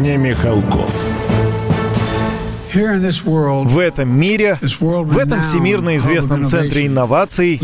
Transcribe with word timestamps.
не 0.00 0.16
Михалков. 0.16 0.94
В 2.72 3.78
этом 3.78 4.08
мире, 4.18 4.58
в 4.60 5.18
этом 5.18 5.42
всемирно 5.42 5.96
известном 5.96 6.46
центре 6.46 6.86
инноваций, 6.86 7.58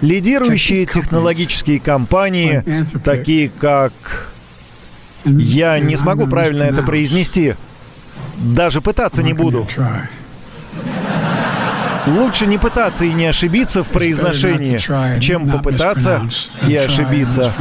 лидирующие 0.00 0.84
технологические 0.86 1.80
компании, 1.80 2.86
такие 3.04 3.50
как... 3.58 3.92
Я 5.24 5.80
не 5.80 5.96
смогу 5.96 6.28
правильно 6.28 6.62
это 6.62 6.84
произнести. 6.84 7.54
Даже 8.36 8.80
пытаться 8.80 9.22
не 9.22 9.32
буду. 9.32 9.66
Лучше 12.06 12.46
не 12.46 12.58
пытаться 12.58 13.04
и 13.04 13.12
не 13.12 13.26
ошибиться 13.26 13.82
в 13.82 13.88
произношении, 13.88 14.78
чем 15.18 15.50
попытаться 15.50 16.28
и 16.66 16.76
ошибиться. 16.76 17.52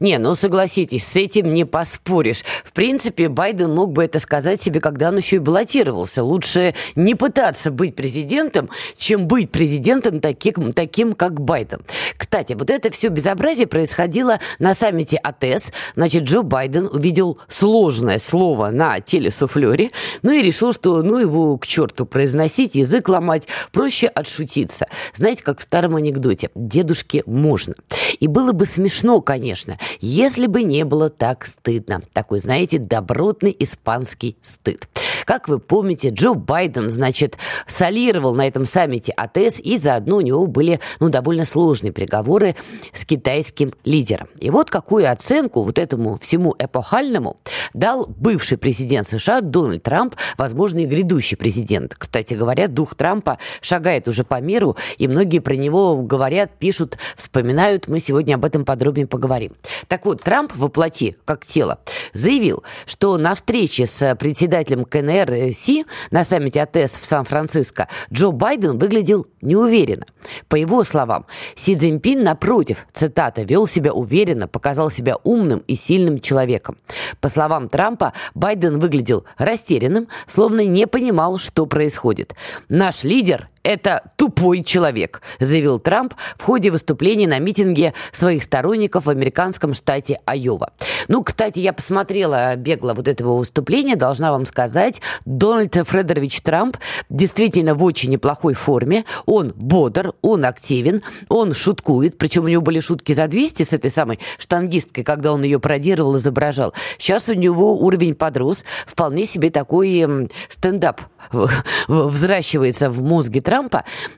Не, 0.00 0.18
ну 0.18 0.36
согласитесь, 0.36 1.04
с 1.04 1.16
этим 1.16 1.48
не 1.48 1.64
поспоришь. 1.64 2.44
В 2.64 2.72
принципе, 2.72 3.28
Байден 3.28 3.74
мог 3.74 3.92
бы 3.92 4.04
это 4.04 4.20
сказать 4.20 4.62
себе, 4.62 4.80
когда 4.80 5.08
он 5.08 5.16
еще 5.16 5.36
и 5.36 5.40
баллотировался. 5.40 6.22
Лучше 6.22 6.74
не 6.94 7.16
пытаться 7.16 7.72
быть 7.72 7.96
президентом, 7.96 8.70
чем 8.96 9.26
быть 9.26 9.50
президентом 9.50 10.20
таким, 10.20 10.72
таким 10.72 11.14
как 11.14 11.40
Байден. 11.40 11.80
Кстати, 12.16 12.52
вот 12.52 12.70
это 12.70 12.92
все 12.92 13.08
безобразие 13.08 13.66
происходило 13.66 14.38
на 14.60 14.74
саммите 14.74 15.16
АТС. 15.16 15.72
Значит, 15.96 16.22
Джо 16.22 16.42
Байден 16.42 16.88
увидел 16.92 17.38
сложное 17.48 18.20
слово 18.20 18.70
на 18.70 19.00
телесуфлере, 19.00 19.90
ну 20.22 20.30
и 20.30 20.42
решил, 20.42 20.72
что 20.72 21.02
ну 21.02 21.18
его 21.18 21.58
к 21.58 21.66
черту 21.66 22.06
произносить, 22.06 22.76
язык 22.76 23.08
ломать, 23.08 23.48
проще 23.72 24.06
отшутиться. 24.06 24.86
Знаете, 25.14 25.42
как 25.42 25.58
в 25.58 25.62
старом 25.62 25.96
анекдоте, 25.96 26.50
дедушке 26.54 27.24
можно. 27.26 27.74
И 28.20 28.28
было 28.28 28.52
бы 28.52 28.64
смешно, 28.64 29.20
конечно, 29.20 29.76
если 30.00 30.46
бы 30.46 30.62
не 30.62 30.84
было 30.84 31.08
так 31.08 31.46
стыдно. 31.46 32.02
Такой, 32.12 32.40
знаете, 32.40 32.78
добротный 32.78 33.54
испанский 33.58 34.36
стыд. 34.42 34.88
Как 35.28 35.46
вы 35.46 35.58
помните, 35.58 36.08
Джо 36.08 36.32
Байден, 36.32 36.88
значит, 36.88 37.36
солировал 37.66 38.34
на 38.34 38.48
этом 38.48 38.64
саммите 38.64 39.12
АТС, 39.12 39.60
и 39.60 39.76
заодно 39.76 40.16
у 40.16 40.20
него 40.22 40.46
были, 40.46 40.80
ну, 41.00 41.10
довольно 41.10 41.44
сложные 41.44 41.92
переговоры 41.92 42.56
с 42.94 43.04
китайским 43.04 43.74
лидером. 43.84 44.28
И 44.38 44.48
вот 44.48 44.70
какую 44.70 45.12
оценку 45.12 45.64
вот 45.64 45.78
этому 45.78 46.16
всему 46.16 46.56
эпохальному 46.58 47.36
дал 47.74 48.06
бывший 48.06 48.56
президент 48.56 49.06
США 49.06 49.42
Дональд 49.42 49.82
Трамп, 49.82 50.14
возможно, 50.38 50.78
и 50.78 50.86
грядущий 50.86 51.36
президент. 51.36 51.94
Кстати 51.94 52.32
говоря, 52.32 52.66
дух 52.66 52.94
Трампа 52.94 53.36
шагает 53.60 54.08
уже 54.08 54.24
по 54.24 54.40
миру, 54.40 54.78
и 54.96 55.08
многие 55.08 55.40
про 55.40 55.56
него 55.56 56.00
говорят, 56.00 56.52
пишут, 56.58 56.96
вспоминают. 57.18 57.88
Мы 57.88 58.00
сегодня 58.00 58.36
об 58.36 58.46
этом 58.46 58.64
подробнее 58.64 59.06
поговорим. 59.06 59.52
Так 59.88 60.06
вот, 60.06 60.22
Трамп 60.22 60.56
воплоти, 60.56 61.18
как 61.26 61.44
тело, 61.44 61.80
заявил, 62.14 62.64
что 62.86 63.18
на 63.18 63.34
встрече 63.34 63.84
с 63.84 64.16
председателем 64.16 64.86
КНР 64.86 65.17
Си 65.52 65.84
на 66.10 66.24
саммите 66.24 66.60
АТС 66.60 66.98
в 66.98 67.04
Сан-Франциско 67.04 67.88
Джо 68.12 68.32
Байден 68.32 68.78
выглядел 68.78 69.26
неуверенно. 69.40 70.04
По 70.48 70.56
его 70.56 70.84
словам, 70.84 71.26
Си 71.54 71.74
Цзиньпин, 71.74 72.22
напротив, 72.22 72.86
цитата, 72.92 73.42
вел 73.42 73.66
себя 73.66 73.92
уверенно, 73.92 74.48
показал 74.48 74.90
себя 74.90 75.16
умным 75.24 75.60
и 75.66 75.74
сильным 75.74 76.20
человеком. 76.20 76.76
По 77.20 77.28
словам 77.28 77.68
Трампа, 77.68 78.12
Байден 78.34 78.78
выглядел 78.78 79.24
растерянным, 79.36 80.08
словно 80.26 80.64
не 80.64 80.86
понимал, 80.86 81.38
что 81.38 81.66
происходит. 81.66 82.34
Наш 82.68 83.04
лидер 83.04 83.48
это 83.68 84.10
тупой 84.16 84.64
человек, 84.64 85.20
заявил 85.40 85.78
Трамп 85.78 86.14
в 86.38 86.42
ходе 86.42 86.70
выступления 86.70 87.28
на 87.28 87.38
митинге 87.38 87.92
своих 88.12 88.42
сторонников 88.42 89.04
в 89.04 89.10
американском 89.10 89.74
штате 89.74 90.20
Айова. 90.24 90.72
Ну, 91.08 91.22
кстати, 91.22 91.58
я 91.58 91.74
посмотрела 91.74 92.56
бегло 92.56 92.94
вот 92.94 93.08
этого 93.08 93.36
выступления, 93.36 93.94
должна 93.94 94.32
вам 94.32 94.46
сказать, 94.46 95.02
Дональд 95.26 95.74
Фредерович 95.74 96.40
Трамп 96.40 96.78
действительно 97.10 97.74
в 97.74 97.84
очень 97.84 98.08
неплохой 98.08 98.54
форме, 98.54 99.04
он 99.26 99.52
бодр, 99.54 100.14
он 100.22 100.46
активен, 100.46 101.02
он 101.28 101.52
шуткует, 101.52 102.16
причем 102.16 102.44
у 102.44 102.48
него 102.48 102.62
были 102.62 102.80
шутки 102.80 103.12
за 103.12 103.28
200 103.28 103.64
с 103.64 103.74
этой 103.74 103.90
самой 103.90 104.18
штангисткой, 104.38 105.04
когда 105.04 105.34
он 105.34 105.42
ее 105.42 105.60
пародировал, 105.60 106.16
изображал. 106.16 106.72
Сейчас 106.96 107.28
у 107.28 107.34
него 107.34 107.78
уровень 107.78 108.14
подрос, 108.14 108.64
вполне 108.86 109.26
себе 109.26 109.50
такой 109.50 110.30
стендап 110.48 111.02
взращивается 111.88 112.88
в 112.88 113.02
мозге 113.02 113.42
Трампа. 113.42 113.57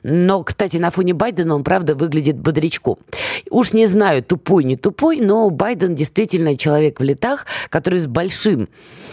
Но, 0.03 0.43
кстати, 0.43 0.77
на 0.77 0.91
фоне 0.91 1.13
Байдена 1.13 1.55
он, 1.55 1.63
правда, 1.63 1.95
выглядит 1.95 2.37
бодрячком. 2.37 2.97
Уж 3.49 3.73
не 3.73 3.87
знаю, 3.87 4.23
тупой, 4.23 4.63
не 4.63 4.75
тупой, 4.75 5.19
но 5.19 5.49
Байден 5.49 5.95
действительно 5.95 6.57
человек 6.57 6.99
в 6.99 7.03
летах, 7.03 7.45
который 7.69 7.99
с 7.99 8.07
большим, 8.07 8.69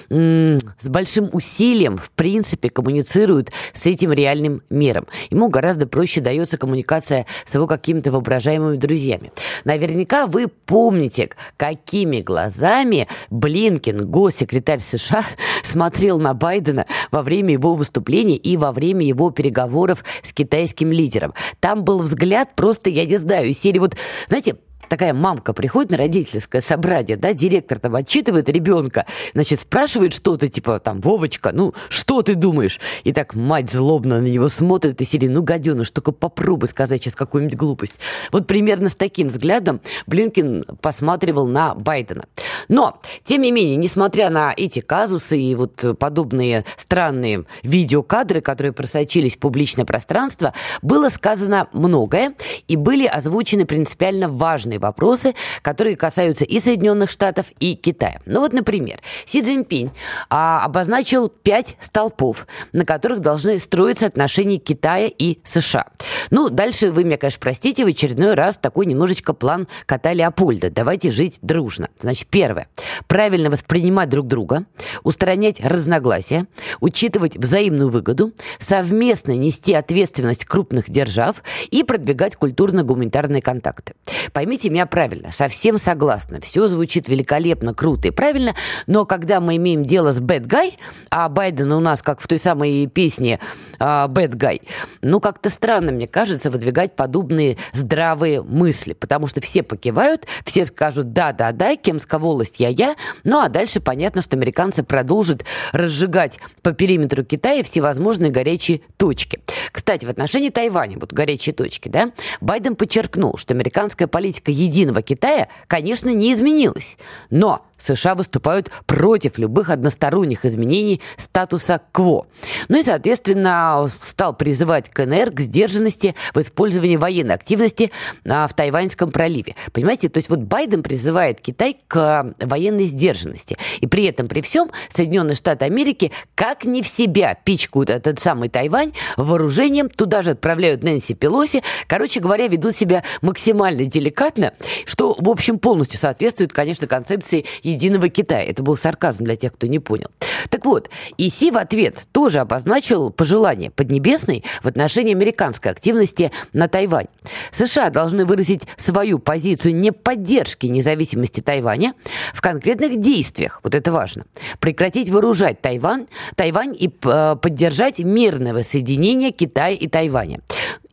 с 0.08 0.88
большим 0.88 1.30
усилием, 1.32 1.96
в 1.96 2.10
принципе, 2.10 2.70
коммуницирует 2.70 3.52
с 3.72 3.86
этим 3.86 4.12
реальным 4.12 4.62
миром. 4.70 5.06
Ему 5.30 5.48
гораздо 5.48 5.86
проще 5.86 6.20
дается 6.20 6.56
коммуникация 6.58 7.26
с 7.44 7.54
его 7.54 7.66
какими-то 7.66 8.12
воображаемыми 8.12 8.76
друзьями. 8.76 9.32
Наверняка 9.64 10.26
вы 10.26 10.48
помните, 10.48 11.30
какими 11.56 12.20
глазами 12.20 13.06
Блинкин, 13.30 14.08
госсекретарь 14.10 14.80
США, 14.80 15.24
смотрел 15.62 16.18
на 16.18 16.34
Байдена 16.34 16.86
во 17.10 17.22
время 17.22 17.52
его 17.52 17.74
выступления 17.74 18.36
и 18.36 18.56
во 18.56 18.72
время 18.72 19.04
его 19.04 19.30
переговоров 19.30 20.04
с 20.22 20.32
китайским 20.32 20.90
лидером. 20.90 21.34
Там 21.60 21.84
был 21.84 22.02
взгляд 22.02 22.54
просто, 22.56 22.90
я 22.90 23.04
не 23.04 23.16
знаю, 23.16 23.52
серии 23.52 23.78
вот, 23.78 23.96
знаете, 24.28 24.56
такая 24.88 25.14
мамка 25.14 25.52
приходит 25.52 25.90
на 25.90 25.96
родительское 25.98 26.60
собрание, 26.60 27.16
да, 27.16 27.32
директор 27.32 27.78
там 27.78 27.94
отчитывает 27.94 28.48
ребенка, 28.48 29.06
значит, 29.34 29.60
спрашивает 29.60 30.12
что-то, 30.12 30.48
типа, 30.48 30.80
там, 30.80 31.00
Вовочка, 31.00 31.50
ну, 31.52 31.74
что 31.88 32.22
ты 32.22 32.34
думаешь? 32.34 32.80
И 33.04 33.12
так 33.12 33.34
мать 33.34 33.70
злобно 33.70 34.20
на 34.20 34.26
него 34.26 34.48
смотрит 34.48 35.00
и 35.00 35.04
серии, 35.04 35.28
ну, 35.28 35.42
гаденыш, 35.42 35.90
только 35.90 36.12
попробуй 36.12 36.68
сказать 36.68 37.02
сейчас 37.02 37.14
какую-нибудь 37.14 37.56
глупость. 37.56 38.00
Вот 38.32 38.46
примерно 38.46 38.88
с 38.88 38.94
таким 38.94 39.28
взглядом 39.28 39.80
Блинкин 40.06 40.64
посматривал 40.80 41.46
на 41.46 41.74
Байдена. 41.74 42.24
Но, 42.68 43.00
тем 43.24 43.42
не 43.42 43.52
менее, 43.52 43.76
несмотря 43.76 44.30
на 44.30 44.52
эти 44.56 44.80
казусы 44.80 45.38
и 45.38 45.54
вот 45.54 45.84
подобные 45.98 46.64
странные 46.76 47.44
видеокадры, 47.62 48.40
которые 48.40 48.72
просочились 48.72 49.36
в 49.36 49.40
публичное 49.40 49.84
пространство, 49.84 50.52
было 50.82 51.08
сказано 51.08 51.68
многое 51.72 52.34
и 52.66 52.76
были 52.76 53.06
озвучены 53.06 53.64
принципиально 53.64 54.28
важные 54.28 54.77
важные 54.78 54.88
вопросы, 54.88 55.34
которые 55.62 55.96
касаются 55.96 56.44
и 56.44 56.60
Соединенных 56.60 57.10
Штатов, 57.10 57.46
и 57.60 57.74
Китая. 57.74 58.20
Ну 58.26 58.40
вот, 58.40 58.52
например, 58.52 59.00
Си 59.26 59.42
Цзиньпинь 59.42 59.90
а, 60.30 60.64
обозначил 60.64 61.28
пять 61.28 61.76
столпов, 61.80 62.46
на 62.72 62.84
которых 62.84 63.20
должны 63.20 63.58
строиться 63.58 64.06
отношения 64.06 64.58
Китая 64.58 65.08
и 65.08 65.38
США. 65.44 65.86
Ну, 66.30 66.48
дальше 66.48 66.90
вы 66.90 67.04
меня, 67.04 67.18
конечно, 67.18 67.40
простите, 67.40 67.84
в 67.84 67.88
очередной 67.88 68.34
раз 68.34 68.56
такой 68.56 68.86
немножечко 68.86 69.34
план 69.34 69.68
кота 69.86 70.12
Леопольда. 70.12 70.70
Давайте 70.70 71.10
жить 71.10 71.38
дружно. 71.42 71.88
Значит, 72.00 72.28
первое. 72.28 72.68
Правильно 73.06 73.50
воспринимать 73.50 74.08
друг 74.08 74.26
друга, 74.26 74.64
устранять 75.02 75.60
разногласия, 75.60 76.46
учитывать 76.80 77.36
взаимную 77.36 77.90
выгоду, 77.90 78.32
совместно 78.58 79.32
нести 79.32 79.74
ответственность 79.74 80.44
крупных 80.44 80.90
держав 80.90 81.42
и 81.70 81.82
продвигать 81.82 82.36
культурно-гуманитарные 82.36 83.42
контакты. 83.42 83.94
Поймите 84.32 84.67
поймите 84.68 84.70
меня 84.70 84.86
правильно, 84.86 85.32
совсем 85.32 85.78
согласна. 85.78 86.40
Все 86.40 86.68
звучит 86.68 87.08
великолепно, 87.08 87.74
круто 87.74 88.08
и 88.08 88.10
правильно, 88.10 88.54
но 88.86 89.04
когда 89.04 89.40
мы 89.40 89.56
имеем 89.56 89.84
дело 89.84 90.12
с 90.12 90.20
bad 90.20 90.46
guy, 90.46 90.74
а 91.10 91.28
Байден 91.28 91.72
у 91.72 91.80
нас, 91.80 92.02
как 92.02 92.20
в 92.20 92.26
той 92.26 92.38
самой 92.38 92.86
песне 92.86 93.38
uh, 93.78 94.08
bad 94.08 94.34
guy, 94.34 94.60
ну, 95.02 95.20
как-то 95.20 95.50
странно, 95.50 95.92
мне 95.92 96.06
кажется, 96.06 96.50
выдвигать 96.50 96.96
подобные 96.96 97.56
здравые 97.72 98.42
мысли, 98.42 98.92
потому 98.92 99.26
что 99.26 99.40
все 99.40 99.62
покивают, 99.62 100.26
все 100.44 100.64
скажут 100.64 101.12
«да-да-да», 101.12 101.76
кем 101.76 101.98
смелость 101.98 102.60
я-я. 102.60 102.96
Ну 103.24 103.40
а 103.40 103.48
дальше 103.48 103.80
понятно, 103.80 104.22
что 104.22 104.36
американцы 104.36 104.82
продолжат 104.82 105.44
разжигать 105.72 106.38
по 106.62 106.72
периметру 106.72 107.24
Китая 107.24 107.62
всевозможные 107.62 108.30
горячие 108.30 108.80
точки. 108.96 109.40
Кстати, 109.72 110.06
в 110.06 110.10
отношении 110.10 110.50
Тайваня, 110.50 110.98
вот 110.98 111.12
горячие 111.12 111.54
точки, 111.54 111.88
да, 111.88 112.12
Байден 112.40 112.76
подчеркнул, 112.76 113.36
что 113.36 113.54
американская 113.54 114.08
политика 114.08 114.50
единого 114.58 115.02
Китая, 115.02 115.48
конечно, 115.66 116.08
не 116.10 116.32
изменилась. 116.32 116.96
Но 117.30 117.67
США 117.78 118.14
выступают 118.14 118.70
против 118.86 119.38
любых 119.38 119.70
односторонних 119.70 120.44
изменений 120.44 121.00
статуса 121.16 121.80
КВО. 121.92 122.26
Ну 122.68 122.78
и, 122.78 122.82
соответственно, 122.82 123.88
стал 124.02 124.36
призывать 124.36 124.90
КНР 124.90 125.30
к 125.30 125.40
сдержанности 125.40 126.14
в 126.34 126.40
использовании 126.40 126.96
военной 126.96 127.34
активности 127.34 127.90
а, 128.26 128.46
в 128.46 128.54
Тайваньском 128.54 129.10
проливе. 129.10 129.54
Понимаете, 129.72 130.08
то 130.08 130.18
есть 130.18 130.28
вот 130.28 130.40
Байден 130.40 130.82
призывает 130.82 131.40
Китай 131.40 131.78
к 131.86 132.34
военной 132.40 132.84
сдержанности. 132.84 133.56
И 133.80 133.86
при 133.86 134.04
этом, 134.04 134.28
при 134.28 134.40
всем, 134.40 134.70
Соединенные 134.88 135.36
Штаты 135.36 135.64
Америки 135.64 136.12
как 136.34 136.64
не 136.64 136.82
в 136.82 136.88
себя 136.88 137.34
пичкают 137.34 137.90
этот 137.90 138.18
самый 138.18 138.48
Тайвань 138.48 138.92
вооружением, 139.16 139.88
туда 139.88 140.22
же 140.22 140.30
отправляют 140.30 140.82
Нэнси 140.82 141.14
Пелоси. 141.14 141.62
Короче 141.86 142.20
говоря, 142.20 142.48
ведут 142.48 142.74
себя 142.74 143.04
максимально 143.22 143.84
деликатно, 143.84 144.54
что, 144.84 145.14
в 145.18 145.28
общем, 145.28 145.58
полностью 145.58 145.98
соответствует, 145.98 146.52
конечно, 146.52 146.86
концепции 146.86 147.44
единого 147.72 148.08
Китая. 148.08 148.42
Это 148.42 148.62
был 148.62 148.76
сарказм 148.76 149.24
для 149.24 149.36
тех, 149.36 149.52
кто 149.52 149.66
не 149.66 149.78
понял. 149.78 150.08
Так 150.50 150.64
вот, 150.64 150.90
Иси 151.16 151.50
в 151.50 151.56
ответ 151.56 152.06
тоже 152.12 152.40
обозначил 152.40 153.10
пожелание 153.10 153.70
Поднебесной 153.70 154.44
в 154.62 154.66
отношении 154.66 155.14
американской 155.14 155.70
активности 155.70 156.30
на 156.52 156.68
Тайвань. 156.68 157.06
США 157.50 157.90
должны 157.90 158.24
выразить 158.24 158.62
свою 158.76 159.18
позицию 159.18 159.74
не 159.76 159.92
поддержки 159.92 160.66
независимости 160.66 161.40
Тайваня 161.40 161.94
в 162.32 162.40
конкретных 162.40 163.00
действиях, 163.00 163.60
вот 163.62 163.74
это 163.74 163.92
важно, 163.92 164.24
прекратить 164.60 165.10
вооружать 165.10 165.60
Тайвань, 165.60 166.06
Тайвань 166.36 166.74
и 166.78 166.88
э, 167.04 167.36
поддержать 167.40 167.98
мирное 167.98 168.54
воссоединение 168.54 169.30
Китая 169.30 169.74
и 169.74 169.88
Тайваня. 169.88 170.40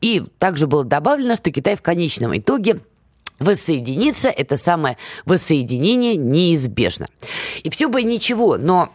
И 0.02 0.24
также 0.40 0.68
было 0.68 0.84
добавлено, 0.84 1.36
что 1.36 1.52
Китай 1.52 1.76
в 1.76 1.82
конечном 1.82 2.38
итоге 2.38 2.80
воссоединиться, 3.40 4.30
это 4.30 4.58
самое 4.58 4.98
воссоединение 5.26 6.16
неизбежно. 6.16 7.08
И 7.64 7.70
все 7.70 7.88
бы 7.88 8.04
ничего, 8.04 8.58
но 8.58 8.90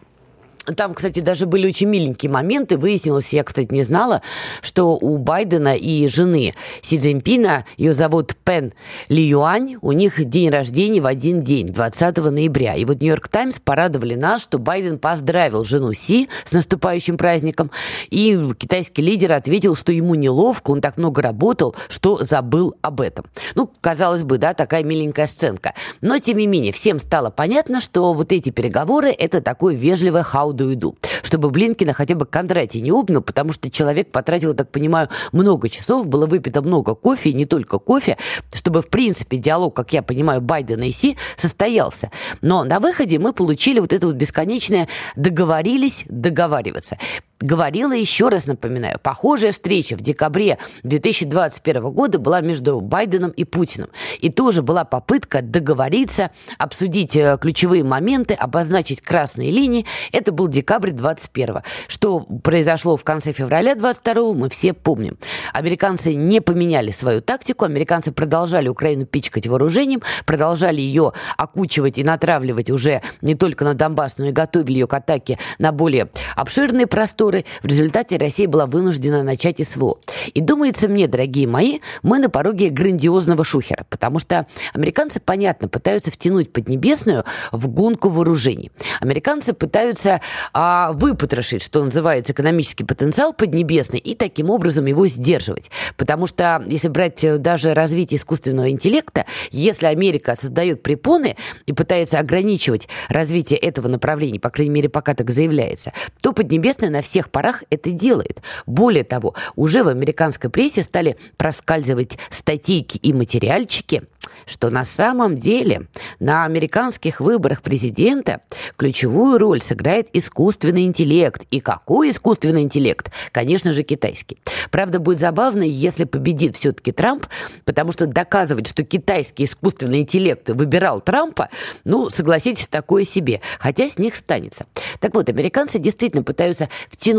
там, 0.77 0.95
кстати, 0.95 1.21
даже 1.21 1.47
были 1.47 1.67
очень 1.67 1.89
миленькие 1.89 2.31
моменты. 2.31 2.77
Выяснилось, 2.77 3.33
я, 3.33 3.45
кстати, 3.45 3.73
не 3.73 3.83
знала, 3.83 4.23
что 4.63 4.97
у 4.97 5.17
Байдена 5.19 5.75
и 5.75 6.07
жены 6.09 6.53
Си 6.83 6.99
Цзиньпина, 6.99 7.65
ее 7.77 7.95
зовут 7.95 8.35
Пен 8.45 8.73
Ли 9.09 9.27
Юань, 9.27 9.77
у 9.81 9.93
них 9.93 10.25
день 10.25 10.51
рождения 10.51 11.01
в 11.01 11.07
один 11.07 11.43
день, 11.43 11.73
20 11.73 12.19
ноября. 12.19 12.75
И 12.75 12.85
вот 12.85 13.01
Нью-Йорк 13.01 13.29
Таймс 13.29 13.59
порадовали 13.59 14.15
нас, 14.15 14.43
что 14.43 14.59
Байден 14.59 14.99
поздравил 14.99 15.65
жену 15.65 15.93
Си 15.93 16.29
с 16.45 16.53
наступающим 16.53 17.17
праздником. 17.17 17.71
И 18.11 18.39
китайский 18.59 19.03
лидер 19.03 19.33
ответил, 19.33 19.77
что 19.77 19.93
ему 19.93 20.15
неловко, 20.15 20.71
он 20.71 20.81
так 20.81 20.99
много 20.99 21.23
работал, 21.23 21.75
что 21.89 22.23
забыл 22.23 22.75
об 22.83 23.01
этом. 23.01 23.25
Ну, 23.55 23.71
казалось 23.81 24.23
бы, 24.23 24.39
да, 24.39 24.55
такая 24.55 24.85
миленькая 24.85 25.27
сценка. 25.27 25.75
Но, 26.01 26.19
тем 26.19 26.39
не 26.39 26.47
менее, 26.47 26.73
всем 26.73 27.01
стало 27.01 27.31
понятно, 27.31 27.81
что 27.81 28.13
вот 28.13 28.33
эти 28.33 28.51
переговоры– 28.51 29.11
это 29.19 29.41
такое 29.41 29.75
вежливое 29.75 30.23
how 30.23 30.50
you 30.55 30.75
do, 30.75 30.97
чтобы 31.23 31.51
Блинкина 31.51 31.93
хотя 31.93 32.15
бы 32.15 32.27
Кондратий 32.27 32.81
не 32.81 32.91
обнял, 32.91 33.23
потому 33.23 33.53
что 33.53 33.71
человек 33.71 34.11
потратил, 34.11 34.55
так 34.55 34.71
понимаю, 34.71 35.09
много 35.33 35.69
часов, 35.69 36.07
было 36.07 36.27
выпито 36.27 36.63
много 36.63 36.95
кофе, 36.95 37.31
и 37.31 37.35
не 37.35 37.47
только 37.47 37.79
кофе, 37.79 38.17
чтобы, 38.53 38.83
в 38.83 38.89
принципе, 38.89 39.37
диалог, 39.37 39.75
как 39.75 39.93
я 39.93 40.03
понимаю, 40.03 40.41
Байдена 40.41 40.85
и 40.85 40.93
Си 40.93 41.17
состоялся. 41.37 42.11
Но 42.41 42.65
на 42.65 42.81
выходе 42.81 43.19
мы 43.19 43.33
получили 43.33 43.81
вот 43.81 43.93
это 43.93 44.07
вот 44.07 44.17
бесконечное 44.17 44.89
«договорились 45.17 46.05
договариваться» 46.09 46.99
говорила, 47.41 47.93
еще 47.93 48.29
раз 48.29 48.47
напоминаю, 48.47 48.99
похожая 49.03 49.53
встреча 49.53 49.97
в 49.97 50.03
декабре 50.03 50.59
2021 50.83 51.91
года 51.91 52.19
была 52.19 52.41
между 52.43 52.81
Байденом 52.81 53.31
и 53.31 53.45
Путиным. 53.45 53.89
И 54.19 54.31
тоже 54.31 54.63
была 54.63 54.85
попытка 54.85 55.41
договориться, 55.41 56.31
обсудить 56.59 57.17
э, 57.17 57.39
ключевые 57.41 57.83
моменты, 57.83 58.35
обозначить 58.35 59.01
красные 59.01 59.51
линии. 59.51 59.87
Это 60.13 60.33
был 60.33 60.49
декабрь 60.49 60.91
21 60.91 61.61
Что 61.89 62.21
произошло 62.21 62.97
в 62.97 63.05
конце 63.05 63.33
февраля 63.33 63.75
22 63.75 64.35
мы 64.35 64.51
все 64.51 64.75
помним. 64.75 65.17
Американцы 65.55 66.15
не 66.15 66.41
поменяли 66.41 66.91
свою 66.91 67.23
тактику, 67.23 67.65
американцы 67.65 68.13
продолжали 68.13 68.69
Украину 68.69 69.07
пичкать 69.07 69.47
вооружением, 69.47 70.03
продолжали 70.27 70.81
ее 70.81 71.13
окучивать 71.39 71.97
и 71.97 72.05
натравливать 72.05 72.71
уже 72.71 73.01
не 73.23 73.35
только 73.35 73.65
на 73.65 73.75
Донбасс, 73.75 74.19
но 74.19 74.27
и 74.27 74.33
готовили 74.33 74.81
ее 74.81 74.87
к 74.87 74.95
атаке 74.95 75.39
на 75.59 75.73
более 75.73 76.11
обширные 76.37 76.87
просторы 76.87 77.30
которой 77.31 77.47
в 77.63 77.67
результате 77.67 78.17
Россия 78.17 78.49
была 78.49 78.67
вынуждена 78.67 79.23
начать 79.23 79.65
СВО. 79.67 79.99
И 80.35 80.41
думается 80.41 80.89
мне, 80.89 81.07
дорогие 81.07 81.47
мои, 81.47 81.79
мы 82.03 82.19
на 82.19 82.29
пороге 82.29 82.71
грандиозного 82.71 83.45
шухера, 83.45 83.87
потому 83.89 84.19
что 84.19 84.47
американцы, 84.73 85.21
понятно, 85.21 85.69
пытаются 85.69 86.11
втянуть 86.11 86.53
Поднебесную 86.53 87.25
в 87.53 87.69
гонку 87.69 88.09
вооружений. 88.09 88.73
Американцы 89.01 89.53
пытаются 89.53 90.21
а, 90.53 90.93
выпотрошить, 90.93 91.63
что 91.63 91.85
называется, 91.85 92.33
экономический 92.33 92.83
потенциал 92.85 93.33
Поднебесной 93.33 94.01
и 94.01 94.17
таким 94.17 94.51
образом 94.51 94.87
его 94.87 95.07
сдерживать. 95.07 95.71
Потому 95.97 96.27
что, 96.27 96.65
если 96.67 96.89
брать 96.89 97.23
э, 97.23 97.39
даже 97.39 97.75
развитие 97.75 98.19
искусственного 98.19 98.71
интеллекта, 98.71 99.27
если 99.53 99.87
Америка 99.87 100.35
создает 100.35 100.83
препоны 100.83 101.37
и 101.67 101.73
пытается 101.73 102.19
ограничивать 102.19 102.89
развитие 103.09 103.59
этого 103.61 103.87
направления, 103.87 104.41
по 104.41 104.51
крайней 104.51 104.75
мере, 104.75 104.89
пока 104.89 105.15
так 105.15 105.31
заявляется, 105.31 105.93
то 106.21 106.33
Поднебесная 106.33 106.91
на 106.91 107.03
все 107.03 107.20
всех 107.21 107.31
парах 107.31 107.65
это 107.69 107.91
делает. 107.91 108.43
Более 108.67 109.05
того, 109.05 109.35
уже 109.55 109.85
в 109.85 109.89
американской 109.89 110.49
прессе 110.49 110.83
стали 110.83 111.19
проскальзывать 111.37 112.17
статейки 112.31 112.97
и 112.97 113.13
материальчики– 113.13 114.03
что 114.47 114.71
на 114.71 114.85
самом 114.85 115.37
деле 115.37 115.87
на 116.19 116.45
американских 116.45 117.21
выборах 117.21 117.63
президента 117.63 118.41
ключевую 118.77 119.39
роль 119.39 119.63
сыграет 119.63 120.09
искусственный 120.13 120.85
интеллект. 120.85 121.45
И 121.51 121.61
какой 121.61 122.11
искусственный 122.11 122.63
интеллект? 122.63 123.11
Конечно 123.33 123.73
же, 123.73 123.83
китайский. 123.83 124.39
Правда, 124.71 124.99
будет 124.99 125.19
забавно, 125.19 125.63
если 125.63 126.05
победит 126.05 126.57
все-таки 126.57 126.93
Трамп, 126.93 127.27
потому 127.65 127.93
что 127.93 128.07
доказывать, 128.07 128.69
что 128.69 128.85
китайский 128.85 129.45
искусственный 129.45 130.01
интеллект 130.01 130.49
выбирал 130.51 131.01
Трампа, 131.01 131.49
ну, 131.85 132.11
согласитесь, 132.11 132.67
такое 132.67 133.05
себе. 133.05 133.41
Хотя 133.59 133.89
с 133.89 133.99
них 133.99 134.17
станется. 134.17 134.67
Так 135.01 135.15
вот, 135.15 135.29
американцы 135.29 135.79
действительно 135.79 136.23
пытаются 136.23 136.69
втянуть 136.89 137.10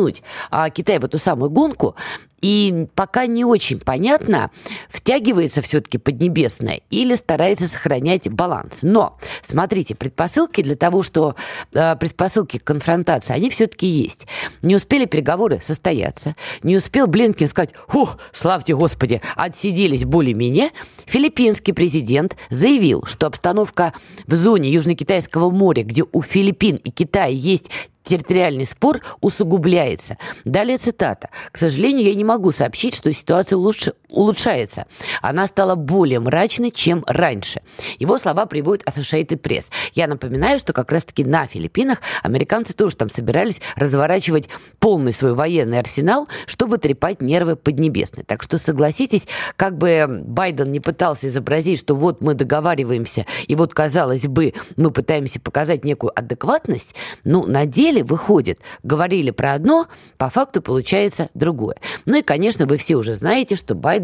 а, 0.49 0.69
Китай 0.69 0.99
в 0.99 1.05
эту 1.05 1.19
самую 1.19 1.49
гонку, 1.49 1.95
и 2.41 2.87
пока 2.95 3.27
не 3.27 3.45
очень 3.45 3.79
понятно, 3.79 4.51
втягивается 4.89 5.61
все-таки 5.61 5.97
Поднебесная 5.97 6.81
или 6.89 7.15
старается 7.15 7.67
сохранять 7.67 8.29
баланс. 8.29 8.79
Но, 8.81 9.17
смотрите, 9.43 9.95
предпосылки 9.95 10.61
для 10.61 10.75
того, 10.75 11.03
что 11.03 11.35
э, 11.73 11.95
предпосылки 11.95 12.57
к 12.57 12.63
конфронтации, 12.63 13.33
они 13.33 13.49
все-таки 13.49 13.87
есть. 13.87 14.27
Не 14.63 14.75
успели 14.75 15.05
переговоры 15.05 15.61
состояться, 15.63 16.35
не 16.63 16.75
успел 16.75 17.07
Блинкин 17.07 17.47
сказать, 17.47 17.73
«О, 17.93 18.09
славьте 18.31 18.75
Господи, 18.75 19.21
отсиделись 19.35 20.05
более-менее», 20.05 20.71
филиппинский 21.05 21.73
президент 21.73 22.35
заявил, 22.49 23.05
что 23.05 23.27
обстановка 23.27 23.93
в 24.25 24.33
зоне 24.33 24.71
Южно-Китайского 24.71 25.51
моря, 25.51 25.83
где 25.83 26.03
у 26.11 26.21
Филиппин 26.21 26.77
и 26.77 26.89
Китая 26.89 27.27
есть 27.27 27.69
территориальный 28.03 28.65
спор 28.65 29.01
усугубляется. 29.21 30.17
Далее 30.45 30.77
цитата. 30.77 31.29
«К 31.51 31.57
сожалению, 31.57 32.07
я 32.07 32.15
не 32.15 32.23
могу 32.23 32.30
сообщить, 32.51 32.95
что 32.95 33.11
ситуация 33.13 33.57
улучш... 33.57 33.89
улучшается. 34.11 34.85
Она 35.21 35.47
стала 35.47 35.75
более 35.75 36.19
мрачной, 36.19 36.71
чем 36.71 37.03
раньше». 37.07 37.61
Его 37.99 38.17
слова 38.17 38.45
приводит 38.45 38.85
Associated 38.87 39.41
Press. 39.41 39.69
Я 39.93 40.07
напоминаю, 40.07 40.59
что 40.59 40.73
как 40.73 40.91
раз-таки 40.91 41.23
на 41.23 41.47
Филиппинах 41.47 42.01
американцы 42.23 42.73
тоже 42.73 42.95
там 42.95 43.09
собирались 43.09 43.61
разворачивать 43.75 44.49
полный 44.79 45.13
свой 45.13 45.33
военный 45.33 45.79
арсенал, 45.79 46.27
чтобы 46.45 46.77
трепать 46.77 47.21
нервы 47.21 47.55
Поднебесной. 47.55 48.23
Так 48.23 48.43
что 48.43 48.57
согласитесь, 48.57 49.27
как 49.55 49.77
бы 49.77 50.21
Байден 50.25 50.71
не 50.71 50.79
пытался 50.79 51.27
изобразить, 51.27 51.79
что 51.79 51.95
вот 51.95 52.21
мы 52.21 52.33
договариваемся, 52.33 53.25
и 53.47 53.55
вот, 53.55 53.73
казалось 53.73 54.27
бы, 54.27 54.53
мы 54.75 54.91
пытаемся 54.91 55.39
показать 55.39 55.85
некую 55.85 56.17
адекватность, 56.17 56.95
ну, 57.23 57.45
на 57.45 57.65
деле 57.65 58.03
выходит, 58.03 58.59
говорили 58.83 59.31
про 59.31 59.53
одно, 59.53 59.87
по 60.17 60.29
факту 60.29 60.61
получается 60.61 61.29
другое. 61.33 61.77
Ну 62.05 62.17
и 62.17 62.21
конечно, 62.21 62.65
вы 62.65 62.77
все 62.77 62.95
уже 62.95 63.15
знаете, 63.15 63.55
что 63.55 63.75
Байден 63.75 64.00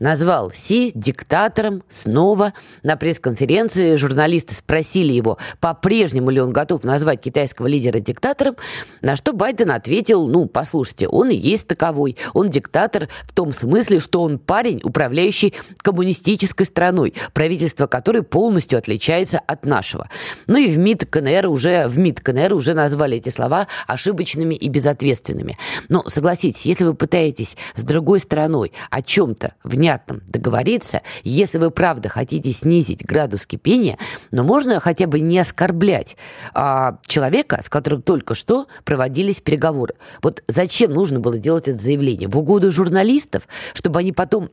назвал 0.00 0.50
Си 0.52 0.92
диктатором 0.94 1.82
снова. 1.88 2.52
На 2.82 2.96
пресс-конференции 2.96 3.96
журналисты 3.96 4.54
спросили 4.54 5.12
его, 5.12 5.38
по-прежнему 5.60 6.30
ли 6.30 6.40
он 6.40 6.52
готов 6.52 6.84
назвать 6.84 7.20
китайского 7.20 7.66
лидера 7.66 7.98
диктатором, 8.00 8.56
на 9.02 9.16
что 9.16 9.32
Байден 9.32 9.70
ответил, 9.70 10.26
ну, 10.28 10.46
послушайте, 10.46 11.08
он 11.08 11.30
и 11.30 11.36
есть 11.36 11.66
таковой. 11.66 12.16
Он 12.32 12.50
диктатор 12.50 13.08
в 13.24 13.32
том 13.32 13.52
смысле, 13.52 14.00
что 14.00 14.22
он 14.22 14.38
парень, 14.38 14.80
управляющий 14.82 15.54
коммунистической 15.82 16.66
страной, 16.66 17.14
правительство 17.32 17.86
которой 17.86 18.22
полностью 18.22 18.78
отличается 18.78 19.40
от 19.46 19.66
нашего. 19.66 20.08
Ну 20.46 20.56
и 20.56 20.68
в 20.68 20.78
МИД 20.78 21.06
КНР 21.06 21.46
уже, 21.46 21.88
в 21.88 21.98
МИД 21.98 22.20
КНР 22.20 22.54
уже 22.54 22.74
назвали 22.74 23.16
эти 23.16 23.28
слова 23.28 23.66
ошибочными 23.86 24.54
и 24.54 24.68
безответственными. 24.68 25.58
Но 25.88 26.02
согласитесь, 26.06 26.66
если 26.66 26.84
вы 26.84 26.94
пытаетесь 26.94 27.56
с 27.76 27.82
другой 27.82 28.20
стороной 28.20 28.72
о 28.90 29.02
чем-то 29.34 29.54
внятном 29.64 30.22
договориться, 30.28 31.02
если 31.22 31.58
вы 31.58 31.70
правда 31.70 32.08
хотите 32.08 32.52
снизить 32.52 33.04
градус 33.04 33.46
кипения, 33.46 33.98
но 34.30 34.44
можно 34.44 34.80
хотя 34.80 35.06
бы 35.06 35.20
не 35.20 35.38
оскорблять 35.38 36.16
а, 36.52 36.98
человека, 37.06 37.60
с 37.64 37.68
которым 37.68 38.02
только 38.02 38.34
что 38.34 38.66
проводились 38.84 39.40
переговоры. 39.40 39.94
Вот 40.22 40.42
зачем 40.46 40.92
нужно 40.92 41.20
было 41.20 41.38
делать 41.38 41.68
это 41.68 41.78
заявление? 41.78 42.28
В 42.28 42.38
угоду 42.38 42.70
журналистов, 42.70 43.48
чтобы 43.74 44.00
они 44.00 44.12
потом 44.12 44.50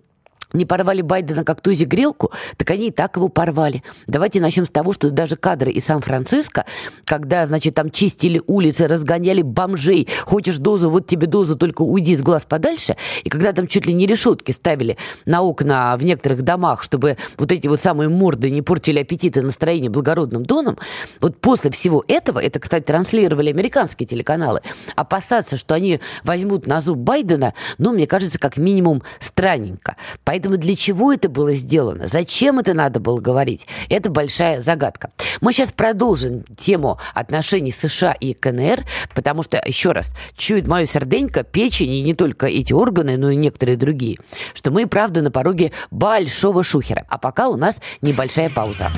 не 0.54 0.66
порвали 0.66 1.02
Байдена 1.02 1.44
как 1.44 1.62
тузи 1.62 1.86
грелку, 1.86 2.32
так 2.58 2.70
они 2.72 2.88
и 2.88 2.92
так 2.92 3.16
его 3.16 3.30
порвали. 3.30 3.84
Давайте 4.08 4.42
начнем 4.42 4.66
с 4.66 4.70
того, 4.70 4.94
что 4.94 5.10
даже 5.10 5.36
кадры 5.36 5.72
из 5.72 5.86
Сан-Франциско, 5.86 6.66
когда, 7.06 7.46
значит, 7.46 7.76
там 7.76 7.90
чистили 7.90 8.42
улицы, 8.48 8.88
разгоняли 8.88 9.42
бомжей, 9.42 10.08
хочешь 10.26 10.58
дозу, 10.58 10.90
вот 10.90 11.08
тебе 11.08 11.28
дозу, 11.28 11.56
только 11.56 11.82
уйди 11.82 12.16
с 12.16 12.22
глаз 12.22 12.46
подальше, 12.46 12.96
и 13.24 13.30
когда 13.30 13.54
там 13.54 13.68
чуть 13.68 13.86
ли 13.86 13.94
не 13.94 14.06
решетки 14.06 14.52
ставили 14.52 14.98
на 15.26 15.42
окна 15.42 15.96
в 15.98 16.06
некоторых 16.06 16.42
домах, 16.42 16.84
чтобы 16.84 17.18
вот 17.38 17.52
эти 17.52 17.68
вот 17.68 17.82
самые 17.82 18.10
морды 18.10 18.50
не 18.50 18.62
портили 18.62 19.00
аппетит 19.00 19.38
и 19.38 19.42
настроение 19.42 19.90
благородным 19.90 20.46
доном, 20.46 20.78
вот 21.20 21.40
после 21.40 21.72
всего 21.72 22.04
этого, 22.08 22.40
это, 22.40 22.60
кстати, 22.60 22.84
транслировали 22.84 23.50
американские 23.50 24.08
телеканалы, 24.08 24.62
опасаться, 24.96 25.58
что 25.58 25.76
они 25.76 26.00
возьмут 26.24 26.68
на 26.68 26.82
зуб 26.82 26.98
Байдена, 26.98 27.54
ну, 27.78 27.94
мне 27.94 28.08
кажется, 28.08 28.40
как 28.40 28.58
минимум 28.58 29.04
странненько. 29.20 29.96
Поэтому 30.24 30.41
Поэтому 30.42 30.58
для 30.58 30.76
чего 30.76 31.14
это 31.14 31.30
было 31.30 31.54
сделано? 31.54 32.08
Зачем 32.08 32.58
это 32.58 32.74
надо 32.74 33.00
было 33.00 33.20
говорить? 33.20 33.68
Это 33.90 34.10
большая 34.10 34.60
загадка. 34.64 35.12
Мы 35.40 35.54
сейчас 35.54 35.72
продолжим 35.72 36.42
тему 36.58 36.98
отношений 37.14 37.72
США 37.72 38.14
и 38.14 38.34
КНР, 38.34 38.84
потому 39.14 39.44
что, 39.44 39.62
еще 39.64 39.92
раз, 39.92 40.12
чует 40.36 40.68
мою 40.68 40.88
серденько, 40.88 41.44
печень 41.44 41.92
и 41.92 42.02
не 42.02 42.16
только 42.16 42.48
эти 42.48 42.74
органы, 42.74 43.18
но 43.18 43.30
и 43.30 43.36
некоторые 43.36 43.78
другие, 43.78 44.18
что 44.56 44.72
мы, 44.72 44.88
правда, 44.88 45.22
на 45.22 45.30
пороге 45.30 45.74
большого 45.92 46.64
шухера. 46.64 47.06
А 47.08 47.20
пока 47.20 47.48
у 47.48 47.56
нас 47.56 47.80
небольшая 48.02 48.50
пауза. 48.50 48.90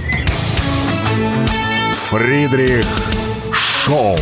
Фридрих 1.91 2.85
Шоу. 3.51 4.15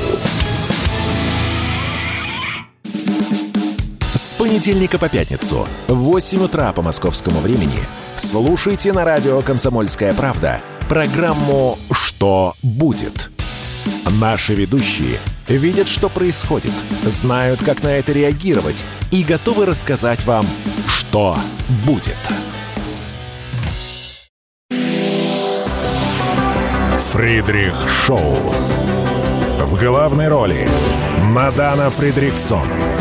С 4.22 4.36
понедельника 4.36 5.00
по 5.00 5.10
пятницу 5.10 5.68
в 5.88 5.96
8 5.96 6.44
утра 6.44 6.72
по 6.74 6.84
московскому 6.84 7.40
времени 7.40 7.80
слушайте 8.18 8.94
на 8.94 9.04
радио 9.04 9.42
«Комсомольская 9.42 10.14
правда» 10.14 10.62
программу 10.88 11.80
«Что 11.92 12.54
будет?». 12.62 13.32
Наши 14.06 14.54
ведущие 14.54 15.18
видят, 15.48 15.88
что 15.88 16.08
происходит, 16.08 16.72
знают, 17.04 17.64
как 17.64 17.82
на 17.82 17.88
это 17.88 18.12
реагировать 18.12 18.86
и 19.10 19.24
готовы 19.24 19.66
рассказать 19.66 20.24
вам, 20.24 20.46
что 20.86 21.36
будет. 21.84 22.20
Фридрих 27.12 27.74
Шоу. 28.06 28.36
В 29.62 29.76
главной 29.84 30.28
роли 30.28 30.70
Мадана 31.24 31.90
Фридриксон– 31.90 32.68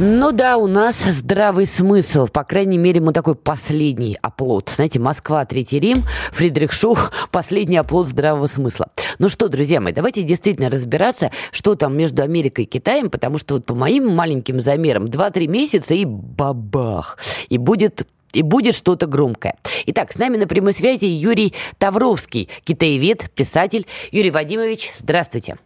Ну 0.00 0.32
да, 0.32 0.56
у 0.56 0.66
нас 0.66 1.04
здравый 1.04 1.66
смысл. 1.66 2.26
По 2.26 2.42
крайней 2.42 2.78
мере, 2.78 3.00
мы 3.00 3.12
такой 3.12 3.36
последний 3.36 4.18
оплот. 4.20 4.68
Знаете, 4.68 4.98
Москва, 4.98 5.44
Третий 5.44 5.78
Рим, 5.78 6.02
Фридрих 6.32 6.72
Шух, 6.72 7.12
последний 7.30 7.76
оплот 7.76 8.08
здравого 8.08 8.48
смысла. 8.48 8.88
Ну 9.20 9.28
что, 9.28 9.48
друзья 9.48 9.80
мои, 9.80 9.92
давайте 9.92 10.24
действительно 10.24 10.68
разбираться, 10.68 11.30
что 11.52 11.76
там 11.76 11.96
между 11.96 12.24
Америкой 12.24 12.64
и 12.64 12.68
Китаем, 12.68 13.08
потому 13.08 13.38
что 13.38 13.54
вот 13.54 13.66
по 13.66 13.76
моим 13.76 14.08
маленьким 14.08 14.60
замерам 14.60 15.04
2-3 15.04 15.46
месяца 15.46 15.94
и 15.94 16.04
бабах. 16.04 17.16
И 17.48 17.56
будет 17.56 18.04
и 18.32 18.42
будет 18.42 18.74
что-то 18.74 19.06
громкое. 19.06 19.54
Итак, 19.86 20.12
с 20.12 20.18
нами 20.18 20.38
на 20.38 20.48
прямой 20.48 20.72
связи 20.72 21.04
Юрий 21.04 21.54
Тавровский, 21.78 22.48
китаевед, 22.64 23.30
писатель. 23.30 23.86
Юрий 24.10 24.32
Вадимович, 24.32 24.90
здравствуйте. 24.92 25.56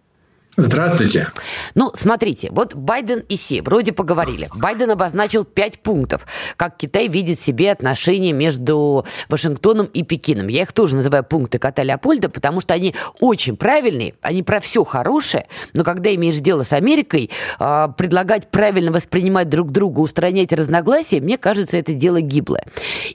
Здравствуйте. 0.60 1.28
Ну, 1.76 1.92
смотрите, 1.94 2.48
вот 2.50 2.74
Байден 2.74 3.20
и 3.28 3.36
Си 3.36 3.60
вроде 3.60 3.92
поговорили. 3.92 4.48
Байден 4.56 4.90
обозначил 4.90 5.44
пять 5.44 5.78
пунктов, 5.78 6.26
как 6.56 6.76
Китай 6.76 7.06
видит 7.06 7.38
себе 7.38 7.70
отношения 7.70 8.32
между 8.32 9.06
Вашингтоном 9.28 9.86
и 9.86 10.02
Пекином. 10.02 10.48
Я 10.48 10.62
их 10.62 10.72
тоже 10.72 10.96
называю 10.96 11.22
пункты 11.22 11.60
кота 11.60 11.84
Леопольда, 11.84 12.28
потому 12.28 12.60
что 12.60 12.74
они 12.74 12.96
очень 13.20 13.56
правильные, 13.56 14.14
они 14.20 14.42
про 14.42 14.58
все 14.58 14.82
хорошее, 14.82 15.46
но 15.74 15.84
когда 15.84 16.12
имеешь 16.16 16.38
дело 16.38 16.64
с 16.64 16.72
Америкой, 16.72 17.30
а, 17.60 17.86
предлагать 17.86 18.50
правильно 18.50 18.90
воспринимать 18.90 19.48
друг 19.48 19.70
друга, 19.70 20.00
устранять 20.00 20.52
разногласия, 20.52 21.20
мне 21.20 21.38
кажется, 21.38 21.76
это 21.76 21.94
дело 21.94 22.20
гиблое. 22.20 22.64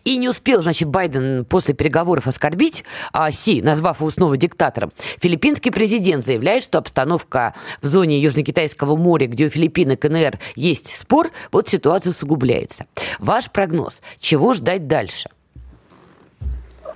И 0.05 0.15
не 0.15 0.29
успел, 0.29 0.61
значит, 0.61 0.87
Байден 0.87 1.43
после 1.43 1.73
переговоров 1.73 2.25
оскорбить 2.25 2.85
а, 3.11 3.33
Си, 3.33 3.61
назвав 3.61 3.99
его 3.99 4.09
снова 4.09 4.37
диктатором. 4.37 4.93
Филиппинский 5.19 5.71
президент 5.71 6.23
заявляет, 6.23 6.63
что 6.63 6.77
обстановка 6.77 7.32
пока 7.33 7.53
в 7.81 7.87
зоне 7.87 8.21
Южно-Китайского 8.21 8.95
моря, 8.95 9.27
где 9.27 9.47
у 9.47 9.49
Филиппин 9.49 9.91
и 9.91 9.95
КНР 9.95 10.39
есть 10.55 10.95
спор, 10.95 11.31
вот 11.51 11.67
ситуация 11.67 12.11
усугубляется. 12.11 12.85
Ваш 13.19 13.49
прогноз, 13.49 14.01
чего 14.19 14.53
ждать 14.53 14.87
дальше? 14.87 15.29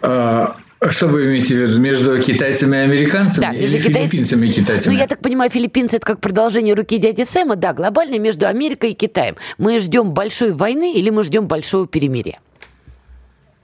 А, 0.03 0.55
что 0.89 1.07
вы 1.07 1.25
имеете 1.25 1.55
в 1.55 1.57
виду? 1.57 1.81
Между 1.81 2.21
китайцами 2.21 2.77
и 2.77 2.79
американцами 2.81 3.45
да, 3.45 3.51
или 3.51 3.79
китайцами... 3.79 4.07
филиппинцами 4.09 4.47
и 4.47 4.51
китайцами? 4.51 4.93
Ну, 4.93 4.99
я 4.99 5.07
так 5.07 5.19
понимаю, 5.19 5.49
филиппинцы– 5.49 5.95
это 5.97 6.05
как 6.05 6.19
продолжение 6.19 6.75
руки 6.75 6.99
дяди 6.99 7.23
Сэма. 7.23 7.55
Да, 7.55 7.73
глобально 7.73 8.19
между 8.19 8.45
Америкой 8.45 8.91
и 8.91 8.93
Китаем. 8.93 9.37
Мы 9.57 9.79
ждем 9.79 10.11
большой 10.11 10.51
войны 10.51 10.93
или 10.93 11.09
мы 11.09 11.23
ждем 11.23 11.47
большого 11.47 11.87
перемирия? 11.87 12.39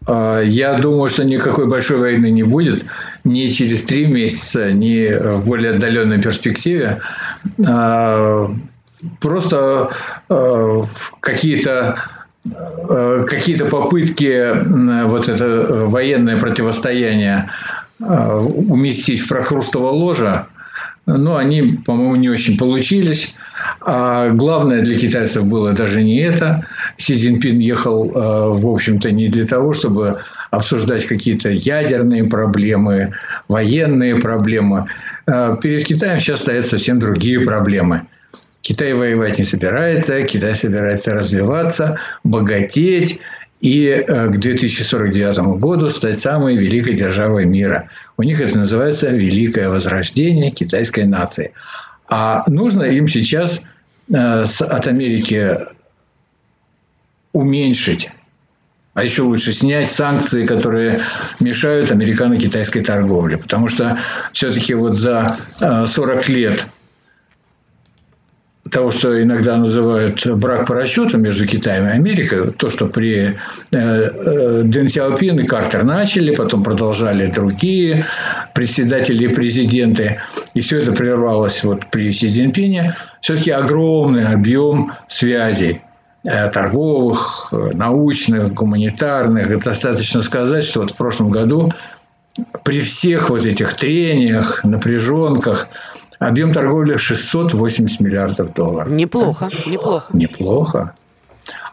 А, 0.05 0.41
я 0.41 0.77
думаю, 0.79 1.09
что 1.09 1.23
никакой 1.23 1.67
большой 1.67 1.97
войны 1.97 2.29
не 2.29 2.43
будет 2.43 2.85
ни 3.23 3.47
через 3.47 3.83
три 3.83 4.05
месяца, 4.05 4.71
ни 4.71 5.07
в 5.07 5.45
более 5.45 5.75
отдаленной 5.75 6.21
перспективе. 6.21 7.01
А, 7.65 8.51
просто 9.19 9.91
а, 10.29 10.81
какие-то 11.19 11.99
какие-то 12.45 13.67
попытки 13.67 15.05
вот 15.05 15.29
это 15.29 15.85
военное 15.85 16.37
противостояние 16.37 17.49
уместить 17.99 19.21
в 19.21 19.29
прохрустово 19.29 19.91
ложа, 19.91 20.47
но 21.05 21.35
они, 21.35 21.79
по-моему, 21.85 22.15
не 22.15 22.29
очень 22.29 22.57
получились. 22.57 23.35
А 23.81 24.29
главное 24.29 24.81
для 24.81 24.97
китайцев 24.97 25.45
было 25.45 25.73
даже 25.73 26.03
не 26.03 26.19
это. 26.19 26.65
Си 26.97 27.15
Цзиньпин 27.15 27.59
ехал, 27.59 28.09
э, 28.09 28.11
в 28.53 28.67
общем-то, 28.67 29.11
не 29.11 29.27
для 29.27 29.45
того, 29.45 29.73
чтобы 29.73 30.21
обсуждать 30.51 31.05
какие-то 31.05 31.49
ядерные 31.49 32.23
проблемы, 32.23 33.13
военные 33.47 34.15
проблемы. 34.15 34.87
Э, 35.27 35.57
перед 35.61 35.83
Китаем 35.85 36.19
сейчас 36.19 36.41
стоят 36.41 36.65
совсем 36.65 36.99
другие 36.99 37.41
проблемы. 37.41 38.07
Китай 38.61 38.93
воевать 38.93 39.37
не 39.37 39.43
собирается, 39.43 40.21
Китай 40.21 40.55
собирается 40.55 41.11
развиваться, 41.11 41.99
богатеть 42.23 43.19
и 43.63 43.85
э, 43.87 44.27
к 44.27 44.37
2049 44.39 45.57
году 45.57 45.87
стать 45.87 46.19
самой 46.19 46.57
великой 46.57 46.95
державой 46.95 47.45
мира. 47.45 47.89
У 48.17 48.23
них 48.23 48.41
это 48.41 48.57
называется 48.57 49.09
«Великое 49.09 49.69
возрождение 49.69 50.51
китайской 50.51 51.05
нации». 51.05 51.53
А 52.09 52.43
нужно 52.47 52.83
им 52.83 53.07
сейчас 53.07 53.63
э, 54.13 54.43
от 54.43 54.87
Америки 54.87 55.59
уменьшить, 57.31 58.11
а 58.95 59.03
еще 59.05 59.21
лучше 59.21 59.53
снять 59.53 59.89
санкции, 59.89 60.45
которые 60.45 60.99
мешают 61.39 61.89
американо-китайской 61.89 62.81
торговле. 62.81 63.37
Потому 63.37 63.69
что 63.69 63.97
все-таки 64.33 64.73
вот 64.73 64.97
за 64.97 65.37
40 65.61 66.29
э, 66.29 66.33
лет 66.33 66.67
того, 68.73 68.89
что 68.89 69.21
иногда 69.21 69.55
называют 69.55 70.25
брак 70.25 70.67
по 70.67 70.73
расчету 70.73 71.17
между 71.17 71.45
Китаем 71.45 71.85
и 71.85 71.91
Америкой, 71.91 72.51
то, 72.51 72.69
что 72.69 72.87
при 72.87 73.29
э, 73.29 73.35
э, 73.71 74.61
Дэн 74.65 74.87
Сяопин 74.87 75.39
и 75.39 75.43
Картер 75.47 75.83
начали, 75.83 76.33
потом 76.33 76.63
продолжали 76.63 77.31
другие 77.31 78.07
председатели 78.53 79.25
и 79.25 79.27
президенты, 79.27 80.21
и 80.53 80.59
все 80.59 80.79
это 80.79 80.91
прервалось 80.91 81.63
вот 81.63 81.89
при 81.91 82.11
Си 82.11 82.27
Цзиньпине, 82.27 82.95
все-таки 83.21 83.51
огромный 83.51 84.27
объем 84.27 84.93
связей 85.07 85.81
э, 86.23 86.49
торговых, 86.49 87.53
научных, 87.73 88.53
гуманитарных. 88.53 89.51
И 89.51 89.57
достаточно 89.57 90.21
сказать, 90.21 90.63
что 90.63 90.81
вот 90.81 90.91
в 90.91 90.95
прошлом 90.95 91.29
году 91.29 91.71
при 92.63 92.81
всех 92.81 93.29
вот 93.29 93.45
этих 93.45 93.75
трениях, 93.75 94.63
напряженках, 94.63 95.67
Объем 96.27 96.53
торговли 96.53 96.95
680 96.95 97.99
миллиардов 97.99 98.53
долларов. 98.53 98.89
Неплохо, 98.89 99.49
неплохо. 99.67 100.07
Неплохо. 100.13 100.95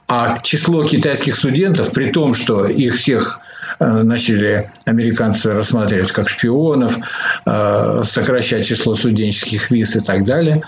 А 0.08 0.38
число 0.40 0.82
китайских 0.82 1.36
студентов, 1.36 1.92
при 1.92 2.10
том, 2.10 2.34
что 2.34 2.66
их 2.66 2.96
всех 2.96 3.38
э, 3.78 3.84
начали 3.84 4.72
американцы 4.84 5.52
рассматривать 5.52 6.10
как 6.10 6.28
шпионов, 6.28 6.98
э, 7.46 8.02
сокращать 8.02 8.66
число 8.66 8.96
студенческих 8.96 9.70
виз 9.70 9.94
и 9.94 10.00
так 10.00 10.24
далее, 10.24 10.64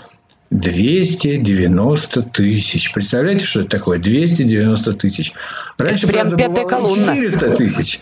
290 0.51 2.21
тысяч. 2.21 2.93
Представляете, 2.93 3.45
что 3.45 3.61
это 3.61 3.69
такое? 3.69 3.99
290 3.99 4.93
тысяч. 4.93 5.33
Раньше, 5.77 6.05
это 6.05 6.13
прям 6.13 6.29
правда, 6.29 6.37
пятая 6.37 6.65
колонна. 6.65 7.07
400 7.07 7.49
тысяч. 7.49 7.99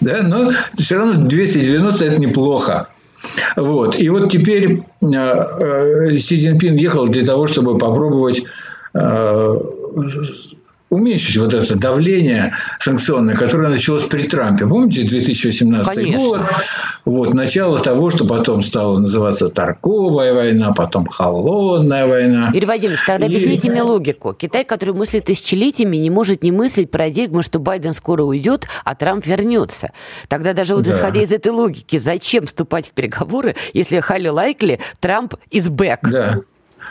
Да? 0.00 0.22
Но 0.22 0.52
все 0.78 0.98
равно 0.98 1.26
290– 1.26 2.04
это 2.06 2.16
неплохо. 2.18 2.88
Вот. 3.56 3.98
И 3.98 4.08
вот 4.08 4.30
теперь 4.30 4.82
э, 5.02 5.06
э, 5.06 6.16
Си 6.18 6.36
Цзиньпин 6.36 6.76
ехал 6.76 7.06
для 7.06 7.24
того, 7.24 7.46
чтобы 7.46 7.78
попробовать 7.78 8.44
э, 8.94 9.60
уменьшить 10.90 11.36
вот 11.36 11.54
это 11.54 11.74
давление 11.76 12.54
санкционное, 12.78 13.34
которое 13.34 13.68
началось 13.68 14.04
при 14.04 14.22
Трампе. 14.24 14.66
Помните, 14.66 15.02
2018 15.02 15.94
Конечно. 15.94 16.20
год? 16.20 16.40
Вот, 17.04 17.34
начало 17.34 17.78
того, 17.78 18.10
что 18.10 18.26
потом 18.26 18.62
стало 18.62 18.98
называться 18.98 19.48
торговая 19.48 20.32
война, 20.34 20.72
потом 20.72 21.06
холодная 21.06 22.06
война. 22.06 22.50
Юрий 22.52 22.66
Владимирович, 22.66 23.00
тогда 23.06 23.26
и... 23.26 23.28
объясните 23.28 23.70
мне 23.70 23.82
логику. 23.82 24.34
Китай, 24.34 24.64
который 24.64 24.94
мыслит 24.94 25.24
тысячелетиями, 25.24 25.96
не 25.96 26.10
может 26.10 26.42
не 26.42 26.52
мыслить 26.52 26.90
парадигму, 26.90 27.42
что 27.42 27.58
Байден 27.58 27.92
скоро 27.92 28.22
уйдет, 28.22 28.66
а 28.84 28.94
Трамп 28.94 29.26
вернется. 29.26 29.92
Тогда 30.28 30.52
даже 30.52 30.74
вот 30.74 30.84
да. 30.84 30.90
исходя 30.90 31.22
из 31.22 31.32
этой 31.32 31.52
логики, 31.52 31.98
зачем 31.98 32.46
вступать 32.46 32.88
в 32.88 32.92
переговоры, 32.92 33.56
если 33.72 34.00
Халли 34.00 34.28
Лайкли, 34.28 34.80
Трамп 35.00 35.34
is 35.50 35.70
back? 35.70 35.98
Да. 36.02 36.40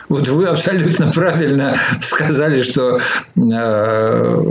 Вот 0.08 0.26
вы 0.28 0.46
абсолютно 0.46 1.10
правильно 1.12 1.76
сказали, 2.00 2.62
что 2.62 2.98
э, 3.36 4.44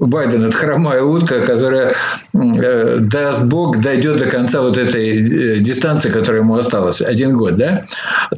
Байден 0.00 0.44
это 0.44 0.56
хромая 0.56 1.02
утка, 1.02 1.40
которая 1.40 1.94
э, 2.34 2.98
даст 3.00 3.46
Бог 3.46 3.80
дойдет 3.80 4.18
до 4.18 4.26
конца 4.26 4.60
вот 4.60 4.76
этой 4.76 5.56
э, 5.56 5.58
дистанции, 5.60 6.10
которая 6.10 6.42
ему 6.42 6.56
осталась, 6.56 7.00
один 7.00 7.34
год, 7.34 7.56
да? 7.56 7.84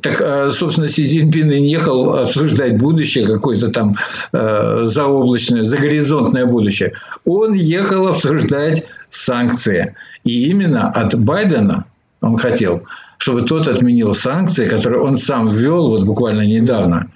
Так, 0.02 0.20
э, 0.20 0.50
собственно, 0.50 0.88
Си 0.88 1.06
Цзиньпин 1.06 1.48
не 1.48 1.70
ехал 1.70 2.14
обсуждать 2.14 2.76
будущее, 2.78 3.26
какое-то 3.26 3.68
там 3.68 3.96
э, 4.32 4.82
заоблачное, 4.84 5.64
загоризонтное 5.64 6.44
будущее. 6.46 6.92
Он 7.24 7.54
ехал 7.54 8.08
обсуждать 8.08 8.84
санкции. 9.08 9.94
И 10.24 10.50
именно 10.50 10.90
от 10.90 11.14
Байдена 11.14 11.84
он 12.20 12.36
хотел– 12.36 12.82
чтобы 13.20 13.42
тот 13.42 13.68
отменил 13.68 14.14
санкции, 14.14 14.64
которые 14.64 15.02
он 15.02 15.16
сам 15.16 15.50
ввел 15.50 15.90
вот 15.90 16.04
буквально 16.04 16.40
недавно 16.40 17.08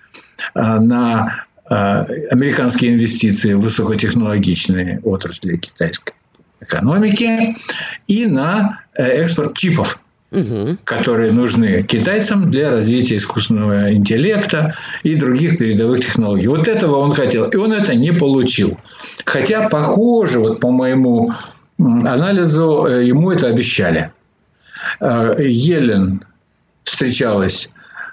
а, 0.53 0.79
на 0.79 1.47
а, 1.65 2.07
американские 2.31 2.93
инвестиции 2.93 3.55
в 3.55 3.63
высокотехнологичные 3.63 5.01
отрасли 5.03 5.57
китайской 5.57 6.13
экономики 6.61 7.57
и 8.07 8.27
на 8.27 8.83
э, 8.95 9.03
экспорт 9.03 9.57
чипов, 9.57 9.99
угу. 10.31 10.77
которые 10.85 11.33
нужны 11.33 11.83
китайцам 11.83 12.51
для 12.51 12.71
развития 12.71 13.17
искусственного 13.17 13.95
интеллекта 13.95 14.75
и 15.05 15.15
других 15.15 15.57
передовых 15.57 16.01
технологий. 16.01 16.49
Вот 16.49 16.69
этого 16.69 16.97
он 16.97 17.13
хотел, 17.13 17.45
и 17.47 17.57
он 17.57 17.73
это 17.73 17.95
не 17.95 18.13
получил. 18.13 18.79
Хотя, 19.25 19.71
похоже, 19.71 20.41
вот 20.41 20.61
по 20.61 20.71
моему 20.71 21.33
анализу, 21.79 22.85
э, 22.87 23.07
ему 23.07 23.31
это 23.31 23.47
обещали. 23.47 24.13
Э, 25.01 25.37
Елен 25.39 26.25
встречалась 26.85 27.71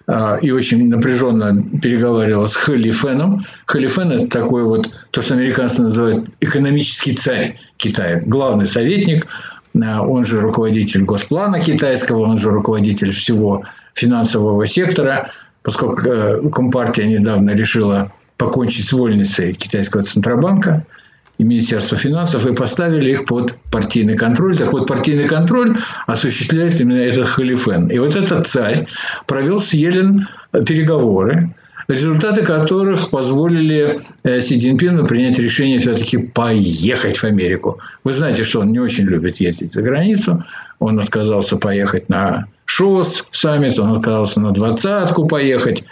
э, 0.08 0.40
и 0.42 0.52
очень 0.52 0.90
напряженно 0.90 1.64
переговаривала 1.82 2.46
с 2.46 2.56
Халифеном. 2.56 3.46
Халифен– 3.66 4.12
это 4.14 4.42
такой 4.42 4.64
вот, 4.64 4.90
то, 5.12 5.22
что 5.22 5.36
американцы 5.36 5.84
называют 5.84 6.30
экономический 6.40 7.14
царь 7.14 7.60
Китая, 7.78 8.22
главный 8.26 8.66
советник, 8.66 9.26
э, 9.74 9.98
он 10.00 10.26
же 10.26 10.42
руководитель 10.42 11.04
Госплана 11.04 11.60
китайского, 11.60 12.22
он 12.22 12.38
же 12.38 12.50
руководитель 12.50 13.12
всего 13.12 13.64
финансового 13.94 14.66
сектора, 14.66 15.32
поскольку 15.64 16.50
Компартия 16.50 17.06
недавно 17.06 17.52
решила 17.52 18.12
покончить 18.38 18.86
с 18.86 18.94
вольницей 18.94 19.54
китайского 19.54 20.04
Центробанка– 20.04 20.86
и 21.42 21.44
Министерства 21.44 21.98
финансов 21.98 22.46
и 22.46 22.54
поставили 22.54 23.12
их 23.12 23.26
под 23.26 23.56
партийный 23.72 24.14
контроль. 24.14 24.56
Так 24.56 24.72
вот, 24.74 24.88
партийный 24.88 25.24
контроль 25.24 25.76
осуществляет 26.06 26.80
именно 26.80 27.00
этот 27.00 27.28
халифен. 27.28 27.88
И 27.88 27.98
вот 27.98 28.16
этот 28.16 28.46
царь 28.46 28.88
провел 29.26 29.58
с 29.58 29.74
Елен 29.74 30.28
переговоры, 30.52 31.56
результаты 31.88 32.44
которых 32.44 33.10
позволили 33.10 34.02
э, 34.24 34.40
Си 34.40 34.60
Цзиньпину 34.60 35.08
принять 35.08 35.40
решение 35.40 35.80
все-таки 35.80 36.20
поехать 36.20 37.18
в 37.18 37.24
Америку. 37.24 37.80
Вы 38.04 38.14
знаете, 38.14 38.44
что 38.44 38.60
он 38.60 38.72
не 38.72 38.80
очень 38.80 39.06
любит 39.06 39.38
ездить 39.38 39.74
за 39.74 39.82
границу. 39.82 40.44
Он 40.78 41.00
отказался 41.00 41.58
поехать 41.58 42.08
на 42.08 42.46
ШОС 42.66 43.30
саммит, 43.32 43.80
он 43.80 43.98
отказался 43.98 44.40
на 44.42 44.52
двадцатку 44.52 45.26
поехать. 45.26 45.84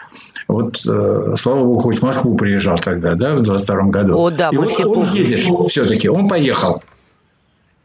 Вот, 0.50 0.82
э, 0.90 1.36
слава 1.38 1.64
богу, 1.64 1.80
хоть 1.80 2.00
в 2.00 2.02
Москву 2.02 2.36
приезжал 2.36 2.76
тогда, 2.80 3.14
да, 3.14 3.36
в 3.36 3.44
22 3.44 3.92
году. 3.92 4.18
О, 4.18 4.32
да, 4.32 4.50
мы 4.52 4.66
И 4.66 4.68
все 4.68 4.84
он, 4.86 5.08
он 5.08 5.14
едет 5.14 5.48
все-таки, 5.70 6.10
он 6.10 6.28
поехал. 6.28 6.82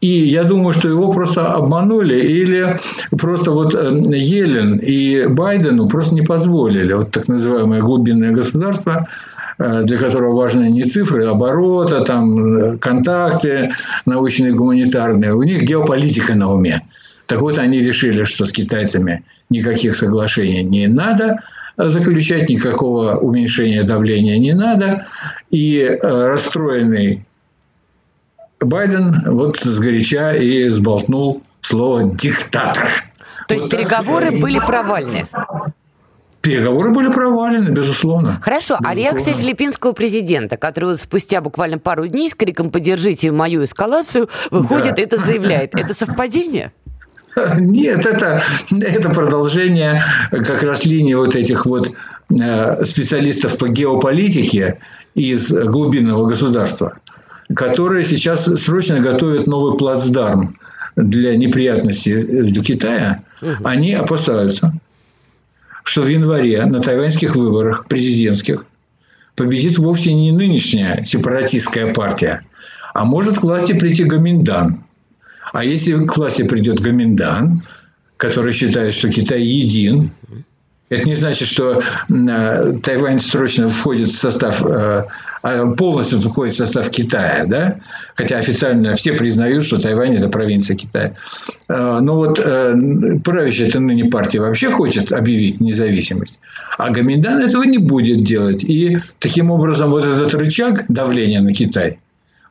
И 0.01 0.25
я 0.25 0.43
думаю, 0.43 0.73
что 0.73 0.89
его 0.89 1.11
просто 1.11 1.53
обманули 1.53 2.19
или 2.19 2.79
просто 3.11 3.51
вот 3.51 3.75
э, 3.75 4.01
Елен 4.07 4.77
и 4.77 5.27
Байдену 5.27 5.87
просто 5.87 6.15
не 6.15 6.23
позволили. 6.23 6.93
Вот 6.93 7.11
так 7.11 7.27
называемое 7.27 7.81
глубинное 7.81 8.31
государство, 8.31 9.07
э, 9.59 9.83
для 9.83 9.97
которого 9.97 10.35
важны 10.35 10.63
не 10.71 10.83
цифры, 10.83 11.27
а 11.27 11.31
оборота, 11.31 12.01
там, 12.01 12.79
контакты 12.79 13.75
научные, 14.07 14.51
гуманитарные. 14.51 15.35
У 15.35 15.43
них 15.43 15.61
геополитика 15.61 16.33
на 16.33 16.51
уме. 16.51 16.81
Так 17.27 17.41
вот, 17.41 17.59
они 17.59 17.81
решили, 17.81 18.23
что 18.23 18.45
с 18.45 18.51
китайцами 18.51 19.23
никаких 19.51 19.95
соглашений 19.95 20.63
не 20.63 20.87
надо– 20.87 21.41
заключать, 21.77 22.49
никакого 22.49 23.17
уменьшения 23.17 23.83
давления 23.83 24.37
не 24.39 24.53
надо. 24.53 25.07
И 25.51 25.79
э, 25.79 25.99
расстроенный 26.01 27.25
Байден 28.59 29.23
вот 29.25 29.59
сгоряча 29.59 30.33
и 30.33 30.69
сболтнул 30.69 31.41
слово 31.61 32.15
«диктатор». 32.15 32.89
То 33.47 33.53
есть 33.53 33.65
вот 33.65 33.71
переговоры 33.71 34.31
так, 34.31 34.39
были 34.39 34.59
провальны? 34.59 35.27
Переговоры 36.41 36.91
были 36.91 37.11
провалены, 37.11 37.69
безусловно. 37.69 38.39
Хорошо, 38.41 38.75
безусловно. 38.75 38.89
а 38.89 38.95
реакция 38.95 39.33
филиппинского 39.33 39.93
президента, 39.93 40.57
который 40.57 40.85
вот 40.91 40.99
спустя 40.99 41.41
буквально 41.41 41.79
пару 41.79 42.07
дней 42.07 42.29
с 42.29 42.35
криком 42.35 42.69
«Поддержите 42.69 43.31
мою 43.31 43.63
эскалацию» 43.63 44.29
выходит 44.51 44.95
да. 44.95 45.01
это 45.01 45.17
заявляет. 45.17 45.73
Это 45.73 45.95
совпадение? 45.95 46.71
Нет, 47.57 48.05
это, 48.05 48.41
это 48.71 49.09
продолжение 49.09 50.03
как 50.31 50.63
раз 50.63 50.85
линии 50.85 51.13
вот 51.13 51.35
этих 51.35 51.65
вот 51.65 51.91
э, 52.39 52.83
специалистов 52.85 53.57
по 53.57 53.67
геополитике 53.67 54.79
из 55.15 55.51
глубинного 55.51 56.27
государства, 56.27 56.97
которые 57.53 58.05
сейчас 58.05 58.45
срочно 58.45 58.99
готовят 58.99 59.47
новый 59.47 59.77
плацдарм 59.77 60.57
для 60.95 61.35
неприятностей 61.35 62.15
для 62.15 62.63
Китая. 62.63 63.23
Они 63.63 63.93
опасаются, 63.93 64.73
что 65.83 66.01
в 66.01 66.07
январе 66.07 66.65
на 66.65 66.79
тайваньских 66.79 67.35
выборах 67.35 67.85
президентских 67.87 68.65
победит 69.35 69.77
вовсе 69.77 70.13
не 70.13 70.31
нынешняя 70.31 71.03
сепаратистская 71.03 71.93
партия, 71.93 72.45
а 72.93 73.03
может 73.03 73.39
к 73.39 73.43
власти 73.43 73.73
прийти 73.73 74.05
Гаминдан– 74.05 74.79
а 75.53 75.63
если 75.63 76.05
к 76.05 76.17
власти 76.17 76.43
придет 76.43 76.79
Гоминдан, 76.79 77.63
который 78.17 78.51
считает, 78.51 78.93
что 78.93 79.09
Китай 79.09 79.41
един, 79.41 80.11
это 80.89 81.07
не 81.07 81.15
значит, 81.15 81.47
что 81.47 81.81
э, 81.81 82.73
Тайвань 82.83 83.19
срочно 83.19 83.67
входит 83.67 84.09
в 84.09 84.17
состав 84.17 84.63
э, 84.65 85.05
а 85.45 85.67
полностью 85.75 86.19
входит 86.19 86.53
в 86.53 86.57
состав 86.57 86.89
Китая, 86.89 87.45
да? 87.45 87.75
Хотя 88.15 88.37
официально 88.37 88.95
все 88.95 89.13
признают, 89.13 89.63
что 89.63 89.79
Тайвань– 89.79 90.15
это 90.17 90.27
провинция 90.27 90.75
Китая. 90.75 91.13
А, 91.67 92.01
но 92.01 92.15
вот 92.15 92.39
э, 92.39 92.73
правящая 93.23 93.67
эта 93.67 93.79
ныне 93.79 94.05
партия 94.05 94.39
вообще 94.39 94.71
хочет 94.71 95.11
объявить 95.11 95.61
независимость, 95.61 96.39
а 96.79 96.89
Гаминдан 96.89 97.43
этого 97.43 97.61
не 97.61 97.77
будет 97.77 98.23
делать. 98.23 98.63
И 98.63 98.97
таким 99.19 99.51
образом 99.51 99.91
вот 99.91 100.03
этот 100.03 100.33
рычаг 100.33 100.85
давления 100.87 101.41
на 101.41 101.53
Китай, 101.53 101.99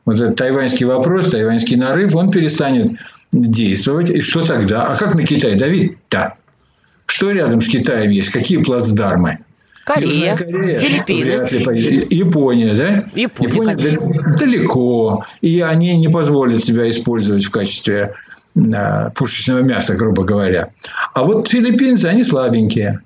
вот 0.05 0.15
этот 0.15 0.35
тайваньский 0.35 0.85
вопрос, 0.85 1.29
тайваньский 1.29 1.75
нарыв, 1.75 2.15
он 2.15 2.31
перестанет 2.31 2.99
действовать. 3.31 4.09
И 4.09 4.19
что 4.19 4.45
тогда? 4.45 4.87
А 4.87 4.95
как 4.95 5.15
на 5.15 5.23
Китай 5.23 5.55
давить? 5.55 5.97
Да. 6.09 6.35
Что 7.07 7.31
рядом 7.31 7.61
с 7.61 7.67
Китаем 7.67 8.11
есть? 8.11 8.31
Какие 8.31 8.61
плацдармы? 8.63 9.39
Корея, 9.85 10.35
Корея 10.35 10.79
Филиппины. 10.79 12.07
Япония, 12.09 12.73
да? 12.73 13.05
Япония, 13.15 13.71
Япония 13.73 14.35
далеко. 14.37 15.25
И 15.41 15.61
они 15.61 15.95
не 15.97 16.09
позволят 16.09 16.63
себя 16.63 16.89
использовать 16.89 17.45
в 17.45 17.51
качестве 17.51 18.15
а, 18.73 19.11
пушечного 19.11 19.59
мяса, 19.59 19.93
грубо 19.93 20.23
говоря. 20.23 20.71
А 21.13 21.23
вот 21.23 21.49
филиппинцы, 21.49 22.05
они 22.05 22.23
слабенькие. 22.23 23.01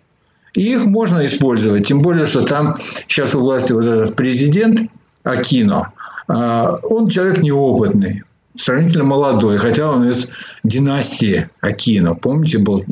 И 0.53 0.73
их 0.73 0.85
можно 0.85 1.25
использовать. 1.25 1.87
Тем 1.87 2.01
более, 2.01 2.25
что 2.25 2.43
там 2.43 2.77
сейчас 3.07 3.35
у 3.35 3.41
власти 3.41 3.73
вот 3.73 3.85
этот 3.85 4.15
президент 4.15 4.89
Акино, 5.23 5.91
он 6.29 7.09
человек 7.09 7.41
неопытный 7.41 8.23
сравнительно 8.55 9.03
молодой, 9.03 9.57
хотя 9.57 9.89
он 9.89 10.09
из 10.09 10.29
династии 10.63 11.49
Акино. 11.61 12.15
Помните, 12.15 12.57
был 12.59 12.83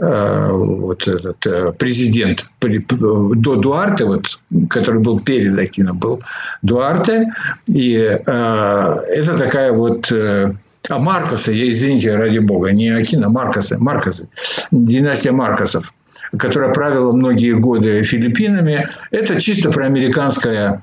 Э, 0.00 0.50
вот 0.52 1.06
этот 1.06 1.44
э, 1.46 1.72
президент 1.72 2.46
до 2.60 3.56
Дуарте, 3.56 4.04
вот, 4.04 4.40
который 4.70 5.00
был 5.00 5.20
перед 5.20 5.58
Акином, 5.58 5.98
был 5.98 6.22
Дуарте. 6.62 7.26
И 7.66 7.94
э, 7.96 8.20
это 8.26 9.36
такая 9.36 9.72
вот... 9.72 10.10
А 10.88 10.98
Маркоса, 10.98 11.52
я 11.52 11.70
извините, 11.70 12.16
ради 12.16 12.38
бога, 12.38 12.72
не 12.72 12.88
Акина, 12.88 13.26
а 13.26 13.30
Маркоса, 13.30 13.78
Маркосы, 13.78 14.28
династия 14.72 15.30
Маркосов, 15.30 15.92
которая 16.36 16.72
правила 16.72 17.12
многие 17.12 17.52
годы 17.52 18.02
Филиппинами, 18.02 18.88
это 19.10 19.38
чисто 19.38 19.70
проамериканская 19.70 20.82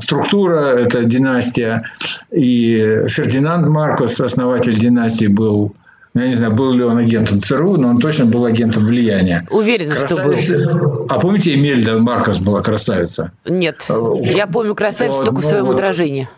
структура, 0.00 0.76
это 0.76 1.04
династия. 1.04 1.90
И 2.30 3.04
Фердинанд 3.08 3.68
Маркос, 3.68 4.20
основатель 4.20 4.78
династии, 4.78 5.26
был 5.26 5.74
я 6.16 6.28
не 6.28 6.36
знаю, 6.36 6.52
был 6.52 6.72
ли 6.72 6.84
он 6.84 6.96
агентом 6.98 7.42
ЦРУ, 7.42 7.76
но 7.76 7.88
он 7.88 7.98
точно 7.98 8.26
был 8.26 8.44
агентом 8.44 8.86
влияния. 8.86 9.44
Уверена, 9.50 9.96
что 9.96 10.22
был. 10.22 11.06
А 11.08 11.18
помните, 11.18 11.54
Эмельда 11.54 11.98
Маркос 11.98 12.38
была 12.38 12.62
красавица? 12.62 13.32
Нет. 13.44 13.84
Я 14.22 14.46
помню 14.46 14.76
красавицу 14.76 15.24
только 15.24 15.40
в 15.40 15.44
своем 15.44 15.68
отражении. 15.70 16.28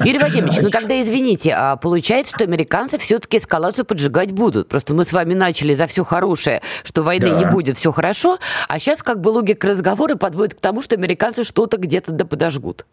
Юрий 0.00 0.18
Вадимович, 0.18 0.58
ну 0.60 0.70
тогда 0.70 1.00
извините, 1.00 1.54
а 1.56 1.76
получается, 1.76 2.36
что 2.36 2.44
американцы 2.44 2.98
все-таки 2.98 3.38
эскалацию 3.38 3.84
поджигать 3.84 4.32
будут. 4.32 4.68
Просто 4.68 4.94
мы 4.94 5.04
с 5.04 5.12
вами 5.12 5.34
начали 5.34 5.74
за 5.74 5.86
все 5.86 6.04
хорошее, 6.04 6.62
что 6.84 7.02
войны 7.02 7.30
да. 7.30 7.38
не 7.38 7.44
будет, 7.46 7.78
все 7.78 7.92
хорошо, 7.92 8.38
а 8.68 8.78
сейчас 8.78 9.02
как 9.02 9.20
бы 9.20 9.30
логика 9.30 9.68
разговора 9.68 10.16
подводит 10.16 10.54
к 10.54 10.60
тому, 10.60 10.82
что 10.82 10.94
американцы 10.94 11.44
что-то 11.44 11.78
где-то 11.78 12.12
да 12.12 12.24
подожгут. 12.24 12.84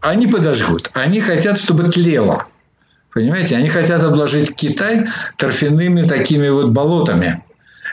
Они 0.00 0.26
подожгут. 0.26 0.90
Они 0.94 1.20
хотят, 1.20 1.58
чтобы 1.58 1.90
тлело. 1.90 2.46
Понимаете, 3.12 3.56
они 3.56 3.68
хотят 3.68 4.02
обложить 4.02 4.54
Китай 4.54 5.06
торфяными 5.36 6.02
такими 6.02 6.48
вот 6.48 6.70
болотами, 6.70 7.44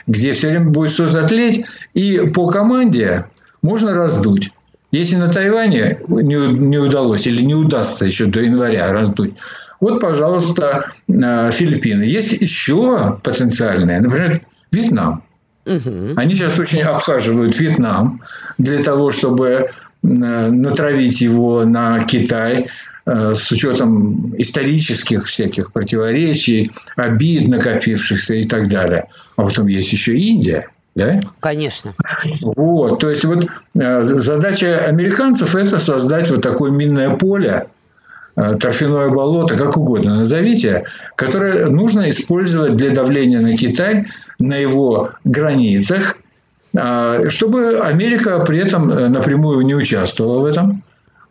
где 0.06 0.32
все 0.32 0.48
время 0.48 0.70
будет 0.70 0.92
что-то 0.92 1.26
тлеть, 1.26 1.64
и 1.94 2.18
по 2.30 2.48
команде 2.48 3.26
можно 3.62 3.94
раздуть. 3.94 4.50
Если 4.92 5.16
на 5.16 5.28
Тайване 5.28 5.98
не, 6.08 6.36
не 6.52 6.78
удалось 6.78 7.26
или 7.26 7.42
не 7.42 7.54
удастся 7.54 8.06
еще 8.06 8.26
до 8.26 8.40
января 8.40 8.92
раздуть, 8.92 9.34
вот, 9.80 10.00
пожалуйста, 10.00 10.92
э, 11.08 11.50
Филиппины. 11.50 12.04
Есть 12.04 12.32
еще 12.32 13.18
потенциальные, 13.24 14.00
например, 14.00 14.42
Вьетнам. 14.70 15.24
Угу. 15.66 16.14
Они 16.16 16.34
сейчас 16.34 16.58
очень 16.58 16.82
обхаживают 16.82 17.58
Вьетнам 17.58 18.22
для 18.58 18.82
того, 18.82 19.10
чтобы 19.10 19.48
э, 19.48 20.06
натравить 20.06 21.20
его 21.20 21.64
на 21.64 21.98
Китай, 22.00 22.68
Э, 23.04 23.34
с 23.34 23.50
учетом 23.50 24.32
исторических 24.38 25.26
всяких 25.26 25.72
противоречий, 25.72 26.70
обид 26.94 27.48
накопившихся 27.48 28.34
и 28.34 28.44
так 28.46 28.68
далее. 28.68 29.08
А 29.36 29.42
потом 29.42 29.66
есть 29.66 29.92
еще 29.92 30.16
Индия. 30.16 30.68
Да? 30.94 31.20
Конечно. 31.40 31.92
Вот, 32.42 33.00
то 33.00 33.08
есть 33.08 33.24
вот 33.24 33.46
э, 33.78 34.02
задача 34.02 34.84
американцев 34.84 35.56
это 35.56 35.78
создать 35.78 36.30
вот 36.30 36.42
такое 36.42 36.70
минное 36.70 37.16
поле, 37.16 37.68
э, 38.36 38.56
торфяное 38.56 39.08
болото, 39.08 39.56
как 39.56 39.76
угодно 39.76 40.16
назовите, 40.16 40.84
которое 41.16 41.66
нужно 41.66 42.10
использовать 42.10 42.76
для 42.76 42.90
давления 42.90 43.40
на 43.40 43.56
Китай 43.56 44.06
на 44.38 44.56
его 44.56 45.10
границах, 45.24 46.16
чтобы 47.28 47.80
Америка 47.80 48.38
при 48.46 48.58
этом 48.58 48.88
напрямую 48.88 49.60
не 49.60 49.74
участвовала 49.74 50.40
в 50.40 50.44
этом 50.46 50.82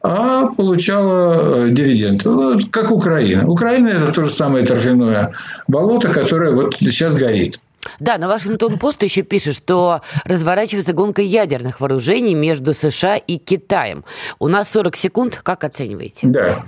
а 0.04 0.48
получала 0.48 1.68
э, 1.68 1.70
дивиденд. 1.72 2.26
Вот 2.26 2.66
как 2.72 2.92
Украина. 2.92 3.48
Украина– 3.48 3.90
это 3.90 4.12
то 4.12 4.24
же 4.24 4.30
самое 4.30 4.66
торфяное 4.66 5.34
болото, 5.68 6.10
которое 6.10 6.52
вот 6.52 6.76
сейчас 6.80 7.16
горит. 7.16 7.60
Да, 8.02 8.18
но 8.18 8.28
Вашингтон-Пост 8.28 9.04
еще 9.04 9.22
пишет, 9.22 9.56
что 9.56 10.02
разворачивается 10.26 10.92
гонка 10.92 11.22
ядерных 11.22 11.80
вооружений 11.80 12.34
между 12.34 12.74
США 12.74 13.16
и 13.16 13.38
Китаем. 13.38 14.04
У 14.40 14.48
нас 14.48 14.72
40 14.72 14.96
секунд. 14.96 15.40
Как 15.44 15.64
оцениваете? 15.64 16.26
Да. 16.26 16.64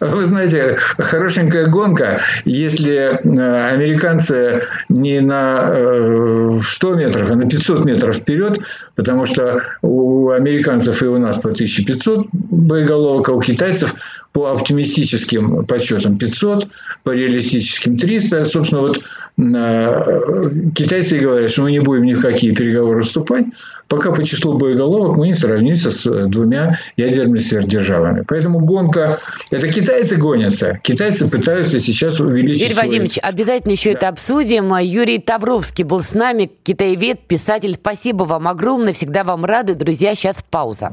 Вы 0.00 0.24
знаете, 0.26 0.76
хорошенькая 0.98 1.66
гонка, 1.66 2.20
если 2.44 2.94
э, 2.94 3.72
американцы 3.72 4.64
не 4.90 5.20
на 5.20 6.60
100 6.60 6.92
э, 6.92 6.96
метров, 6.96 7.30
а 7.30 7.36
на 7.36 7.48
500 7.48 7.84
метров 7.86 8.16
вперед, 8.16 8.60
потому 8.96 9.24
что 9.24 9.62
у 9.80 10.28
американцев 10.28 11.02
и 11.02 11.06
у 11.06 11.16
нас 11.18 11.38
по 11.38 11.48
1500 11.48 12.26
боеголовок, 12.32 13.30
а 13.30 13.32
у 13.32 13.40
китайцев 13.40 13.94
по 14.32 14.52
оптимистическим 14.52 15.66
подсчетам 15.66 16.16
500, 16.16 16.68
по 17.02 17.10
реалистическим 17.10 17.98
300. 17.98 18.44
Собственно, 18.44 18.82
вот 18.82 18.98
э, 19.38 20.70
китайцы 20.74 21.18
говорят, 21.18 21.50
что 21.50 21.62
мы 21.62 21.72
не 21.72 21.80
будем 21.80 22.04
ни 22.04 22.14
в 22.14 22.22
какие 22.22 22.54
переговоры 22.54 23.02
вступать, 23.02 23.46
пока 23.88 24.12
по 24.12 24.24
числу 24.24 24.56
боеголовок 24.56 25.16
мы 25.16 25.28
не 25.28 25.34
сравнимся 25.34 25.90
с 25.90 26.08
двумя 26.28 26.78
ядерными 26.96 27.38
сверхдержавами. 27.38 28.24
Поэтому 28.28 28.60
гонка... 28.60 29.18
Это 29.50 29.66
китайцы 29.66 30.16
гонятся. 30.16 30.78
Китайцы 30.82 31.28
пытаются 31.28 31.80
сейчас 31.80 32.20
увеличить... 32.20 32.62
Юрий 32.62 32.74
свой... 32.74 32.84
Владимирович, 32.84 33.18
обязательно 33.20 33.72
еще 33.72 33.92
да. 33.92 33.98
это 33.98 34.08
обсудим. 34.08 34.76
Юрий 34.76 35.18
Тавровский 35.18 35.84
был 35.84 36.02
с 36.02 36.14
нами, 36.14 36.50
китаевед, 36.62 37.26
писатель. 37.26 37.74
Спасибо 37.74 38.22
вам 38.22 38.46
огромное. 38.46 38.92
Всегда 38.92 39.24
вам 39.24 39.44
рады. 39.44 39.74
Друзья, 39.74 40.14
сейчас 40.14 40.44
пауза. 40.48 40.92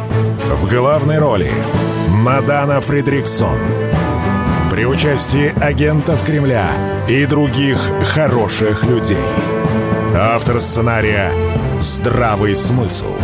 В 0.51 0.67
главной 0.67 1.17
роли 1.17 1.49
Мадана 2.09 2.81
Фридриксон. 2.81 3.57
При 4.69 4.85
участии 4.85 5.57
агентов 5.63 6.25
Кремля 6.25 6.67
и 7.07 7.25
других 7.25 7.77
хороших 8.03 8.83
людей. 8.83 9.17
Автор 10.13 10.59
сценария 10.59 11.31
«Здравый 11.79 12.53
смысл». 12.53 13.15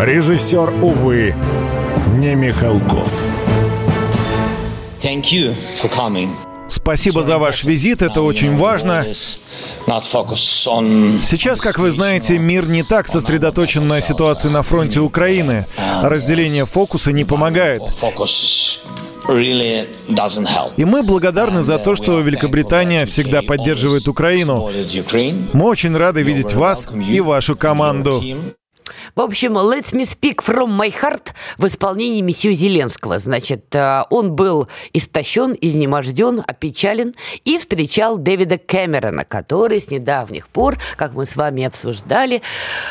Режиссер, 0.00 0.82
увы, 0.82 1.34
не 2.14 2.34
Михалков. 2.34 3.12
Thank 5.02 5.24
you 5.30 5.54
for 5.78 5.90
coming. 5.90 6.45
Спасибо 6.68 7.22
за 7.22 7.38
ваш 7.38 7.64
визит, 7.64 8.02
это 8.02 8.22
очень 8.22 8.56
важно. 8.56 9.04
Сейчас, 11.24 11.60
как 11.60 11.78
вы 11.78 11.90
знаете, 11.90 12.38
мир 12.38 12.68
не 12.68 12.82
так 12.82 13.08
сосредоточен 13.08 13.86
на 13.86 14.00
ситуации 14.00 14.48
на 14.48 14.62
фронте 14.62 15.00
Украины. 15.00 15.66
Разделение 16.02 16.66
фокуса 16.66 17.12
не 17.12 17.24
помогает. 17.24 17.82
И 20.76 20.84
мы 20.84 21.02
благодарны 21.02 21.62
за 21.62 21.78
то, 21.78 21.96
что 21.96 22.20
Великобритания 22.20 23.06
всегда 23.06 23.42
поддерживает 23.42 24.06
Украину. 24.08 24.70
Мы 25.52 25.64
очень 25.64 25.96
рады 25.96 26.22
видеть 26.22 26.54
вас 26.54 26.86
и 26.92 27.20
вашу 27.20 27.56
команду. 27.56 28.22
В 29.16 29.22
общем, 29.22 29.56
«Let 29.56 29.94
me 29.94 30.02
speak 30.02 30.44
from 30.46 30.78
my 30.78 30.92
heart» 30.92 31.32
в 31.56 31.66
исполнении 31.66 32.20
месье 32.20 32.52
Зеленского. 32.52 33.18
Значит, 33.18 33.74
э, 33.74 34.02
он 34.10 34.36
был 34.36 34.68
истощен, 34.92 35.56
изнеможден, 35.58 36.42
опечален 36.46 37.14
и 37.42 37.56
встречал 37.56 38.18
Дэвида 38.18 38.58
Кэмерона, 38.58 39.24
который 39.24 39.80
с 39.80 39.90
недавних 39.90 40.48
пор, 40.48 40.76
как 40.96 41.14
мы 41.14 41.24
с 41.24 41.34
вами 41.34 41.64
обсуждали, 41.64 42.42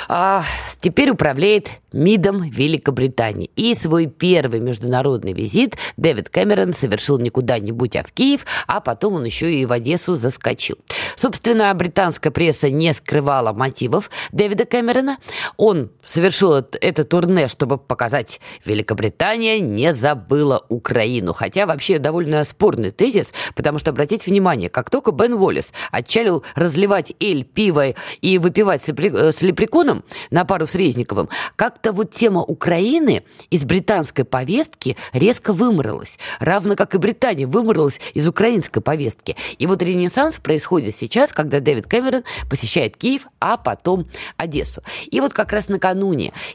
а, 0.08 0.42
теперь 0.82 1.12
управляет 1.12 1.74
МИДом 1.96 2.50
Великобритании. 2.50 3.50
И 3.56 3.74
свой 3.74 4.08
первый 4.08 4.60
международный 4.60 5.34
визит 5.34 5.78
Дэвид 5.96 6.30
Кэмерон 6.30 6.74
совершил 6.74 7.20
не 7.20 7.30
куда-нибудь, 7.30 7.96
а 7.96 8.04
в 8.04 8.12
Киев, 8.12 8.46
а 8.68 8.82
потом 8.82 9.14
он 9.14 9.26
еще 9.26 9.54
и 9.54 9.66
в 9.66 9.72
Одессу 9.72 10.16
заскочил. 10.16 10.78
Собственно, 11.16 11.74
британская 11.74 12.32
пресса 12.32 12.70
не 12.70 12.94
скрывала 12.94 13.54
мотивов 13.54 14.10
Дэвида 14.34 14.66
Кэмерона. 14.66 15.18
Он 15.56 15.90
совершил 16.16 16.54
это 16.54 17.04
турне, 17.04 17.50
чтобы 17.50 17.78
показать, 17.78 18.40
Великобритания 18.64 19.60
не 19.60 19.94
забыла 19.94 20.66
Украину. 20.70 21.34
Хотя 21.34 21.66
вообще 21.66 22.00
довольно 22.00 22.42
спорный 22.46 22.92
тезис, 22.92 23.34
потому 23.54 23.80
что, 23.80 23.90
обратите 23.90 24.32
внимание, 24.32 24.70
как 24.70 24.90
только 24.90 25.12
Бен 25.12 25.34
Уоллес 25.34 25.74
отчалил 25.92 26.46
разливать 26.56 27.12
эль, 27.20 27.44
пиво 27.44 27.94
и 28.22 28.38
выпивать 28.38 28.82
с, 28.82 28.88
лепре... 28.88 29.34
с 29.34 29.42
лепреконом 29.42 30.06
на 30.30 30.46
пару 30.46 30.68
с 30.68 30.76
Резниковым, 30.76 31.28
как-то 31.58 31.92
вот 31.92 32.14
тема 32.14 32.42
Украины 32.42 33.24
из 33.50 33.66
британской 33.66 34.24
повестки 34.24 34.96
резко 35.12 35.52
вымралась. 35.52 36.18
Равно 36.40 36.78
как 36.78 36.96
и 36.96 36.98
Британия 36.98 37.46
вымралась 37.46 38.00
из 38.14 38.26
украинской 38.26 38.80
повестки. 38.80 39.36
И 39.58 39.68
вот 39.68 39.82
ренессанс 39.82 40.38
происходит 40.38 40.96
сейчас, 40.96 41.34
когда 41.34 41.60
Дэвид 41.60 41.88
Кэмерон 41.88 42.24
посещает 42.50 42.96
Киев, 42.96 43.28
а 43.42 43.58
потом 43.58 44.08
Одессу. 44.38 44.82
И 45.12 45.20
вот 45.20 45.34
как 45.34 45.52
раз 45.52 45.68
накануне 45.68 46.05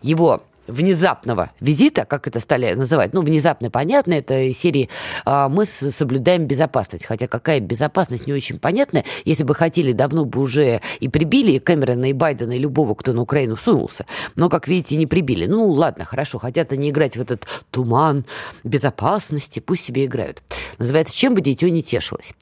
его 0.03 0.43
внезапного 0.71 1.51
визита, 1.61 2.05
как 2.05 2.27
это 2.27 2.41
стали 2.41 2.73
называть, 2.75 3.13
ну, 3.13 3.23
внезапно 3.23 3.71
понятно, 3.71 4.15
это 4.15 4.41
из 4.41 4.59
серии 4.59 4.89
а, 5.25 5.49
«Мы 5.49 5.65
соблюдаем 5.65 6.47
безопасность». 6.47 7.07
Хотя 7.07 7.27
какая 7.27 7.61
безопасность, 7.61 8.27
не 8.27 8.33
очень 8.33 8.59
понятная. 8.59 9.05
Если 9.25 9.45
бы 9.45 9.55
хотели, 9.55 9.93
давно 9.93 10.25
бы 10.25 10.41
уже 10.41 10.81
и 11.01 11.09
прибили 11.09 11.53
и 11.53 11.59
Кэмерона, 11.59 12.11
и 12.11 12.13
Байдена, 12.13 12.53
и 12.53 12.59
любого, 12.59 12.95
кто 12.95 13.13
на 13.13 13.23
Украину 13.23 13.57
сунулся. 13.57 14.07
Но, 14.37 14.49
как 14.49 14.69
видите, 14.69 14.97
не 14.97 15.07
прибили. 15.07 15.47
Ну, 15.47 15.69
ладно, 15.69 16.05
хорошо, 16.05 16.39
хотят 16.39 16.73
они 16.73 16.91
играть 16.91 17.17
в 17.17 17.21
этот 17.21 17.47
туман 17.71 18.25
безопасности, 18.65 19.61
пусть 19.61 19.85
себе 19.85 20.07
играют. 20.07 20.43
Называется 20.79 21.15
«Чем 21.17 21.35
бы 21.35 21.41
дитё 21.41 21.69
не 21.69 21.83
тешилось». 21.83 22.33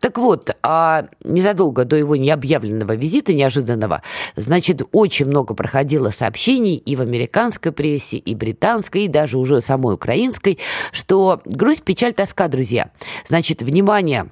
Так 0.00 0.18
вот, 0.18 0.50
а 0.62 1.06
незадолго 1.24 1.84
до 1.84 1.96
его 1.96 2.16
необъявленного 2.16 2.94
визита, 2.94 3.32
неожиданного, 3.32 4.02
значит, 4.36 4.82
очень 4.92 5.26
много 5.26 5.54
проходило 5.54 6.10
сообщений 6.10 6.76
и 6.76 6.96
в 6.96 7.00
американской 7.00 7.72
прессе, 7.78 8.16
и 8.16 8.34
британской, 8.34 9.04
и 9.04 9.08
даже 9.08 9.38
уже 9.38 9.60
самой 9.60 9.94
украинской, 9.94 10.58
что 10.90 11.40
грусть, 11.44 11.84
печаль, 11.84 12.12
тоска, 12.12 12.48
друзья. 12.48 12.90
Значит, 13.24 13.62
внимание, 13.62 14.30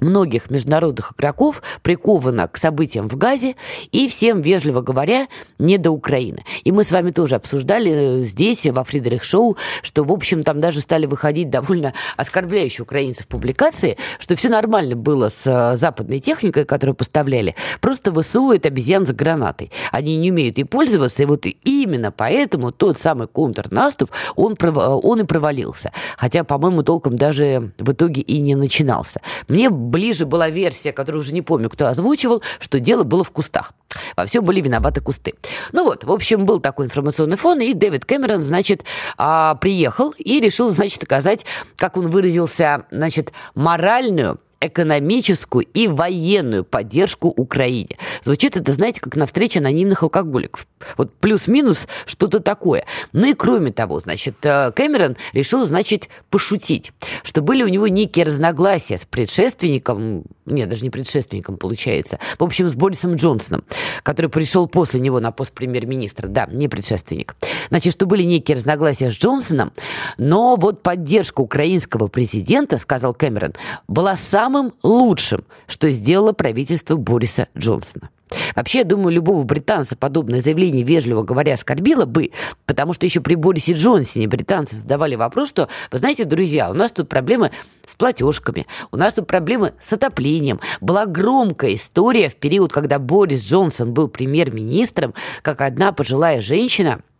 многих 0.00 0.50
международных 0.50 1.12
игроков 1.16 1.62
приковано 1.82 2.48
к 2.48 2.56
событиям 2.56 3.08
в 3.08 3.16
Газе 3.16 3.54
и 3.92 4.08
всем, 4.08 4.40
вежливо 4.40 4.80
говоря, 4.80 5.26
не 5.58 5.78
до 5.78 5.90
Украины. 5.90 6.44
И 6.64 6.72
мы 6.72 6.84
с 6.84 6.92
вами 6.92 7.10
тоже 7.10 7.36
обсуждали 7.36 8.20
э, 8.20 8.22
здесь, 8.22 8.66
во 8.66 8.84
Фридерих 8.84 9.22
Шоу, 9.22 9.56
что, 9.82 10.04
в 10.04 10.12
общем, 10.12 10.42
там 10.42 10.60
даже 10.60 10.80
стали 10.80 11.06
выходить 11.06 11.50
довольно 11.50 11.94
оскорбляющие 12.16 12.82
украинцев 12.82 13.26
публикации, 13.26 13.96
что 14.18 14.36
все 14.36 14.48
нормально 14.48 14.96
было 14.96 15.28
с 15.28 15.46
э, 15.46 15.76
западной 15.76 16.20
техникой, 16.20 16.64
которую 16.64 16.94
поставляли. 16.94 17.54
Просто 17.80 18.12
ВСУ 18.12 18.50
это 18.50 18.68
обезьян 18.68 19.06
за 19.06 19.14
гранатой. 19.14 19.70
Они 19.92 20.16
не 20.16 20.30
умеют 20.30 20.58
ей 20.58 20.64
пользоваться, 20.64 21.22
и 21.22 21.26
вот 21.26 21.46
именно 21.64 22.12
поэтому 22.12 22.72
тот 22.72 22.98
самый 22.98 23.28
контрнаступ, 23.28 24.10
он, 24.34 24.56
он 24.60 25.20
и 25.20 25.24
провалился. 25.24 25.92
Хотя, 26.16 26.44
по-моему, 26.44 26.82
толком 26.82 27.16
даже 27.16 27.72
в 27.78 27.92
итоге 27.92 28.22
и 28.22 28.40
не 28.40 28.54
начинался. 28.54 29.20
Мне 29.48 29.70
ближе 29.86 30.26
была 30.26 30.50
версия, 30.50 30.92
которую 30.92 31.22
уже 31.22 31.32
не 31.32 31.42
помню, 31.42 31.70
кто 31.70 31.86
озвучивал, 31.86 32.42
что 32.58 32.80
дело 32.80 33.04
было 33.04 33.24
в 33.24 33.30
кустах. 33.30 33.72
Во 34.16 34.26
всем 34.26 34.44
были 34.44 34.60
виноваты 34.60 35.00
кусты. 35.00 35.34
Ну 35.72 35.84
вот, 35.84 36.04
в 36.04 36.12
общем, 36.12 36.44
был 36.44 36.60
такой 36.60 36.86
информационный 36.86 37.36
фон, 37.36 37.60
и 37.60 37.72
Дэвид 37.72 38.04
Кэмерон, 38.04 38.42
значит, 38.42 38.84
а, 39.16 39.54
приехал 39.54 40.14
и 40.18 40.40
решил, 40.40 40.70
значит, 40.70 41.02
оказать, 41.02 41.46
как 41.76 41.96
он 41.96 42.10
выразился, 42.10 42.86
значит, 42.90 43.32
моральную 43.54 44.40
экономическую 44.66 45.64
и 45.64 45.88
военную 45.88 46.64
поддержку 46.64 47.28
Украине. 47.28 47.96
Звучит 48.22 48.56
это, 48.56 48.72
знаете, 48.72 49.00
как 49.00 49.16
на 49.16 49.26
встрече 49.26 49.60
анонимных 49.60 50.02
алкоголиков. 50.02 50.66
Вот 50.96 51.14
плюс-минус 51.14 51.86
что-то 52.04 52.40
такое. 52.40 52.84
Ну 53.12 53.26
и 53.26 53.34
кроме 53.34 53.72
того, 53.72 54.00
значит, 54.00 54.36
э, 54.44 54.72
Кэмерон 54.72 55.16
решил, 55.32 55.66
значит, 55.66 56.08
пошутить, 56.30 56.92
что 57.22 57.42
были 57.42 57.62
у 57.62 57.68
него 57.68 57.88
некие 57.88 58.24
разногласия 58.24 58.98
с 58.98 59.04
предшественником, 59.04 60.24
нет, 60.46 60.68
даже 60.68 60.82
не 60.84 60.90
предшественником 60.90 61.56
получается, 61.56 62.18
в 62.38 62.44
общем, 62.44 62.68
с 62.70 62.74
Борисом 62.74 63.16
Джонсоном, 63.16 63.64
который 64.02 64.30
пришел 64.30 64.68
после 64.68 65.00
него 65.00 65.20
на 65.20 65.32
пост 65.32 65.52
премьер-министра. 65.52 66.28
Да, 66.28 66.46
не 66.50 66.68
предшественник. 66.68 67.36
Значит, 67.68 67.92
что 67.92 68.06
были 68.06 68.22
некие 68.22 68.56
разногласия 68.56 69.10
с 69.10 69.14
Джонсоном, 69.14 69.72
но 70.18 70.56
вот 70.56 70.82
поддержка 70.82 71.40
украинского 71.40 72.06
президента, 72.08 72.78
сказал 72.78 73.14
Кэмерон, 73.14 73.54
была 73.88 74.16
самым 74.16 74.72
лучшим, 74.82 75.44
что 75.66 75.90
сделало 75.90 76.32
правительство 76.32 76.96
Бориса 76.96 77.48
Джонсона. 77.56 78.10
Вообще, 78.54 78.78
я 78.78 78.84
думаю, 78.84 79.10
любого 79.10 79.44
британца 79.44 79.96
подобное 79.96 80.40
заявление, 80.40 80.82
вежливо 80.82 81.22
говоря, 81.22 81.54
оскорбило 81.54 82.06
бы, 82.06 82.32
потому 82.64 82.92
что 82.92 83.06
еще 83.06 83.20
при 83.20 83.34
Борисе 83.34 83.74
Джонсоне 83.74 84.26
британцы 84.26 84.76
задавали 84.76 85.14
вопрос, 85.14 85.48
что, 85.48 85.68
вы 85.92 85.98
знаете, 85.98 86.24
друзья, 86.24 86.70
у 86.70 86.74
нас 86.74 86.92
тут 86.92 87.08
проблемы 87.08 87.52
с 87.84 87.94
платежками, 87.94 88.66
у 88.90 88.96
нас 88.96 89.14
тут 89.14 89.26
проблемы 89.26 89.74
с 89.78 89.92
отоплением. 89.92 90.60
Была 90.80 91.06
громкая 91.06 91.74
история 91.74 92.28
в 92.28 92.36
период, 92.36 92.72
когда 92.72 92.98
Борис 92.98 93.44
Джонсон 93.44 93.92
был 93.92 94.08
премьер-министром, 94.08 95.14
как 95.42 95.60
одна 95.60 95.92
пожилая 95.92 96.40
женщина– 96.40 97.00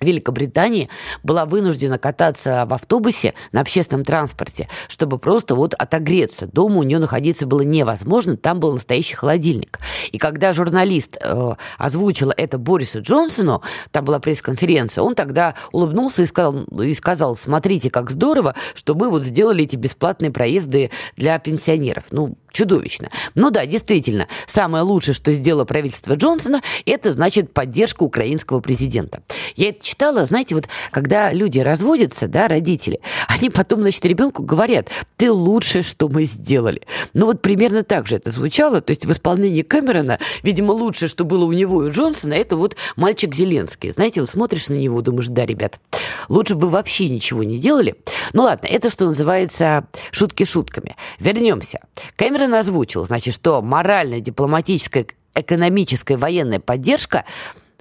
Великобритании 0.00 0.88
была 1.22 1.46
вынуждена 1.46 1.98
кататься 1.98 2.64
в 2.66 2.74
автобусе 2.74 3.34
на 3.52 3.60
общественном 3.60 4.04
транспорте, 4.04 4.68
чтобы 4.88 5.18
просто 5.18 5.54
вот 5.54 5.74
отогреться. 5.74 6.46
Дома 6.46 6.78
у 6.78 6.82
нее 6.82 6.98
находиться 6.98 7.46
было 7.46 7.62
невозможно, 7.62 8.36
там 8.36 8.60
был 8.60 8.72
настоящий 8.72 9.14
холодильник. 9.14 9.78
И 10.10 10.18
когда 10.18 10.52
журналист 10.52 11.16
э, 11.20 11.54
озвучила 11.78 12.34
это 12.36 12.58
Борису 12.58 13.02
Джонсону, 13.02 13.62
там 13.90 14.04
была 14.04 14.18
пресс-конференция, 14.18 15.02
он 15.02 15.14
тогда 15.14 15.54
улыбнулся 15.72 16.22
и 16.22 16.26
сказал, 16.26 16.62
и 16.64 16.94
сказал, 16.94 17.36
смотрите, 17.36 17.90
как 17.90 18.10
здорово, 18.10 18.54
что 18.74 18.94
мы 18.94 19.10
вот 19.10 19.24
сделали 19.24 19.64
эти 19.64 19.76
бесплатные 19.76 20.30
проезды 20.30 20.90
для 21.16 21.38
пенсионеров. 21.38 22.04
Ну, 22.10 22.36
чудовищно. 22.52 23.10
Ну 23.34 23.50
да, 23.50 23.66
действительно, 23.66 24.28
самое 24.46 24.84
лучшее, 24.84 25.14
что 25.14 25.32
сделало 25.32 25.64
правительство 25.64 26.14
Джонсона, 26.14 26.62
это, 26.86 27.12
значит, 27.12 27.52
поддержка 27.52 28.02
украинского 28.02 28.60
президента. 28.60 29.22
Я 29.56 29.70
это 29.70 29.84
читала, 29.84 30.24
знаете, 30.24 30.54
вот 30.54 30.68
когда 30.90 31.32
люди 31.32 31.58
разводятся, 31.58 32.28
да, 32.28 32.48
родители, 32.48 33.00
они 33.28 33.50
потом, 33.50 33.80
значит, 33.80 34.04
ребенку 34.04 34.42
говорят, 34.42 34.88
ты 35.16 35.30
лучшее, 35.30 35.82
что 35.82 36.08
мы 36.08 36.24
сделали. 36.24 36.82
Ну 37.14 37.26
вот 37.26 37.42
примерно 37.42 37.82
так 37.82 38.06
же 38.06 38.16
это 38.16 38.30
звучало, 38.30 38.80
то 38.80 38.90
есть 38.90 39.06
в 39.06 39.12
исполнении 39.12 39.62
Кэмерона, 39.62 40.18
видимо, 40.42 40.72
лучшее, 40.72 41.08
что 41.08 41.24
было 41.24 41.44
у 41.44 41.52
него 41.52 41.84
и 41.84 41.88
у 41.88 41.90
Джонсона, 41.90 42.34
это 42.34 42.56
вот 42.56 42.76
мальчик 42.96 43.34
Зеленский. 43.34 43.92
Знаете, 43.92 44.20
вот 44.20 44.30
смотришь 44.30 44.68
на 44.68 44.74
него, 44.74 45.00
думаешь, 45.00 45.28
да, 45.28 45.46
ребят, 45.46 45.80
лучше 46.28 46.54
бы 46.54 46.68
вообще 46.68 47.08
ничего 47.08 47.42
не 47.42 47.58
делали. 47.58 47.96
Ну 48.32 48.42
ладно, 48.42 48.66
это 48.66 48.90
что 48.90 49.06
называется 49.06 49.86
шутки 50.10 50.44
шутками. 50.44 50.96
Вернемся. 51.18 51.80
Кэмерон 52.16 52.41
озвучил, 52.46 53.04
значит, 53.04 53.34
что 53.34 53.62
моральная, 53.62 54.20
дипломатическая 54.20 55.06
экономическая 55.34 56.16
военная 56.16 56.60
поддержка 56.60 57.24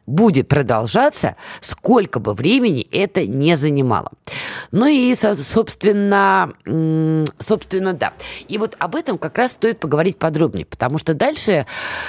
будет 0.06 0.48
продолжаться, 0.48 1.36
сколько 1.62 2.20
бы 2.20 2.34
времени 2.34 2.88
это 2.92 3.26
не 3.26 3.56
занимало. 3.56 4.12
Ну 4.72 4.86
и, 4.86 5.14
собственно, 5.16 6.54
собственно, 7.40 7.94
да. 7.94 8.14
И 8.48 8.58
вот 8.58 8.76
об 8.80 8.96
этом 8.96 9.18
как 9.18 9.38
раз 9.38 9.54
стоит 9.54 9.80
поговорить 9.80 10.18
подробнее, 10.18 10.66
потому 10.66 10.98
что 10.98 11.14
дальше 11.14 11.66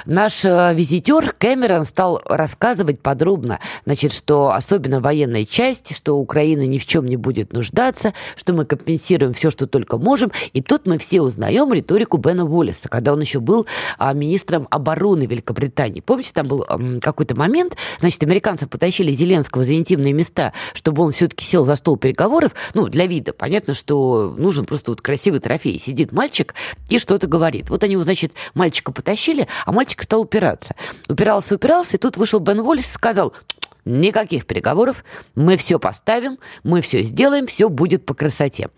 наш 0.07 0.45
э, 0.45 0.73
визитер 0.75 1.35
Кэмерон 1.39 1.85
стал 1.85 2.21
рассказывать 2.25 3.01
подробно, 3.01 3.61
значит, 3.85 4.13
что 4.13 4.53
особенно 4.53 5.01
военной 5.01 5.47
части, 5.47 5.93
что 5.93 6.17
Украина 6.17 6.67
ни 6.67 6.79
в 6.79 6.87
чем 6.87 7.07
не 7.07 7.17
будет 7.17 7.53
нуждаться, 7.53 8.15
что 8.37 8.53
мы 8.53 8.65
компенсируем 8.65 9.33
все, 9.33 9.51
что 9.51 9.67
только 9.67 9.99
можем. 9.99 10.33
И 10.53 10.63
тут 10.63 10.87
мы 10.87 10.99
все 10.99 11.21
узнаем 11.21 11.73
риторику 11.73 12.17
Бена 12.17 12.45
Уоллеса, 12.45 12.89
когда 12.89 13.13
он 13.13 13.21
еще 13.21 13.41
был 13.41 13.67
а, 13.99 14.13
министром 14.13 14.67
обороны 14.71 15.25
Великобритании. 15.25 16.01
Помните, 16.01 16.31
там 16.35 16.49
был 16.49 16.67
какой-то 17.01 17.37
момент, 17.37 17.77
Значит, 18.01 18.23
американцев 18.23 18.69
потащили 18.69 19.13
Зеленского 19.13 19.65
за 19.65 19.75
интимные 19.75 20.13
места, 20.13 20.53
чтобы 20.75 21.03
он 21.03 21.13
все-таки 21.13 21.45
сел 21.45 21.65
за 21.65 21.77
стол 21.77 21.97
переговоров. 21.97 22.53
Ну, 22.75 22.89
для 22.89 23.07
вида. 23.07 23.33
Понятно, 23.33 23.75
что 23.75 24.35
нужен 24.39 24.65
просто 24.65 24.93
вот 24.93 25.01
красивый 25.01 25.41
трофей. 25.41 25.79
Сидит 25.79 26.13
мальчик 26.13 26.55
и 26.89 26.99
что-то 26.99 27.27
говорит. 27.27 27.71
Вот 27.71 27.83
они, 27.85 27.97
значит, 27.97 28.33
мальчика 28.55 28.93
потащили, 28.93 29.49
а 29.67 29.73
мальчик 29.73 30.03
стал 30.03 30.23
упираться. 30.23 30.75
Упирался, 31.09 31.55
упирался, 31.55 31.97
и 31.97 32.01
тут 32.01 32.17
вышел 32.17 32.41
Бен 32.41 32.61
Уоллес 32.61 32.89
и 32.89 32.93
сказал, 32.93 33.33
Никаких 33.85 34.47
переговоров, 34.47 35.05
мы 35.35 35.57
все 35.57 35.79
поставим, 35.81 36.39
мы 36.63 36.81
все 36.83 37.03
сделаем, 37.03 37.47
все 37.47 37.69
будет 37.69 38.07
по 38.07 38.15
красоте. 38.15 38.69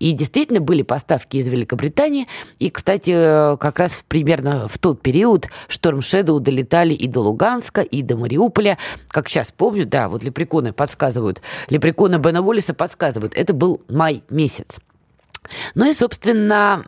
И 0.00 0.10
действительно 0.12 0.60
были 0.60 0.82
поставки 0.82 1.36
из 1.36 1.46
Великобритании, 1.46 2.26
и, 2.58 2.68
кстати, 2.68 3.56
как 3.58 3.78
раз 3.78 4.04
примерно 4.08 4.66
в 4.66 4.78
тот 4.78 5.02
период 5.02 5.46
Шторм 5.68 6.02
Шэдоу 6.02 6.40
долетали 6.40 6.94
и 6.94 7.06
до 7.06 7.20
Луганска, 7.20 7.82
и 7.82 8.02
до 8.02 8.16
Мариуполя. 8.16 8.76
Как 9.08 9.28
сейчас 9.28 9.52
помню, 9.52 9.86
да, 9.86 10.08
вот 10.08 10.24
лепреконы 10.24 10.72
подсказывают, 10.72 11.42
лепреконы 11.68 12.16
Бена 12.16 12.42
Уоллиса 12.42 12.74
подсказывают, 12.74 13.34
это 13.36 13.54
был 13.54 13.82
май 13.88 14.24
месяц. 14.30 14.78
Ну 15.74 15.88
и, 15.88 15.94
собственно, 15.94 16.84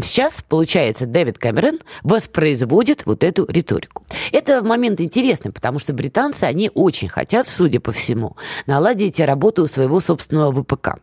Сейчас, 0.00 0.42
получается, 0.48 1.04
Дэвид 1.04 1.36
Кэмерон 1.38 1.80
воспроизводит 2.02 3.04
вот 3.04 3.22
эту 3.22 3.44
риторику. 3.46 4.06
Это 4.32 4.62
момент 4.62 5.02
интересный, 5.02 5.52
потому 5.52 5.78
что 5.78 5.92
британцы, 5.92 6.44
они 6.44 6.70
очень 6.72 7.08
хотят, 7.08 7.46
судя 7.46 7.78
по 7.78 7.92
всему, 7.92 8.36
наладить 8.66 9.20
работу 9.20 9.68
своего 9.68 10.00
собственного 10.00 10.62
ВПК. 10.62 10.96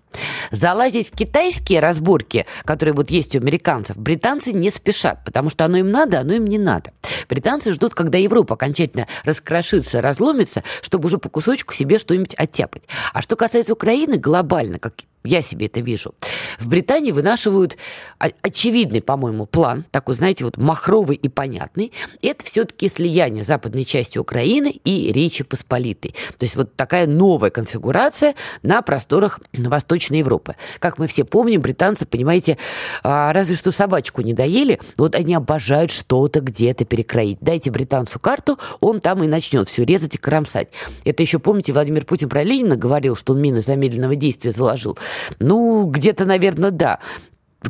Залазить 0.50 1.10
в 1.10 1.16
китайские 1.16 1.82
разборки, 1.82 2.48
которые 2.64 2.96
вот 2.96 3.12
есть 3.12 3.36
у 3.36 3.40
американцев, 3.40 3.96
британцы 3.96 4.54
не 4.54 4.72
спешат, 4.72 5.24
потому 5.24 5.52
что 5.52 5.66
оно 5.66 5.78
им 5.78 5.92
надо, 5.92 6.20
оно 6.22 6.34
им 6.34 6.46
не 6.46 6.58
надо. 6.58 6.92
Британцы 7.30 7.74
ждут, 7.74 7.94
когда 7.94 8.18
Европа 8.18 8.56
окончательно 8.56 9.08
раскрошится, 9.24 10.02
разломится, 10.02 10.64
чтобы 10.82 11.06
уже 11.06 11.20
по 11.20 11.30
кусочку 11.30 11.76
себе 11.76 12.00
что-нибудь 12.00 12.34
оттяпать. 12.36 12.84
А 13.14 13.22
что 13.22 13.36
касается 13.36 13.74
Украины 13.74 14.18
глобально, 14.18 14.80
как 14.80 14.96
я 15.24 15.42
себе 15.42 15.66
это 15.66 15.82
вижу. 15.82 16.14
В 16.60 16.68
Британии 16.68 17.12
вынашивают 17.12 17.78
очевидный, 18.18 19.02
по-моему, 19.02 19.46
план, 19.46 19.86
такой, 19.92 20.16
знаете, 20.16 20.46
вот 20.46 20.58
махровый 20.58 21.16
и 21.18 21.28
понятный. 21.28 21.92
Это 22.22 22.46
все-таки 22.46 22.90
слияние 22.90 23.44
западной 23.44 23.86
части 23.86 24.18
Украины 24.18 24.80
и 24.84 25.12
Речи 25.12 25.44
Посполитой. 25.44 26.16
То 26.38 26.46
есть 26.46 26.56
вот 26.56 26.76
такая 26.76 27.08
новая 27.08 27.50
конфигурация 27.50 28.36
на 28.62 28.82
просторах 28.82 29.40
Восточной 29.54 30.20
Европы. 30.20 30.56
Как 30.80 30.98
мы 30.98 31.08
все 31.08 31.26
помним, 31.26 31.62
британцы, 31.62 32.06
понимаете, 32.06 32.58
а, 33.04 33.34
разве 33.34 33.56
что 33.56 33.72
собачку 33.72 34.22
не 34.22 34.34
доели, 34.34 34.80
вот 34.98 35.16
они 35.16 35.34
обожают 35.34 35.92
что-то 35.92 36.40
где-то 36.40 36.86
перекроить. 36.86 37.38
Дайте 37.42 37.72
британцу 37.72 38.20
карту, 38.20 38.58
он 38.80 39.00
там 39.00 39.24
и 39.24 39.28
начнет 39.28 39.70
все 39.70 39.84
резать 39.84 40.16
и 40.16 40.18
кромсать. 40.18 40.70
Это 41.04 41.24
еще, 41.24 41.40
помните, 41.40 41.74
Владимир 41.74 42.06
Путин 42.06 42.30
про 42.30 42.44
Ленина 42.44 42.76
говорил, 42.76 43.16
что 43.16 43.34
он 43.34 43.42
мины 43.42 43.62
замедленного 43.62 44.16
действия 44.16 44.52
заложил. 44.52 44.98
Ну, 45.40 45.86
где-то, 45.86 46.26
наверное, 46.26 46.72
да 46.72 47.00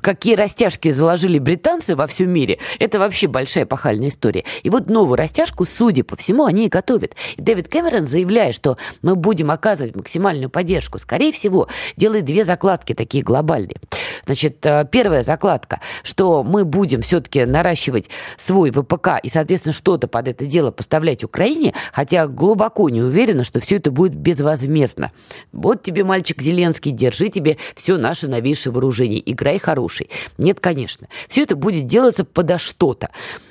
какие 0.02 0.36
растяжки 0.36 0.92
заложили 0.92 1.40
британцы 1.40 1.96
во 1.96 2.08
всем 2.08 2.30
мире, 2.30 2.60
это 2.80 3.00
вообще 3.00 3.28
большая 3.28 3.66
пахальная 3.66 4.10
история. 4.10 4.44
И 4.64 4.70
вот 4.70 4.90
новую 4.90 5.18
растяжку, 5.18 5.66
судя 5.66 6.04
по 6.04 6.16
всему, 6.16 6.46
они 6.46 6.68
и 6.68 6.70
готовят. 6.70 7.16
И 7.38 7.42
Дэвид 7.42 7.68
Кэмерон, 7.68 8.06
заявляя, 8.06 8.52
что 8.52 8.78
мы 9.02 9.16
будем 9.16 9.52
оказывать 9.52 9.96
максимальную 9.96 10.50
поддержку, 10.50 11.00
скорее 11.00 11.32
всего, 11.32 11.68
делает 11.98 12.26
две 12.26 12.44
закладки 12.44 12.94
такие 12.94 13.24
глобальные. 13.24 13.78
Значит, 14.26 14.66
э, 14.66 14.86
первая 14.92 15.24
закладка, 15.24 15.80
что 16.04 16.44
мы 16.44 16.66
будем 16.66 17.02
все-таки 17.02 17.46
наращивать 17.46 18.10
свой 18.38 18.72
ВПК 18.72 19.20
и, 19.22 19.30
соответственно, 19.30 19.74
что-то 19.74 20.08
под 20.08 20.28
это 20.28 20.46
дело 20.46 20.72
поставлять 20.72 21.24
Украине, 21.24 21.74
хотя 21.94 22.28
глубоко 22.28 22.90
не 22.90 23.02
уверена, 23.02 23.44
что 23.44 23.60
все 23.60 23.78
это 23.78 23.92
будет 23.92 24.16
безвозмездно. 24.16 25.12
Вот 25.52 25.84
тебе, 25.84 26.04
мальчик 26.04 26.42
Зеленский, 26.42 26.92
держи 26.92 27.30
тебе 27.30 27.58
все 27.76 27.98
наше 27.98 28.28
новейшее 28.28 28.74
вооружение, 28.74 29.22
играй 29.32 29.60
хороший. 29.60 30.10
Нет, 30.38 30.60
конечно. 30.60 31.08
Все 31.28 31.44
это 31.44 31.56
будет 31.56 31.86
делаться 31.86 32.26
подо 32.26 32.58
что-то. 32.58 33.10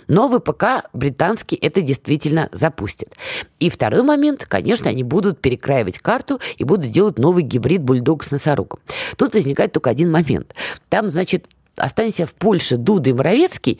Но 0.08 0.28
ВПК 0.28 0.88
британский 0.92 1.56
это 1.56 1.82
действительно 1.82 2.48
запустит. 2.52 3.14
И 3.60 3.70
второй 3.70 4.02
момент, 4.02 4.44
конечно, 4.46 4.90
они 4.90 5.04
будут 5.04 5.40
перекраивать 5.40 5.98
карту 5.98 6.40
и 6.56 6.64
будут 6.64 6.90
делать 6.90 7.18
новый 7.18 7.44
гибрид 7.44 7.82
бульдог 7.82 8.24
с 8.24 8.30
носорогом. 8.30 8.80
Тут 9.16 9.34
возникает 9.34 9.72
только 9.72 9.90
один 9.90 10.10
момент. 10.10 10.54
Там, 10.88 11.10
значит, 11.10 11.46
останься 11.76 12.26
в 12.26 12.34
Польше 12.34 12.76
Дуда 12.76 13.10
и 13.10 13.12
Моровецкий, 13.12 13.78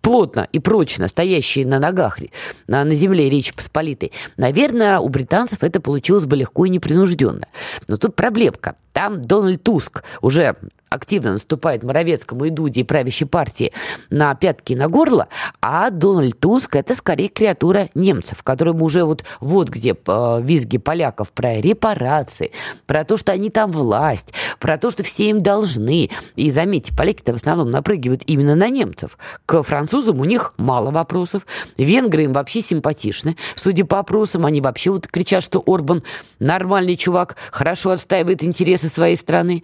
плотно 0.00 0.48
и 0.52 0.58
прочно 0.58 1.08
стоящие 1.08 1.66
на 1.66 1.78
ногах 1.78 2.18
на, 2.66 2.84
на 2.84 2.94
земле 2.94 3.28
Речи 3.28 3.54
Посполитой, 3.54 4.12
наверное, 4.36 4.98
у 4.98 5.08
британцев 5.08 5.62
это 5.62 5.80
получилось 5.80 6.26
бы 6.26 6.36
легко 6.36 6.64
и 6.64 6.70
непринужденно. 6.70 7.46
Но 7.88 7.96
тут 7.96 8.16
проблемка. 8.16 8.76
Там 8.92 9.20
Дональд 9.20 9.62
Туск 9.62 10.02
уже 10.20 10.56
активно 10.90 11.32
наступает 11.32 11.84
Моровецкому 11.84 12.44
и 12.46 12.50
Дуде 12.50 12.80
и 12.80 12.84
правящей 12.84 13.26
партии 13.26 13.72
на 14.10 14.34
пятки 14.34 14.72
и 14.72 14.76
на 14.76 14.88
горло, 14.88 15.28
а 15.62 15.90
Дональд 15.90 16.38
Туск– 16.38 16.74
это 16.76 16.96
скорее 16.96 17.28
креатура 17.28 17.88
немцев, 17.94 18.42
которым 18.42 18.82
уже 18.82 19.04
вот, 19.04 19.24
вот 19.38 19.68
где 19.68 19.94
э, 19.94 20.40
визги 20.42 20.78
поляков 20.78 21.30
про 21.30 21.60
репарации, 21.60 22.50
про 22.86 23.04
то, 23.04 23.16
что 23.16 23.30
они 23.30 23.50
там 23.50 23.70
власть, 23.70 24.34
про 24.58 24.78
то, 24.78 24.90
что 24.90 25.04
все 25.04 25.30
им 25.30 25.40
должны. 25.40 26.10
И 26.34 26.50
заметьте, 26.50 26.94
поляки-то 26.94 27.32
в 27.32 27.36
основном 27.36 27.70
напрыгивают 27.70 28.22
именно 28.26 28.56
на 28.56 28.68
немцев. 28.68 29.16
К 29.46 29.62
французам 29.62 30.20
у 30.20 30.24
них 30.24 30.54
мало 30.56 30.90
вопросов, 30.90 31.46
венгры 31.78 32.24
им 32.24 32.32
вообще 32.32 32.60
симпатичны. 32.60 33.36
Судя 33.54 33.84
по 33.84 34.00
опросам, 34.00 34.44
они 34.44 34.60
вообще 34.60 34.90
вот 34.90 35.06
кричат, 35.06 35.44
что 35.44 35.62
Орбан 35.64 36.02
нормальный 36.40 36.96
чувак, 36.96 37.36
хорошо 37.52 37.90
отстаивает 37.90 38.42
интересы 38.42 38.79
своей 38.88 39.16
страны. 39.16 39.62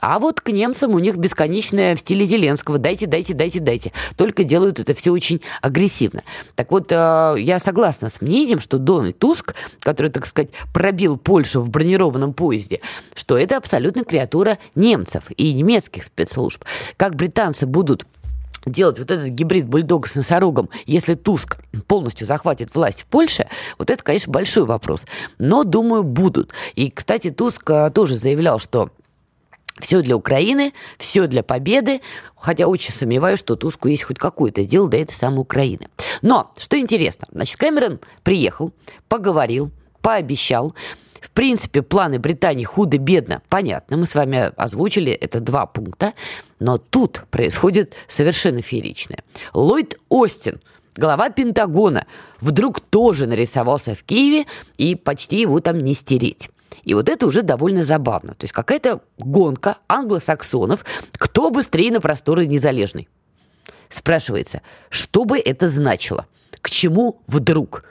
А 0.00 0.18
вот 0.18 0.40
к 0.40 0.50
немцам 0.50 0.92
у 0.92 0.98
них 0.98 1.16
бесконечное 1.16 1.96
в 1.96 2.00
стиле 2.00 2.24
Зеленского. 2.24 2.78
Дайте, 2.78 3.06
дайте, 3.06 3.34
дайте, 3.34 3.60
дайте. 3.60 3.92
Только 4.16 4.44
делают 4.44 4.78
это 4.78 4.94
все 4.94 5.10
очень 5.10 5.40
агрессивно. 5.60 6.22
Так 6.54 6.70
вот, 6.70 6.92
э, 6.92 7.34
я 7.38 7.58
согласна 7.58 8.10
с 8.10 8.20
мнением, 8.20 8.60
что 8.60 8.78
Дональд 8.78 9.18
Туск, 9.18 9.54
который, 9.80 10.10
так 10.10 10.26
сказать, 10.26 10.50
пробил 10.72 11.16
Польшу 11.16 11.60
в 11.60 11.68
бронированном 11.68 12.32
поезде, 12.32 12.80
что 13.14 13.36
это 13.36 13.56
абсолютно 13.56 14.04
креатура 14.04 14.58
немцев 14.74 15.24
и 15.36 15.52
немецких 15.52 16.04
спецслужб. 16.04 16.64
Как 16.96 17.16
британцы 17.16 17.66
будут 17.66 18.06
делать 18.68 18.98
вот 18.98 19.10
этот 19.10 19.28
гибрид 19.28 19.66
бульдога 19.66 20.08
с 20.08 20.14
носорогом, 20.14 20.68
если 20.86 21.14
Туск 21.14 21.58
полностью 21.86 22.26
захватит 22.26 22.74
власть 22.74 23.02
в 23.02 23.06
Польше, 23.06 23.48
вот 23.78 23.90
это, 23.90 24.02
конечно, 24.02 24.32
большой 24.32 24.64
вопрос. 24.64 25.06
Но, 25.38 25.64
думаю, 25.64 26.02
будут. 26.02 26.52
И, 26.74 26.90
кстати, 26.90 27.30
Туск 27.30 27.68
э, 27.70 27.90
тоже 27.90 28.16
заявлял, 28.16 28.58
что 28.58 28.90
все 29.80 30.02
для 30.02 30.16
Украины, 30.16 30.72
все 30.98 31.26
для 31.26 31.42
победы, 31.42 32.00
хотя 32.36 32.66
очень 32.66 32.92
сомневаюсь, 32.92 33.38
что 33.38 33.56
Туску 33.56 33.88
есть 33.88 34.04
хоть 34.04 34.18
какое-то 34.18 34.64
дело 34.64 34.88
до 34.88 34.96
этой 34.96 35.12
самой 35.12 35.40
Украины. 35.40 35.88
Но, 36.22 36.52
что 36.56 36.78
интересно, 36.78 37.26
значит, 37.30 37.56
Кэмерон 37.58 38.00
приехал, 38.22 38.72
поговорил, 39.08 39.70
пообещал, 40.00 40.74
в 41.20 41.30
принципе, 41.30 41.82
планы 41.82 42.18
Британии 42.18 42.64
худо-бедно, 42.64 43.42
понятно, 43.48 43.96
мы 43.96 44.06
с 44.06 44.14
вами 44.14 44.52
озвучили, 44.56 45.12
это 45.12 45.40
два 45.40 45.66
пункта, 45.66 46.14
но 46.60 46.78
тут 46.78 47.24
происходит 47.30 47.94
совершенно 48.08 48.62
фееричное. 48.62 49.24
Ллойд 49.54 49.98
Остин, 50.08 50.60
глава 50.96 51.30
Пентагона, 51.30 52.06
вдруг 52.40 52.80
тоже 52.80 53.26
нарисовался 53.26 53.94
в 53.94 54.02
Киеве, 54.04 54.46
и 54.76 54.94
почти 54.94 55.40
его 55.40 55.60
там 55.60 55.78
не 55.78 55.94
стереть. 55.94 56.50
И 56.84 56.94
вот 56.94 57.08
это 57.08 57.26
уже 57.26 57.42
довольно 57.42 57.84
забавно. 57.84 58.32
То 58.34 58.44
есть 58.44 58.52
какая-то 58.52 59.02
гонка 59.18 59.78
англосаксонов, 59.88 60.84
кто 61.12 61.50
быстрее 61.50 61.92
на 61.92 62.00
просторы 62.00 62.46
незалежной. 62.46 63.08
Спрашивается, 63.88 64.62
что 64.88 65.24
бы 65.24 65.38
это 65.38 65.68
значило? 65.68 66.26
К 66.60 66.70
чему 66.70 67.20
вдруг? 67.26 67.84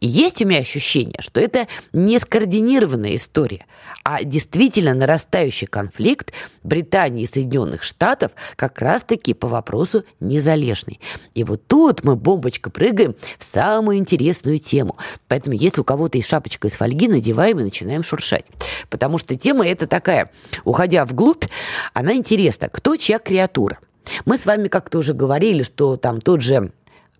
И 0.00 0.06
есть 0.06 0.42
у 0.42 0.46
меня 0.46 0.60
ощущение, 0.60 1.16
что 1.20 1.40
это 1.40 1.66
не 1.92 2.18
скоординированная 2.18 3.16
история, 3.16 3.66
а 4.02 4.22
действительно 4.22 4.94
нарастающий 4.94 5.66
конфликт 5.66 6.32
Британии 6.62 7.24
и 7.24 7.26
Соединенных 7.26 7.82
Штатов 7.82 8.32
как 8.56 8.80
раз-таки 8.80 9.34
по 9.34 9.48
вопросу 9.48 10.04
незалежный. 10.20 11.00
И 11.34 11.44
вот 11.44 11.66
тут 11.66 12.04
мы 12.04 12.16
бомбочка 12.16 12.70
прыгаем 12.70 13.14
в 13.38 13.44
самую 13.44 13.98
интересную 13.98 14.58
тему. 14.58 14.96
Поэтому 15.28 15.54
если 15.54 15.80
у 15.80 15.84
кого-то 15.84 16.18
есть 16.18 16.28
шапочка 16.28 16.68
из 16.68 16.72
фольги, 16.72 17.08
надеваем 17.08 17.60
и 17.60 17.64
начинаем 17.64 18.02
шуршать. 18.02 18.46
Потому 18.90 19.18
что 19.18 19.36
тема 19.36 19.66
эта 19.66 19.86
такая, 19.86 20.30
уходя 20.64 21.04
вглубь, 21.04 21.44
она 21.92 22.14
интересна. 22.14 22.68
Кто 22.68 22.96
чья 22.96 23.18
креатура? 23.18 23.78
Мы 24.24 24.36
с 24.36 24.46
вами 24.46 24.68
как-то 24.68 24.98
уже 24.98 25.14
говорили, 25.14 25.62
что 25.62 25.96
там 25.96 26.20
тот 26.20 26.42
же 26.42 26.72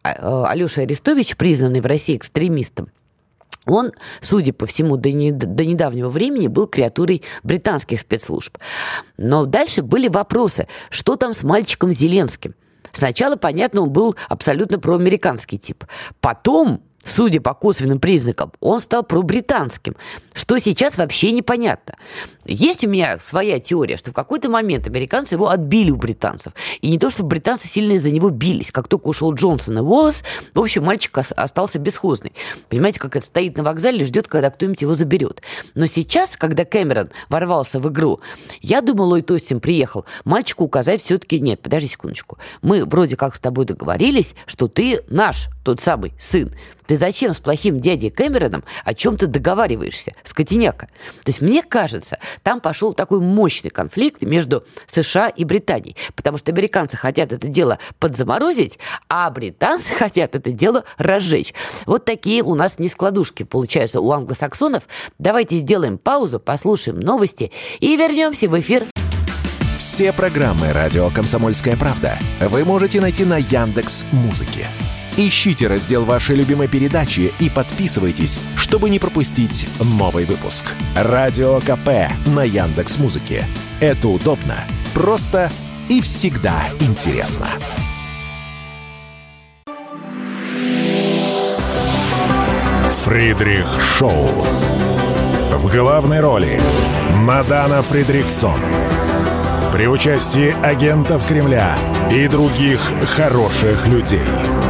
Алеша 0.05 0.83
Арестович, 0.83 1.37
признанный 1.37 1.81
в 1.81 1.87
России 1.87 2.17
экстремистом, 2.17 2.89
он, 3.67 3.93
судя 4.21 4.53
по 4.53 4.67
всему, 4.67 4.99
до, 4.99 5.11
не, 5.11 5.33
до 5.33 5.65
недавнего 5.65 6.11
времени 6.11 6.49
был 6.49 6.67
креатурой 6.67 7.23
британских 7.43 8.01
спецслужб. 8.01 8.59
Но 9.17 9.47
дальше 9.47 9.83
были 9.83 10.09
вопросы, 10.09 10.69
что 10.91 11.17
там 11.17 11.33
с 11.33 11.43
мальчиком 11.43 11.91
Зеленским. 11.91 12.55
Сначала, 12.93 13.37
понятно, 13.37 13.81
он 13.81 13.91
был 13.91 14.15
абсолютно 14.29 14.79
проамериканский 14.79 15.59
тип. 15.59 15.85
Потом 16.21 16.83
судя 17.05 17.41
по 17.41 17.55
косвенным 17.55 18.01
признакам, 18.01 18.53
он 18.61 18.81
стал 18.81 19.03
пробританским, 19.03 19.97
что 20.33 20.59
сейчас 20.59 20.99
вообще 20.99 21.33
непонятно. 21.33 21.95
Есть 22.45 22.85
у 22.85 22.89
меня 22.89 23.19
своя 23.19 23.59
теория, 23.59 23.97
что 23.97 24.11
в 24.11 24.15
какой-то 24.15 24.49
момент 24.49 24.87
американцы 24.87 25.35
его 25.35 25.49
отбили 25.49 25.91
у 25.91 25.97
британцев. 25.97 26.53
И 26.81 26.91
не 26.91 26.99
то, 26.99 27.11
что 27.11 27.23
британцы 27.23 27.67
сильно 27.69 27.95
из-за 27.95 28.11
него 28.11 28.31
бились. 28.31 28.71
Как 28.71 28.89
только 28.89 29.09
ушел 29.09 29.33
Джонсон 29.33 29.79
и 29.79 29.81
Уоллес, 29.81 30.25
в 30.53 30.61
общем, 30.61 30.85
мальчик 30.85 31.19
остался 31.19 31.79
бесхозный. 31.79 32.33
Понимаете, 32.69 33.01
как 33.01 33.17
это 33.17 33.25
стоит 33.25 33.57
на 33.57 33.63
вокзале 33.63 34.05
ждет, 34.05 34.29
когда 34.29 34.51
кто-нибудь 34.51 34.83
его 34.83 34.95
заберет. 34.95 35.43
Но 35.75 35.87
сейчас, 35.87 36.37
когда 36.37 36.65
Кэмерон 36.65 37.11
ворвался 37.29 37.81
в 37.81 37.89
игру, 37.89 38.21
я 38.61 38.81
думал, 38.81 39.09
Ллойд 39.09 39.31
Остин 39.31 39.61
приехал, 39.61 40.05
мальчику 40.25 40.65
указать 40.65 41.03
все-таки, 41.03 41.41
нет, 41.41 41.61
подожди 41.61 41.89
секундочку, 41.89 42.39
мы 42.63 42.85
вроде 42.85 43.17
как 43.17 43.37
с 43.37 43.41
тобой 43.41 43.65
договорились, 43.65 44.35
что 44.47 44.69
ты 44.69 45.03
наш, 45.09 45.49
тот 45.65 45.81
самый 45.81 46.15
сын. 46.21 46.53
Ты 46.87 46.99
зачем 46.99 47.33
с 47.33 47.41
плохим 47.41 47.81
дядей 47.81 48.11
Кэмероном 48.11 48.63
о 48.85 48.95
чем-то 48.95 49.27
договариваешься, 49.27 50.15
скотиняка? 50.23 50.89
То 51.25 51.29
есть 51.29 51.41
мне 51.41 51.63
кажется, 51.63 52.19
там 52.43 52.61
пошел 52.61 52.93
такой 52.93 53.21
мощный 53.21 53.71
конфликт 53.71 54.23
между 54.23 54.65
США 54.87 55.29
и 55.29 55.45
Британией, 55.45 55.97
потому 56.15 56.37
что 56.37 56.53
американцы 56.53 56.97
хотят 56.97 57.33
это 57.33 57.49
дело 57.49 57.79
подзаморозить, 57.99 58.79
а 59.09 59.31
британцы 59.31 59.93
хотят 59.99 60.35
это 60.35 60.51
дело 60.51 60.85
разжечь. 60.99 61.55
Вот 61.87 62.05
такие 62.05 62.43
у 62.43 62.55
нас 62.55 62.79
нескладушки 62.79 63.43
получаются 63.43 64.01
у 64.01 64.13
англосаксонов. 64.13 64.87
Давайте 65.19 65.57
сделаем 65.57 65.97
паузу, 65.97 66.39
послушаем 66.39 67.01
новости 67.01 67.51
и 67.81 67.97
вернемся 67.97 68.49
в 68.49 68.61
эфир. 68.61 68.85
Все 69.79 70.13
программы 70.13 70.73
радио 70.73 71.11
Комсомольская 71.11 71.77
правда 71.77 72.19
вы 72.41 72.65
можете 72.65 73.01
найти 73.01 73.25
на 73.25 73.39
Яндекс 73.39 74.05
Музыке. 74.13 74.69
Ищите 75.17 75.69
раздел 75.69 76.05
вашей 76.05 76.35
любимой 76.35 76.67
передачи 76.67 77.33
и 77.39 77.49
подписывайтесь, 77.49 78.41
чтобы 78.57 78.91
не 78.91 78.99
пропустить 78.99 79.69
новый 79.97 80.25
выпуск. 80.25 80.75
Радио 80.97 81.61
КП 81.61 82.11
на 82.35 82.43
Яндекс 82.43 82.99
Музыке. 82.99 83.47
Это 83.81 84.09
удобно, 84.09 84.67
просто 84.93 85.53
и 85.89 86.01
всегда 86.01 86.65
интересно. 86.81 87.47
Фридрих 93.05 93.69
Шоу. 93.81 94.27
В 95.53 95.69
главной 95.73 96.21
роли 96.21 96.61
Мадана 97.19 97.83
Фридриксон. 97.83 98.61
При 99.71 99.87
участии 99.87 100.57
агентов 100.65 101.25
Кремля 101.25 101.77
и 102.11 102.27
других 102.27 102.81
хороших 103.15 103.87
людей. 103.87 104.64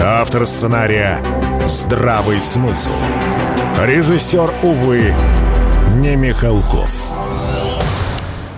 Автор 0.00 0.46
сценария 0.46 1.20
«Здравый 1.66 2.40
смысл». 2.40 2.92
Режиссер, 3.82 4.54
увы, 4.62 5.12
не 5.96 6.14
Михалков. 6.14 7.27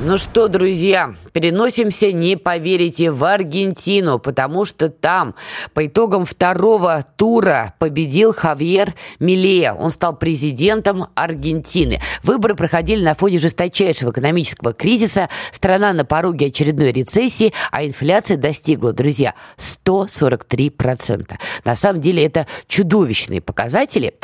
Ну 0.02 0.16
что, 0.16 0.48
друзья, 0.48 1.14
переносимся, 1.34 2.10
не 2.10 2.36
поверите, 2.36 3.10
в 3.10 3.22
Аргентину, 3.22 4.18
потому 4.18 4.64
что 4.64 4.88
там 4.88 5.34
по 5.74 5.86
итогам 5.86 6.24
второго 6.24 7.04
тура 7.16 7.74
победил 7.78 8.32
Хавьер 8.32 8.94
Милея. 9.18 9.74
Он 9.74 9.90
стал 9.90 10.16
президентом 10.16 11.08
Аргентины. 11.14 12.00
Выборы 12.22 12.54
проходили 12.54 13.04
на 13.04 13.12
фоне 13.12 13.38
жесточайшего 13.38 14.08
экономического 14.08 14.72
кризиса. 14.72 15.28
Страна 15.52 15.92
на 15.92 16.06
пороге 16.06 16.46
очередной 16.46 16.92
рецессии, 16.92 17.52
а 17.70 17.84
инфляция 17.84 18.38
достигла, 18.38 18.94
друзья, 18.94 19.34
143%. 19.58 21.34
На 21.66 21.76
самом 21.76 22.00
деле 22.00 22.24
это 22.24 22.46
чудовищные 22.68 23.42
показатели. 23.42 24.14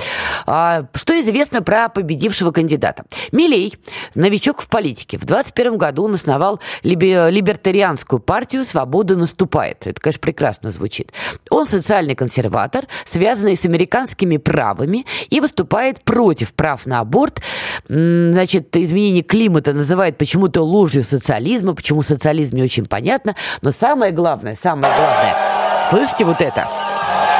А, 0.46 0.86
что 0.94 1.20
известно 1.20 1.60
про 1.60 1.90
победившего 1.90 2.50
кандидата? 2.50 3.04
Милей, 3.30 3.74
новичок 4.14 4.62
в 4.62 4.68
политике, 4.70 5.18
в 5.18 5.26
21 5.26 5.65
1991 5.66 5.78
году 5.78 6.04
он 6.04 6.14
основал 6.14 6.60
либертарианскую 6.82 8.20
партию 8.20 8.64
«Свобода 8.64 9.16
наступает». 9.16 9.86
Это, 9.86 10.00
конечно, 10.00 10.20
прекрасно 10.20 10.70
звучит. 10.70 11.12
Он 11.50 11.66
социальный 11.66 12.14
консерватор, 12.14 12.84
связанный 13.04 13.56
с 13.56 13.64
американскими 13.64 14.36
правами 14.36 15.06
и 15.28 15.40
выступает 15.40 16.02
против 16.02 16.52
прав 16.52 16.86
на 16.86 17.00
аборт. 17.00 17.40
Значит, 17.88 18.76
изменение 18.76 19.22
климата 19.22 19.72
называет 19.72 20.18
почему-то 20.18 20.62
ложью 20.62 21.04
социализма, 21.04 21.74
почему 21.74 22.02
социализм 22.02 22.56
не 22.56 22.62
очень 22.62 22.86
понятно. 22.86 23.34
Но 23.62 23.72
самое 23.72 24.12
главное, 24.12 24.56
самое 24.60 24.92
главное, 24.94 25.34
слышите 25.90 26.24
вот 26.24 26.40
это? 26.40 26.66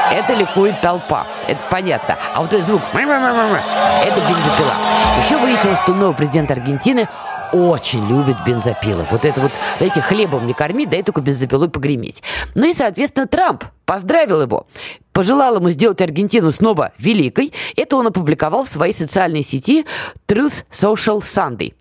Это 0.09 0.33
ликует 0.35 0.79
толпа. 0.79 1.27
Это 1.49 1.59
понятно. 1.69 2.17
А 2.33 2.41
вот 2.41 2.53
этот 2.53 2.65
звук, 2.65 2.81
это 2.93 4.21
бензопила. 4.21 4.73
Еще 5.21 5.35
выяснилось, 5.37 5.79
что 5.79 5.93
новый 5.93 6.15
президент 6.15 6.49
Аргентины 6.49 7.09
очень 7.53 8.07
любит 8.07 8.37
бензопилы. 8.45 9.05
Вот 9.11 9.25
это 9.25 9.41
вот, 9.41 9.51
дайте 9.79 10.01
хлебом 10.01 10.47
не 10.47 10.53
кормить, 10.53 10.89
дай 10.89 11.03
только 11.03 11.21
бензопилой 11.21 11.69
погреметь. 11.69 12.23
Ну 12.55 12.65
и, 12.65 12.73
соответственно, 12.73 13.27
Трамп 13.27 13.63
поздравил 13.87 14.41
его, 14.41 14.67
пожелал 15.13 15.55
ему 15.55 15.69
сделать 15.71 16.01
Аргентину 16.01 16.51
снова 16.51 16.91
великой. 16.99 17.53
Это 17.75 17.95
он 17.95 18.05
опубликовал 18.05 18.65
в 18.65 18.67
своей 18.67 18.93
социальной 18.93 19.41
сети 19.41 19.85
Truth 20.27 20.65
Social 20.69 21.21
Sunday. 21.21 21.73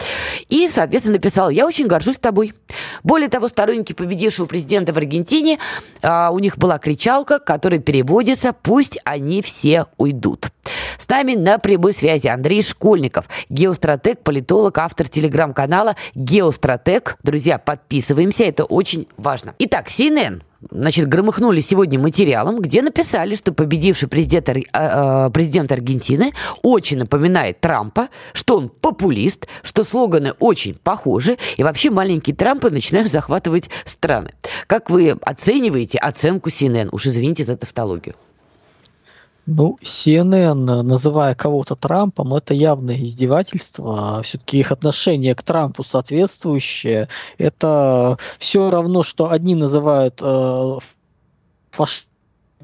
И, 0.49 0.69
соответственно, 0.69 1.17
написал, 1.17 1.51
я 1.51 1.67
очень 1.67 1.89
горжусь 1.89 2.19
тобой. 2.19 2.55
Более 3.03 3.29
того, 3.29 3.49
сторонники 3.49 3.93
победившего 3.93 4.47
президента 4.47 4.93
в 4.93 4.97
Аргентине, 4.97 5.59
а, 6.01 6.31
у 6.31 6.39
них 6.39 6.57
была 6.57 6.79
кричалка, 6.79 7.41
которая 7.41 7.81
переводится 7.81 8.55
«Пусть 8.55 8.99
они 9.05 9.43
все 9.43 9.87
уйдут». 9.99 10.47
С 10.97 11.09
нами 11.09 11.35
на 11.35 11.59
прямой 11.59 11.93
связи 11.93 12.29
Андрей 12.29 12.63
Школьников, 12.63 13.27
геостратег, 13.49 14.21
политолог, 14.21 14.79
автор 14.79 15.09
телеграм-канала 15.09 15.97
«Геостратег». 16.15 17.17
Друзья, 17.25 17.59
подписываемся, 17.59 18.45
это 18.45 18.65
очень 18.65 19.09
важно. 19.17 19.55
Итак, 19.59 19.89
CNN 19.89 20.43
значит, 20.71 21.09
громыхнули 21.09 21.61
сегодня 21.61 21.99
материалом, 21.99 22.61
где 22.61 22.83
написали, 22.83 23.35
что 23.37 23.53
победивший 23.53 24.09
президент, 24.09 24.49
э, 24.49 24.63
э, 24.73 25.31
президент 25.33 25.73
Аргентины 25.73 26.33
очень 26.63 26.99
напоминает 26.99 27.61
Трампа, 27.61 28.09
что 28.33 28.57
он 28.57 28.69
популист, 28.69 29.47
что 29.63 29.85
слоганы 29.85 30.33
очень 30.39 30.75
похожи, 30.75 31.39
и 31.57 31.63
вообще 31.63 31.91
маленькие 31.91 32.37
Трампы 32.37 32.71
начинают 32.71 33.11
захватывать 33.11 33.71
страны. 33.85 34.33
Как 34.67 34.91
вы 34.91 35.11
оцениваете 35.23 35.99
оценку 35.99 36.51
CNN? 36.51 36.89
Уж 36.93 37.07
извините 37.07 37.45
за 37.45 37.57
тавтологию. 37.57 38.15
Ну, 39.47 39.79
CNN, 39.81 40.83
называя 40.83 41.37
кого-то 41.37 41.77
Трампом, 41.77 42.35
это 42.35 42.53
явное 42.53 42.97
издевательство. 42.97 44.21
Все-таки 44.25 44.59
их 44.59 44.73
отношение 44.73 45.37
к 45.37 45.43
Трампу 45.45 45.85
соответствующее. 45.85 47.09
Это 47.39 48.19
все 48.41 48.71
равно, 48.71 49.05
что 49.05 49.31
одни 49.31 49.55
называют 49.55 50.21
э, 50.21 50.79
фашистами 51.71 52.06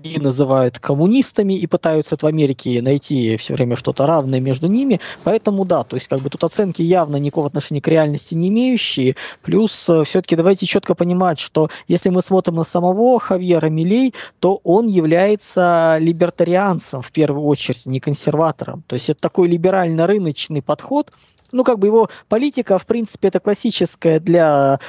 и 0.02 0.18
называют 0.18 0.78
коммунистами 0.78 1.54
и 1.54 1.66
пытаются 1.66 2.16
в 2.16 2.24
Америке 2.24 2.82
найти 2.82 3.36
все 3.36 3.54
время 3.54 3.76
что-то 3.76 4.06
равное 4.06 4.40
между 4.40 4.66
ними. 4.66 5.00
Поэтому 5.24 5.64
да, 5.64 5.82
то 5.82 5.96
есть 5.96 6.08
как 6.08 6.20
бы 6.20 6.30
тут 6.30 6.44
оценки 6.44 6.82
явно 6.82 7.16
никакого 7.16 7.46
отношения 7.46 7.80
к 7.80 7.88
реальности 7.88 8.34
не 8.34 8.48
имеющие. 8.48 9.16
Плюс 9.42 9.88
э, 9.88 10.04
все-таки 10.04 10.36
давайте 10.36 10.66
четко 10.66 10.94
понимать, 10.94 11.38
что 11.38 11.68
если 11.88 12.10
мы 12.10 12.22
смотрим 12.22 12.56
на 12.56 12.64
самого 12.64 13.18
Хавьера 13.18 13.68
Милей, 13.68 14.14
то 14.40 14.60
он 14.64 14.86
является 14.86 15.96
либертарианцем 16.00 17.00
в 17.00 17.12
первую 17.12 17.44
очередь, 17.44 17.86
не 17.86 18.00
консерватором. 18.00 18.84
То 18.86 18.94
есть 18.94 19.08
это 19.08 19.20
такой 19.20 19.48
либерально-рыночный 19.48 20.62
подход, 20.62 21.12
ну, 21.52 21.64
как 21.64 21.78
бы 21.78 21.86
его 21.86 22.08
политика, 22.28 22.78
в 22.78 22.86
принципе, 22.86 23.28
это 23.28 23.38
классическая 23.38 24.18
для 24.18 24.80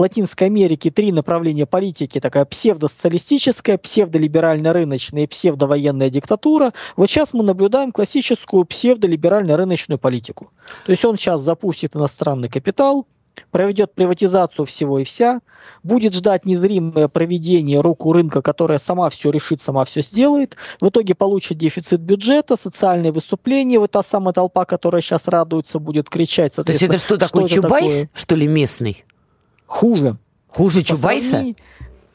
Латинской 0.00 0.46
Америки 0.46 0.90
три 0.90 1.12
направления 1.12 1.66
политики, 1.66 2.20
такая 2.20 2.46
псевдосоциалистическая, 2.46 3.76
псевдолиберально-рыночная 3.76 5.24
и 5.24 5.26
псевдовоенная 5.26 6.08
диктатура. 6.08 6.72
Вот 6.96 7.10
сейчас 7.10 7.34
мы 7.34 7.42
наблюдаем 7.42 7.92
классическую 7.92 8.64
псевдолиберально-рыночную 8.64 9.98
политику. 9.98 10.52
То 10.86 10.92
есть 10.92 11.04
он 11.04 11.18
сейчас 11.18 11.42
запустит 11.42 11.96
иностранный 11.96 12.48
капитал, 12.48 13.06
проведет 13.50 13.94
приватизацию 13.94 14.64
всего 14.64 14.98
и 14.98 15.04
вся, 15.04 15.40
будет 15.82 16.14
ждать 16.14 16.46
незримое 16.46 17.08
проведение 17.08 17.80
руку 17.80 18.12
рынка, 18.14 18.40
которая 18.40 18.78
сама 18.78 19.10
все 19.10 19.30
решит, 19.30 19.60
сама 19.60 19.84
все 19.84 20.00
сделает, 20.00 20.56
в 20.80 20.88
итоге 20.88 21.14
получит 21.14 21.58
дефицит 21.58 22.00
бюджета, 22.00 22.56
социальные 22.56 23.12
выступления, 23.12 23.78
вот 23.78 23.90
та 23.90 24.02
самая 24.02 24.32
толпа, 24.32 24.64
которая 24.64 25.02
сейчас 25.02 25.28
радуется, 25.28 25.78
будет 25.78 26.08
кричать. 26.08 26.54
То 26.54 26.64
есть 26.66 26.82
это 26.82 26.96
что, 26.96 27.06
что 27.06 27.16
такое, 27.18 27.48
Чубайс, 27.48 27.92
такое? 27.92 28.10
что 28.14 28.34
ли, 28.34 28.46
местный? 28.46 29.04
Хуже. 29.70 30.16
Хуже 30.48 30.82
Чубайса? 30.82 31.44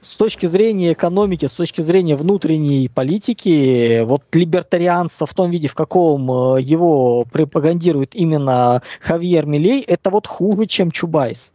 С 0.04 0.14
точки 0.16 0.46
зрения 0.46 0.92
экономики, 0.92 1.48
с 1.48 1.54
точки 1.54 1.82
зрения 1.82 2.16
внутренней 2.16 2.90
политики, 2.90 4.04
вот 4.04 4.22
либертарианство 4.34 5.26
в 5.26 5.34
том 5.34 5.50
виде, 5.50 5.68
в 5.68 5.74
каком 5.74 6.30
э, 6.30 6.62
его 6.62 7.26
пропагандирует 7.32 8.14
именно 8.14 8.84
Хавьер 9.02 9.48
Милей, 9.48 9.82
это 9.82 10.12
вот 10.12 10.28
хуже, 10.28 10.68
чем 10.68 10.92
Чубайс. 10.92 11.54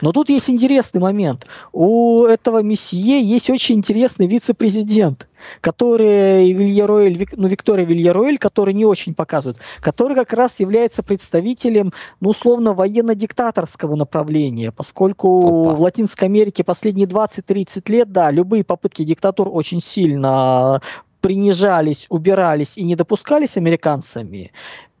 Но 0.00 0.10
тут 0.10 0.30
есть 0.30 0.50
интересный 0.50 1.00
момент. 1.00 1.46
У 1.72 2.24
этого 2.24 2.60
месье 2.62 3.22
есть 3.22 3.48
очень 3.50 3.76
интересный 3.76 4.26
вице-президент. 4.26 5.28
Которые 5.60 6.52
Вильяроэль, 6.52 7.28
ну, 7.36 7.48
Виктория 7.48 7.84
Вильяроэль, 7.84 8.38
который 8.38 8.74
не 8.74 8.84
очень 8.84 9.14
показывают, 9.14 9.58
который 9.80 10.16
как 10.16 10.32
раз 10.32 10.60
является 10.60 11.02
представителем, 11.02 11.92
ну, 12.20 12.30
условно, 12.30 12.74
военно-диктаторского 12.74 13.96
направления, 13.96 14.72
поскольку 14.72 15.68
Опа. 15.68 15.76
в 15.76 15.82
Латинской 15.82 16.28
Америке 16.28 16.64
последние 16.64 17.06
20-30 17.06 17.90
лет, 17.90 18.12
да, 18.12 18.30
любые 18.30 18.64
попытки 18.64 19.04
диктатур 19.04 19.48
очень 19.52 19.80
сильно 19.80 20.80
принижались, 21.20 22.06
убирались 22.08 22.76
и 22.76 22.84
не 22.84 22.96
допускались 22.96 23.56
американцами. 23.56 24.52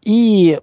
И 0.02 0.58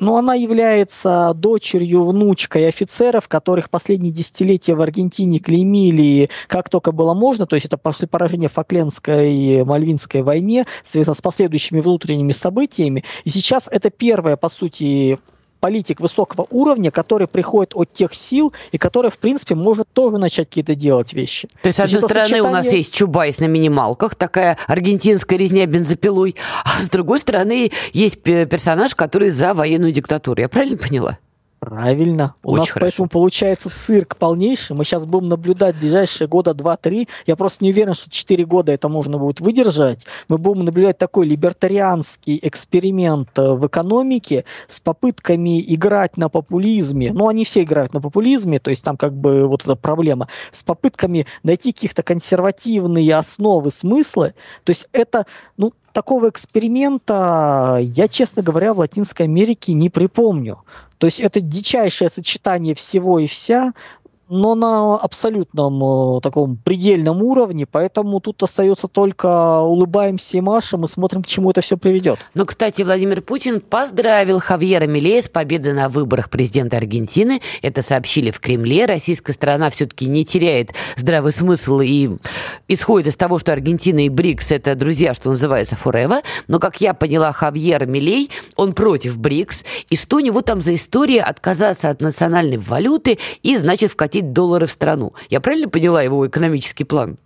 ну, 0.00 0.16
она 0.16 0.34
является 0.34 1.32
дочерью, 1.34 2.04
внучкой 2.04 2.68
офицеров, 2.68 3.28
которых 3.28 3.70
последние 3.70 4.12
десятилетия 4.12 4.74
в 4.74 4.80
Аргентине 4.80 5.38
клеймили 5.38 6.30
как 6.48 6.68
только 6.68 6.90
было 6.90 7.14
можно, 7.14 7.46
то 7.46 7.54
есть 7.54 7.66
это 7.66 7.76
после 7.76 8.08
поражения 8.08 8.48
в 8.48 8.54
Факлендской 8.54 9.62
Мальвинской 9.64 10.22
войне, 10.22 10.64
связано 10.84 11.14
с 11.14 11.20
последующими 11.20 11.80
внутренними 11.80 12.32
событиями. 12.32 13.04
И 13.24 13.30
сейчас 13.30 13.68
это 13.70 13.90
первая, 13.90 14.36
по 14.36 14.48
сути, 14.48 15.18
политик 15.60 16.00
высокого 16.00 16.46
уровня, 16.50 16.90
который 16.90 17.28
приходит 17.28 17.72
от 17.74 17.92
тех 17.92 18.14
сил 18.14 18.52
и 18.72 18.78
который, 18.78 19.10
в 19.10 19.18
принципе, 19.18 19.54
может 19.54 19.88
тоже 19.92 20.18
начать 20.18 20.48
какие-то 20.48 20.74
делать 20.74 21.12
вещи. 21.12 21.48
То 21.62 21.68
есть, 21.68 21.76
с 21.76 21.80
одной 21.80 22.02
стороны, 22.02 22.26
сочетание... 22.26 22.50
у 22.50 22.52
нас 22.52 22.72
есть 22.72 22.92
Чубайс 22.92 23.38
на 23.38 23.46
минималках, 23.46 24.14
такая 24.14 24.58
аргентинская 24.66 25.38
резня 25.38 25.66
бензопилой, 25.66 26.36
а 26.64 26.82
с 26.82 26.88
другой 26.88 27.20
стороны, 27.20 27.70
есть 27.92 28.22
персонаж, 28.22 28.94
который 28.94 29.30
за 29.30 29.54
военную 29.54 29.92
диктатуру. 29.92 30.40
Я 30.40 30.48
правильно 30.48 30.78
поняла? 30.78 31.18
Правильно. 31.60 32.34
У 32.42 32.52
Очень 32.52 32.60
нас 32.60 32.70
хорошо. 32.70 32.80
поэтому 32.86 33.08
получается 33.10 33.68
цирк 33.68 34.16
полнейший. 34.16 34.74
Мы 34.74 34.86
сейчас 34.86 35.04
будем 35.04 35.28
наблюдать 35.28 35.76
ближайшие 35.76 36.26
года 36.26 36.54
два-три. 36.54 37.06
Я 37.26 37.36
просто 37.36 37.64
не 37.64 37.70
уверен, 37.70 37.92
что 37.92 38.08
четыре 38.08 38.46
года 38.46 38.72
это 38.72 38.88
можно 38.88 39.18
будет 39.18 39.40
выдержать. 39.40 40.06
Мы 40.28 40.38
будем 40.38 40.64
наблюдать 40.64 40.96
такой 40.96 41.26
либертарианский 41.26 42.40
эксперимент 42.42 43.38
э, 43.38 43.50
в 43.52 43.66
экономике 43.66 44.46
с 44.68 44.80
попытками 44.80 45.60
играть 45.74 46.16
на 46.16 46.30
популизме. 46.30 47.12
Ну, 47.12 47.28
они 47.28 47.44
все 47.44 47.62
играют 47.62 47.92
на 47.92 48.00
популизме, 48.00 48.58
то 48.58 48.70
есть 48.70 48.82
там 48.82 48.96
как 48.96 49.12
бы 49.12 49.46
вот 49.46 49.62
эта 49.62 49.76
проблема. 49.76 50.28
С 50.52 50.62
попытками 50.62 51.26
найти 51.42 51.72
каких-то 51.72 52.02
консервативные 52.02 53.14
основы, 53.14 53.70
смыслы. 53.70 54.32
То 54.64 54.70
есть 54.70 54.88
это, 54.92 55.26
ну, 55.58 55.74
такого 55.92 56.28
эксперимента 56.28 57.78
я, 57.80 58.08
честно 58.08 58.42
говоря, 58.42 58.74
в 58.74 58.78
Латинской 58.78 59.26
Америке 59.26 59.72
не 59.72 59.90
припомню. 59.90 60.64
То 60.98 61.06
есть 61.06 61.20
это 61.20 61.40
дичайшее 61.40 62.10
сочетание 62.10 62.74
всего 62.74 63.18
и 63.18 63.26
вся, 63.26 63.72
но 64.30 64.54
на 64.54 64.96
абсолютном 64.96 65.82
э, 66.16 66.20
таком 66.22 66.56
предельном 66.56 67.22
уровне, 67.22 67.66
поэтому 67.66 68.20
тут 68.20 68.42
остается 68.42 68.86
только 68.86 69.60
улыбаемся 69.60 70.38
и 70.38 70.40
машем 70.40 70.84
и 70.84 70.88
смотрим, 70.88 71.22
к 71.22 71.26
чему 71.26 71.50
это 71.50 71.60
все 71.60 71.76
приведет. 71.76 72.18
Ну, 72.34 72.46
кстати, 72.46 72.82
Владимир 72.82 73.22
Путин 73.22 73.60
поздравил 73.60 74.38
Хавьера 74.38 74.86
Милея 74.86 75.20
с 75.20 75.28
победой 75.28 75.72
на 75.72 75.88
выборах 75.88 76.30
президента 76.30 76.76
Аргентины. 76.76 77.40
Это 77.60 77.82
сообщили 77.82 78.30
в 78.30 78.38
Кремле. 78.40 78.86
Российская 78.86 79.32
сторона 79.32 79.68
все-таки 79.70 80.06
не 80.06 80.24
теряет 80.24 80.70
здравый 80.96 81.32
смысл 81.32 81.80
и 81.80 82.10
исходит 82.68 83.08
из 83.08 83.16
того, 83.16 83.38
что 83.38 83.52
Аргентина 83.52 84.06
и 84.06 84.08
БРИКС– 84.08 84.50
это 84.52 84.76
друзья, 84.76 85.12
что 85.14 85.30
называется, 85.30 85.76
forever. 85.82 86.22
Но, 86.46 86.60
как 86.60 86.80
я 86.80 86.94
поняла, 86.94 87.32
Хавьер 87.32 87.86
Милей, 87.86 88.30
он 88.54 88.74
против 88.74 89.18
БРИКС. 89.18 89.64
И 89.88 89.96
что 89.96 90.16
у 90.16 90.20
него 90.20 90.40
там 90.40 90.60
за 90.60 90.76
история 90.76 91.22
отказаться 91.22 91.90
от 91.90 92.00
национальной 92.00 92.58
валюты 92.58 93.18
и, 93.42 93.56
значит, 93.56 93.90
вкатить 93.90 94.19
ввозить 94.20 94.32
доллары 94.32 94.66
в 94.66 94.70
страну. 94.70 95.12
Я 95.28 95.40
правильно 95.40 95.68
поняла 95.68 96.02
его 96.02 96.26
экономический 96.26 96.84
план? 96.84 97.16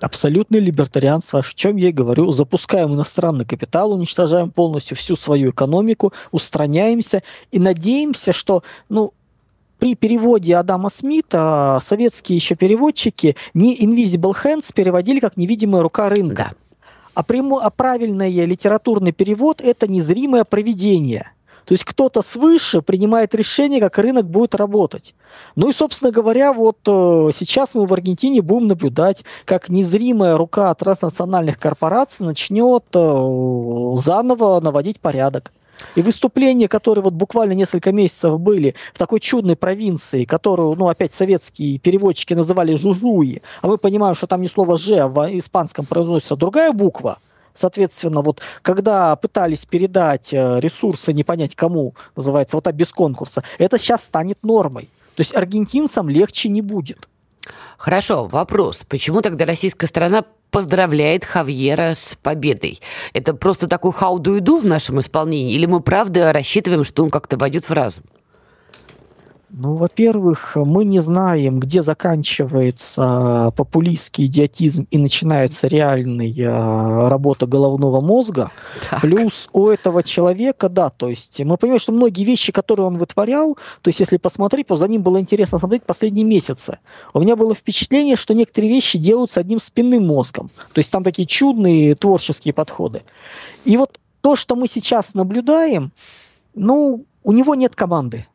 Абсолютный 0.00 0.60
либертарианец, 0.60 1.34
о 1.34 1.42
чем 1.42 1.76
я 1.76 1.88
и 1.88 1.92
говорю. 1.92 2.30
Запускаем 2.30 2.94
иностранный 2.94 3.46
капитал, 3.46 3.92
уничтожаем 3.92 4.50
полностью 4.50 4.96
всю 4.96 5.16
свою 5.16 5.50
экономику, 5.50 6.12
устраняемся 6.32 7.22
и 7.50 7.58
надеемся, 7.58 8.32
что 8.32 8.62
ну, 8.90 9.12
при 9.78 9.94
переводе 9.94 10.56
Адама 10.56 10.90
Смита 10.90 11.80
советские 11.82 12.36
еще 12.36 12.56
переводчики 12.56 13.36
не 13.54 13.74
invisible 13.74 14.34
hands 14.44 14.72
переводили 14.74 15.20
как 15.20 15.36
невидимая 15.38 15.82
рука 15.82 16.10
рынка. 16.10 16.50
Да. 16.50 16.56
А, 17.14 17.22
прямо, 17.22 17.62
а 17.62 17.70
правильный 17.70 18.44
литературный 18.44 19.12
перевод– 19.12 19.60
это 19.64 19.88
незримое 19.88 20.44
проведение– 20.44 21.30
то 21.66 21.72
есть 21.72 21.84
кто-то 21.84 22.22
свыше 22.22 22.80
принимает 22.80 23.34
решение, 23.34 23.80
как 23.80 23.98
рынок 23.98 24.30
будет 24.30 24.54
работать. 24.54 25.14
Ну 25.56 25.68
и, 25.68 25.72
собственно 25.72 26.12
говоря, 26.12 26.52
вот 26.52 26.78
э, 26.86 27.30
сейчас 27.34 27.74
мы 27.74 27.86
в 27.86 27.92
Аргентине 27.92 28.40
будем 28.40 28.68
наблюдать, 28.68 29.24
как 29.44 29.68
незримая 29.68 30.36
рука 30.36 30.72
транснациональных 30.74 31.58
корпораций 31.58 32.24
начнет 32.24 32.84
э, 32.94 33.92
заново 33.94 34.60
наводить 34.60 35.00
порядок. 35.00 35.52
И 35.96 36.02
выступления, 36.02 36.68
которые 36.68 37.02
вот 37.02 37.14
буквально 37.14 37.52
несколько 37.52 37.90
месяцев 37.90 38.38
были 38.38 38.76
в 38.94 38.98
такой 38.98 39.18
чудной 39.18 39.56
провинции, 39.56 40.24
которую, 40.24 40.74
ну, 40.76 40.86
опять 40.86 41.14
советские 41.14 41.78
переводчики 41.80 42.32
называли 42.32 42.76
Жужуи, 42.76 43.42
а 43.60 43.66
мы 43.66 43.76
понимаем, 43.76 44.14
что 44.14 44.28
там 44.28 44.40
не 44.40 44.48
слово 44.48 44.76
«же», 44.78 44.96
а 44.98 45.08
в 45.08 45.28
испанском 45.36 45.84
произносится 45.84 46.36
другая 46.36 46.72
буква– 46.72 47.18
Соответственно, 47.56 48.22
вот 48.22 48.40
когда 48.62 49.16
пытались 49.16 49.64
передать 49.64 50.32
э, 50.32 50.60
ресурсы, 50.60 51.12
не 51.12 51.24
понять 51.24 51.56
кому, 51.56 51.94
называется, 52.14 52.56
вот 52.56 52.64
так 52.64 52.74
без 52.74 52.92
конкурса, 52.92 53.42
это 53.58 53.78
сейчас 53.78 54.04
станет 54.04 54.42
нормой. 54.42 54.90
То 55.14 55.22
есть 55.22 55.34
аргентинцам 55.34 56.08
легче 56.08 56.48
не 56.48 56.62
будет. 56.62 57.08
Хорошо, 57.78 58.26
вопрос. 58.26 58.84
Почему 58.88 59.22
тогда 59.22 59.44
российская 59.44 59.86
сторона 59.86 60.24
поздравляет 60.50 61.24
Хавьера 61.24 61.94
с 61.94 62.16
победой? 62.22 62.80
Это 63.12 63.34
просто 63.34 63.68
такой 63.68 63.92
хауду-иду 63.92 64.60
в 64.60 64.66
нашем 64.66 65.00
исполнении? 65.00 65.54
Или 65.54 65.66
мы 65.66 65.80
правда 65.80 66.32
рассчитываем, 66.32 66.84
что 66.84 67.04
он 67.04 67.10
как-то 67.10 67.36
войдет 67.36 67.68
в 67.68 67.72
разум? 67.72 68.04
Ну, 69.58 69.76
во-первых, 69.76 70.54
мы 70.56 70.84
не 70.84 71.00
знаем, 71.00 71.60
где 71.60 71.82
заканчивается 71.82 73.54
популистский 73.56 74.26
идиотизм 74.26 74.86
и 74.90 74.98
начинается 74.98 75.66
реальная 75.66 77.08
работа 77.08 77.46
головного 77.46 78.02
мозга. 78.02 78.50
Так. 78.90 79.00
Плюс 79.00 79.48
у 79.54 79.68
этого 79.68 80.02
человека, 80.02 80.68
да, 80.68 80.90
то 80.90 81.08
есть 81.08 81.40
мы 81.40 81.56
понимаем, 81.56 81.80
что 81.80 81.92
многие 81.92 82.24
вещи, 82.24 82.52
которые 82.52 82.86
он 82.86 82.98
вытворял, 82.98 83.56
то 83.80 83.88
есть 83.88 83.98
если 83.98 84.18
посмотреть, 84.18 84.66
то 84.66 84.76
за 84.76 84.88
ним 84.88 85.00
было 85.00 85.18
интересно 85.18 85.58
смотреть 85.58 85.84
последние 85.84 86.26
месяцы. 86.26 86.76
У 87.14 87.20
меня 87.22 87.34
было 87.34 87.54
впечатление, 87.54 88.16
что 88.16 88.34
некоторые 88.34 88.70
вещи 88.70 88.98
делаются 88.98 89.40
одним 89.40 89.58
спинным 89.58 90.06
мозгом. 90.06 90.50
То 90.74 90.80
есть 90.80 90.92
там 90.92 91.02
такие 91.02 91.26
чудные 91.26 91.94
творческие 91.94 92.52
подходы. 92.52 93.04
И 93.64 93.78
вот 93.78 94.00
то, 94.20 94.36
что 94.36 94.54
мы 94.54 94.68
сейчас 94.68 95.14
наблюдаем, 95.14 95.92
ну, 96.54 97.06
у 97.24 97.32
него 97.32 97.54
нет 97.54 97.74
команды. 97.74 98.26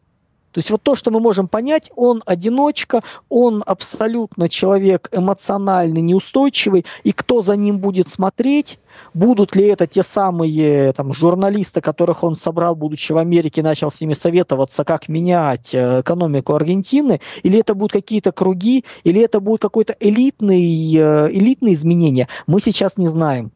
То 0.52 0.60
есть 0.60 0.70
вот 0.70 0.82
то, 0.84 0.96
что 0.96 1.12
мы 1.12 1.20
можем 1.20 1.48
понять, 1.48 1.92
он 1.96 2.22
одиночка, 2.26 3.02
он 3.30 3.64
абсолютно 3.66 4.50
человек 4.50 5.10
эмоциональный, 5.12 6.02
неустойчивый, 6.02 6.86
и 7.04 7.12
кто 7.12 7.42
за 7.42 7.56
ним 7.56 7.80
будет 7.80 8.10
смотреть, 8.10 8.80
будут 9.14 9.56
ли 9.56 9.66
это 9.68 9.88
те 9.88 10.04
самые 10.04 10.94
там, 10.94 11.14
журналисты, 11.14 11.82
которых 11.82 12.24
он 12.24 12.36
собрал, 12.36 12.76
будучи 12.76 13.12
в 13.12 13.18
Америке, 13.18 13.64
начал 13.64 13.92
с 13.92 14.02
ними 14.02 14.14
советоваться, 14.14 14.84
как 14.84 15.08
менять 15.08 15.74
э, 15.74 16.02
экономику 16.02 16.54
Аргентины, 16.54 17.22
или 17.44 17.60
это 17.60 17.74
будут 17.74 17.94
какие-то 17.94 18.32
круги, 18.32 18.84
или 19.04 19.22
это 19.22 19.40
будет 19.40 19.62
какой-то 19.62 19.96
элитный, 20.00 20.96
э, 20.96 21.30
элитные 21.32 21.74
изменения, 21.74 22.28
мы 22.48 22.60
сейчас 22.60 22.98
не 22.98 23.08
знаем. 23.08 23.52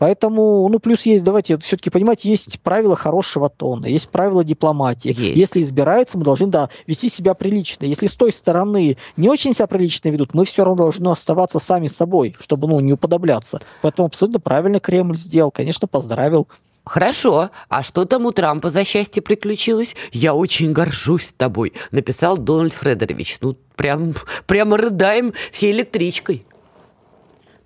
Поэтому, 0.00 0.66
ну, 0.70 0.78
плюс 0.78 1.04
есть, 1.04 1.22
давайте 1.24 1.58
все-таки 1.58 1.90
понимать, 1.90 2.24
есть 2.24 2.58
правила 2.60 2.96
хорошего 2.96 3.50
тона, 3.50 3.84
есть 3.84 4.08
правила 4.08 4.42
дипломатии. 4.42 5.08
Есть. 5.08 5.36
Если 5.36 5.62
избираются, 5.62 6.16
мы 6.16 6.24
должны, 6.24 6.46
да, 6.46 6.70
вести 6.86 7.10
себя 7.10 7.34
прилично. 7.34 7.84
Если 7.84 8.06
с 8.06 8.14
той 8.14 8.32
стороны 8.32 8.96
не 9.18 9.28
очень 9.28 9.52
себя 9.52 9.66
прилично 9.66 10.08
ведут, 10.08 10.32
мы 10.32 10.46
все 10.46 10.64
равно 10.64 10.84
должны 10.84 11.08
оставаться 11.08 11.58
сами 11.58 11.86
собой, 11.88 12.34
чтобы, 12.40 12.66
ну, 12.66 12.80
не 12.80 12.94
уподобляться. 12.94 13.60
Поэтому 13.82 14.06
абсолютно 14.06 14.40
правильно 14.40 14.80
Кремль 14.80 15.16
сделал. 15.16 15.50
Конечно, 15.50 15.86
поздравил. 15.86 16.48
Хорошо, 16.84 17.50
а 17.68 17.82
что 17.82 18.06
там 18.06 18.24
у 18.24 18.32
Трампа 18.32 18.70
за 18.70 18.84
счастье 18.84 19.22
приключилось? 19.22 19.94
Я 20.12 20.32
очень 20.32 20.72
горжусь 20.72 21.34
тобой, 21.36 21.74
написал 21.90 22.38
Дональд 22.38 22.72
Фредерович. 22.72 23.36
Ну, 23.42 23.54
прям, 23.76 24.14
прямо 24.46 24.78
рыдаем 24.78 25.34
всей 25.52 25.72
электричкой 25.72 26.46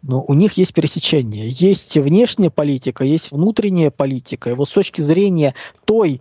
но 0.07 0.23
у 0.27 0.35
них 0.35 0.55
есть 0.55 0.75
пересечение. 0.75 1.49
Есть 1.49 1.97
внешняя 1.97 2.51
политика, 2.51 3.05
есть 3.05 3.33
внутренняя 3.33 3.91
политика. 3.91 4.51
И 4.51 4.55
вот 4.55 4.69
с 4.69 4.73
точки 4.73 5.01
зрения 5.01 5.55
той 5.87 6.21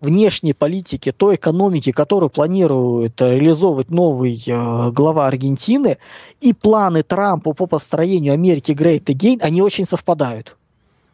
внешней 0.00 0.54
политики, 0.54 1.12
той 1.12 1.36
экономики, 1.36 1.92
которую 1.92 2.30
планирует 2.30 3.20
реализовывать 3.20 3.90
новый 3.90 4.42
э, 4.44 4.90
глава 4.90 5.26
Аргентины, 5.26 5.98
и 6.40 6.52
планы 6.54 7.02
Трампа 7.02 7.52
по 7.52 7.66
построению 7.66 8.32
Америки 8.32 8.72
Great 8.72 9.04
Again, 9.04 9.38
они 9.42 9.62
очень 9.62 9.84
совпадают. 9.84 10.56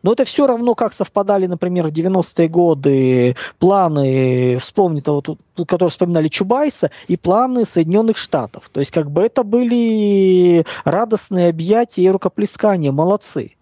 Но 0.03 0.12
это 0.12 0.24
все 0.24 0.46
равно, 0.46 0.74
как 0.74 0.92
совпадали, 0.92 1.46
например, 1.46 1.88
в 1.88 1.90
90-е 1.90 2.49
годы 2.49 3.36
планы, 3.59 4.59
вспомни 4.59 5.01
того, 5.01 5.22
которые 5.66 5.90
вспоминали 5.90 6.28
Чубайса, 6.28 6.90
и 7.09 7.16
планы 7.16 7.64
Соединенных 7.64 8.16
Штатов. 8.16 8.68
То 8.72 8.80
есть, 8.80 8.92
как 8.92 9.11
бы 9.11 9.22
это 9.22 9.42
были 9.42 10.64
радостные 10.84 11.49
объятия 11.49 12.03
и 12.03 12.11
рукоплескания. 12.11 12.92
Молодцы. 12.92 13.57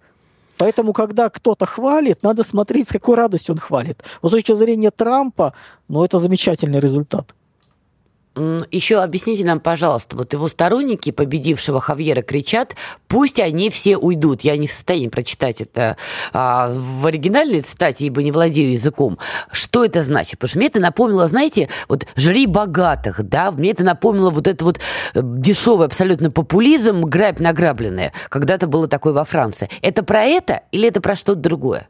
Поэтому, 0.58 0.92
когда 0.92 1.28
кто-то 1.28 1.66
хвалит, 1.66 2.22
надо 2.22 2.42
смотреть, 2.42 2.88
с 2.88 2.92
какой 2.92 3.16
радостью 3.16 3.54
он 3.54 3.58
хвалит. 3.58 4.02
Вот 4.22 4.30
с 4.30 4.32
точки 4.32 4.54
зрения 4.54 4.90
Трампа, 4.90 5.52
ну, 5.88 6.04
это 6.04 6.18
замечательный 6.18 6.80
результат. 6.80 7.34
Еще 8.36 8.98
объясните 8.98 9.46
нам, 9.46 9.60
пожалуйста, 9.60 10.14
вот 10.14 10.34
его 10.34 10.46
сторонники 10.48 11.10
победившего 11.10 11.80
Хавьера 11.80 12.20
кричат, 12.20 12.76
пусть 13.08 13.40
они 13.40 13.70
все 13.70 13.96
уйдут. 13.96 14.42
Я 14.42 14.58
не 14.58 14.66
в 14.66 14.72
состоянии 14.72 15.08
прочитать 15.08 15.62
это 15.62 15.96
а, 16.34 16.70
в 16.70 17.06
оригинальной 17.06 17.62
цитате, 17.62 18.04
ибо 18.04 18.22
не 18.22 18.32
владею 18.32 18.72
языком. 18.72 19.18
Что 19.50 19.86
это 19.86 20.02
значит? 20.02 20.32
Потому 20.32 20.48
что 20.48 20.58
мне 20.58 20.66
это 20.66 20.80
напомнило, 20.80 21.26
знаете, 21.26 21.70
вот 21.88 22.06
«жри 22.14 22.46
богатых», 22.46 23.22
да, 23.22 23.50
мне 23.50 23.70
это 23.70 23.84
напомнило 23.84 24.28
вот 24.28 24.46
это 24.46 24.64
вот 24.66 24.80
э, 25.14 25.20
дешевый 25.22 25.86
абсолютно 25.86 26.30
популизм, 26.30 27.04
грабь 27.04 27.40
награбленная. 27.40 28.12
Когда-то 28.28 28.66
было 28.66 28.86
такое 28.86 29.14
во 29.14 29.24
Франции. 29.24 29.70
Это 29.80 30.02
про 30.02 30.24
это 30.24 30.60
или 30.72 30.88
это 30.88 31.00
про 31.00 31.16
что-то 31.16 31.40
другое? 31.40 31.88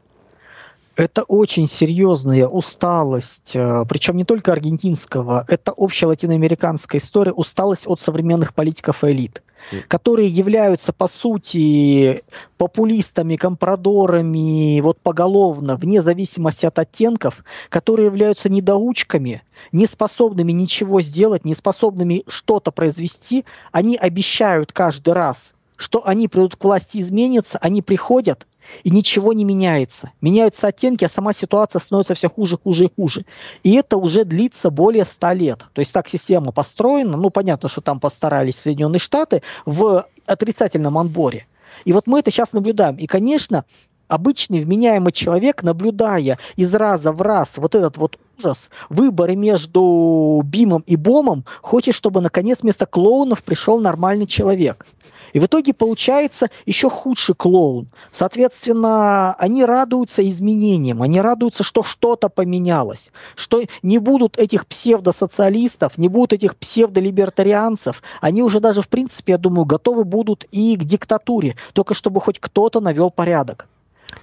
Это 0.97 1.21
очень 1.21 1.67
серьезная 1.67 2.47
усталость, 2.47 3.51
э, 3.55 3.85
причем 3.87 4.17
не 4.17 4.23
только 4.23 4.51
аргентинского, 4.51 5.45
это 5.47 5.71
общая 5.71 6.07
латиноамериканская 6.07 6.99
история, 6.99 7.31
усталость 7.31 7.85
от 7.85 8.01
современных 8.01 8.55
политиков 8.55 9.03
и 9.03 9.11
элит, 9.11 9.43
которые 9.89 10.27
являются, 10.27 10.93
по 10.93 11.07
сути, 11.07 12.23
популистами, 12.57 13.35
компрадорами, 13.35 14.81
вот 14.81 14.99
поголовно, 14.99 15.75
вне 15.75 16.01
зависимости 16.01 16.65
от 16.65 16.79
оттенков, 16.79 17.43
которые 17.69 18.07
являются 18.07 18.49
недоучками, 18.49 19.43
не 19.71 19.85
способными 19.85 20.51
ничего 20.51 21.01
сделать, 21.01 21.45
не 21.45 21.53
способными 21.53 22.23
что-то 22.27 22.71
произвести, 22.71 23.45
они 23.71 23.97
обещают 23.97 24.71
каждый 24.73 25.13
раз, 25.13 25.53
что 25.75 26.07
они 26.07 26.27
придут 26.27 26.55
к 26.55 26.63
власти, 26.63 26.97
изменятся, 26.97 27.59
они 27.59 27.83
приходят– 27.83 28.47
и 28.83 28.89
ничего 28.89 29.33
не 29.33 29.45
меняется. 29.45 30.11
Меняются 30.21 30.67
оттенки, 30.67 31.05
а 31.05 31.09
сама 31.09 31.33
ситуация 31.33 31.79
становится 31.79 32.13
все 32.13 32.29
хуже, 32.29 32.57
хуже 32.57 32.85
и 32.85 32.91
хуже. 32.95 33.25
И 33.63 33.73
это 33.73 33.97
уже 33.97 34.23
длится 34.23 34.69
более 34.69 35.05
100 35.05 35.31
лет. 35.33 35.65
То 35.73 35.81
есть 35.81 35.93
так 35.93 36.07
система 36.07 36.51
построена, 36.51 37.17
ну 37.17 37.29
понятно, 37.29 37.69
что 37.69 37.81
там 37.81 37.99
постарались 37.99 38.57
Соединенные 38.57 38.99
Штаты 38.99 39.41
в 39.65 40.05
отрицательном 40.25 40.97
отборе. 40.97 41.47
И 41.85 41.93
вот 41.93 42.07
мы 42.07 42.19
это 42.19 42.31
сейчас 42.31 42.53
наблюдаем. 42.53 42.95
И, 42.95 43.05
конечно, 43.07 43.65
обычный 44.07 44.63
вменяемый 44.63 45.11
человек, 45.11 45.63
наблюдая 45.63 46.37
из 46.55 46.73
раза 46.75 47.11
в 47.11 47.21
раз 47.21 47.57
вот 47.57 47.75
этот 47.75 47.97
вот 47.97 48.17
ужас, 48.37 48.69
выборы 48.89 49.35
между 49.35 50.41
Бимом 50.43 50.83
и 50.85 50.95
Бомом, 50.95 51.45
хочет, 51.61 51.95
чтобы 51.95 52.21
наконец 52.21 52.61
вместо 52.61 52.85
клоунов 52.85 53.43
пришел 53.43 53.79
нормальный 53.79 54.27
человек. 54.27 54.85
И 55.33 55.39
в 55.39 55.45
итоге 55.45 55.73
получается 55.73 56.49
еще 56.65 56.89
худший 56.89 57.35
клоун. 57.35 57.89
Соответственно, 58.11 59.33
они 59.33 59.65
радуются 59.65 60.27
изменениям, 60.27 61.01
они 61.01 61.19
радуются, 61.21 61.63
что 61.63 61.83
что-то 61.83 62.29
поменялось, 62.29 63.11
что 63.35 63.61
не 63.83 63.99
будут 63.99 64.39
этих 64.39 64.65
псевдосоциалистов, 64.65 65.97
не 65.97 66.07
будут 66.07 66.33
этих 66.33 66.55
псевдолибертарианцев. 66.55 68.01
Они 68.21 68.41
уже 68.41 68.59
даже, 68.59 68.81
в 68.81 68.87
принципе, 68.87 69.33
я 69.33 69.37
думаю, 69.37 69.65
готовы 69.65 70.05
будут 70.05 70.45
и 70.51 70.75
к 70.77 70.83
диктатуре, 70.83 71.55
только 71.73 71.93
чтобы 71.93 72.21
хоть 72.21 72.39
кто-то 72.39 72.79
навел 72.79 73.11
порядок. 73.11 73.67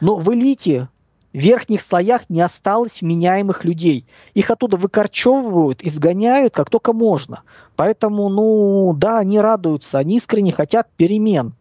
Но 0.01 0.17
в 0.17 0.33
элите 0.35 0.89
в 1.35 1.39
верхних 1.39 1.83
слоях 1.83 2.23
не 2.29 2.41
осталось 2.41 3.03
вменяемых 3.03 3.65
людей. 3.65 4.07
Их 4.35 4.51
оттуда 4.51 4.77
выкорчевывают, 4.77 5.83
изгоняют 5.83 6.55
как 6.55 6.71
только 6.71 6.93
можно. 6.93 7.43
Поэтому, 7.75 8.29
ну, 8.29 8.95
да, 8.95 9.19
они 9.19 9.41
радуются, 9.41 9.99
они 9.99 10.17
искренне 10.17 10.53
хотят 10.53 10.89
перемен. 10.97 11.55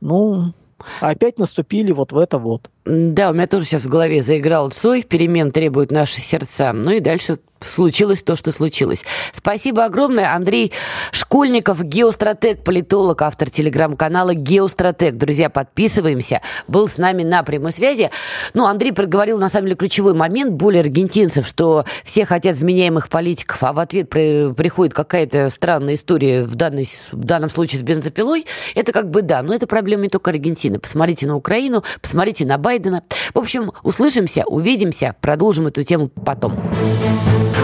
Ну, 0.00 0.52
опять 1.00 1.38
наступили 1.38 1.92
вот 1.92 2.10
в 2.10 2.18
это 2.18 2.38
вот. 2.38 2.70
Да, 2.84 3.30
у 3.30 3.34
меня 3.34 3.46
тоже 3.46 3.66
сейчас 3.66 3.84
в 3.84 3.88
голове 3.88 4.20
заиграл 4.20 4.70
Цой, 4.70 5.02
перемен 5.02 5.52
требуют 5.52 5.92
наши 5.92 6.20
сердца. 6.20 6.72
Ну 6.72 6.90
и 6.90 7.00
дальше 7.00 7.38
случилось 7.60 8.22
то, 8.22 8.36
что 8.36 8.52
случилось. 8.52 9.04
Спасибо 9.32 9.84
огромное. 9.84 10.34
Андрей 10.34 10.72
Школьников, 11.12 11.82
геостратег, 11.82 12.64
политолог, 12.64 13.22
автор 13.22 13.50
телеграм-канала 13.50 14.34
«Геостратег». 14.34 15.16
Друзья, 15.16 15.50
подписываемся. 15.50 16.40
Был 16.66 16.88
с 16.88 16.98
нами 16.98 17.22
на 17.22 17.42
прямой 17.42 17.72
связи. 17.72 18.10
Ну, 18.54 18.66
Андрей 18.66 18.92
проговорил, 18.92 19.38
на 19.38 19.48
самом 19.48 19.66
деле, 19.66 19.76
ключевой 19.76 20.14
момент 20.14 20.52
более 20.52 20.80
аргентинцев, 20.80 21.46
что 21.46 21.84
все 22.04 22.24
хотят 22.24 22.56
вменяемых 22.56 23.08
политиков, 23.08 23.62
а 23.62 23.72
в 23.72 23.78
ответ 23.78 24.08
при, 24.08 24.52
приходит 24.52 24.94
какая-то 24.94 25.48
странная 25.50 25.94
история, 25.94 26.42
в, 26.44 26.54
данной, 26.54 26.88
в 27.12 27.24
данном 27.24 27.50
случае 27.50 27.80
с 27.80 27.82
бензопилой. 27.82 28.46
Это 28.74 28.92
как 28.92 29.10
бы 29.10 29.22
да, 29.22 29.42
но 29.42 29.54
это 29.54 29.66
проблема 29.66 30.02
не 30.02 30.08
только 30.08 30.30
Аргентины. 30.30 30.78
Посмотрите 30.78 31.26
на 31.26 31.36
Украину, 31.36 31.84
посмотрите 32.00 32.46
на 32.46 32.58
Байдена. 32.58 33.02
В 33.34 33.38
общем, 33.38 33.72
услышимся, 33.82 34.44
увидимся, 34.46 35.14
продолжим 35.20 35.66
эту 35.66 35.82
тему 35.84 36.10
потом. 36.24 36.54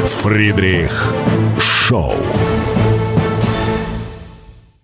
Фридрих 0.07 1.14
Шоу. 1.59 2.14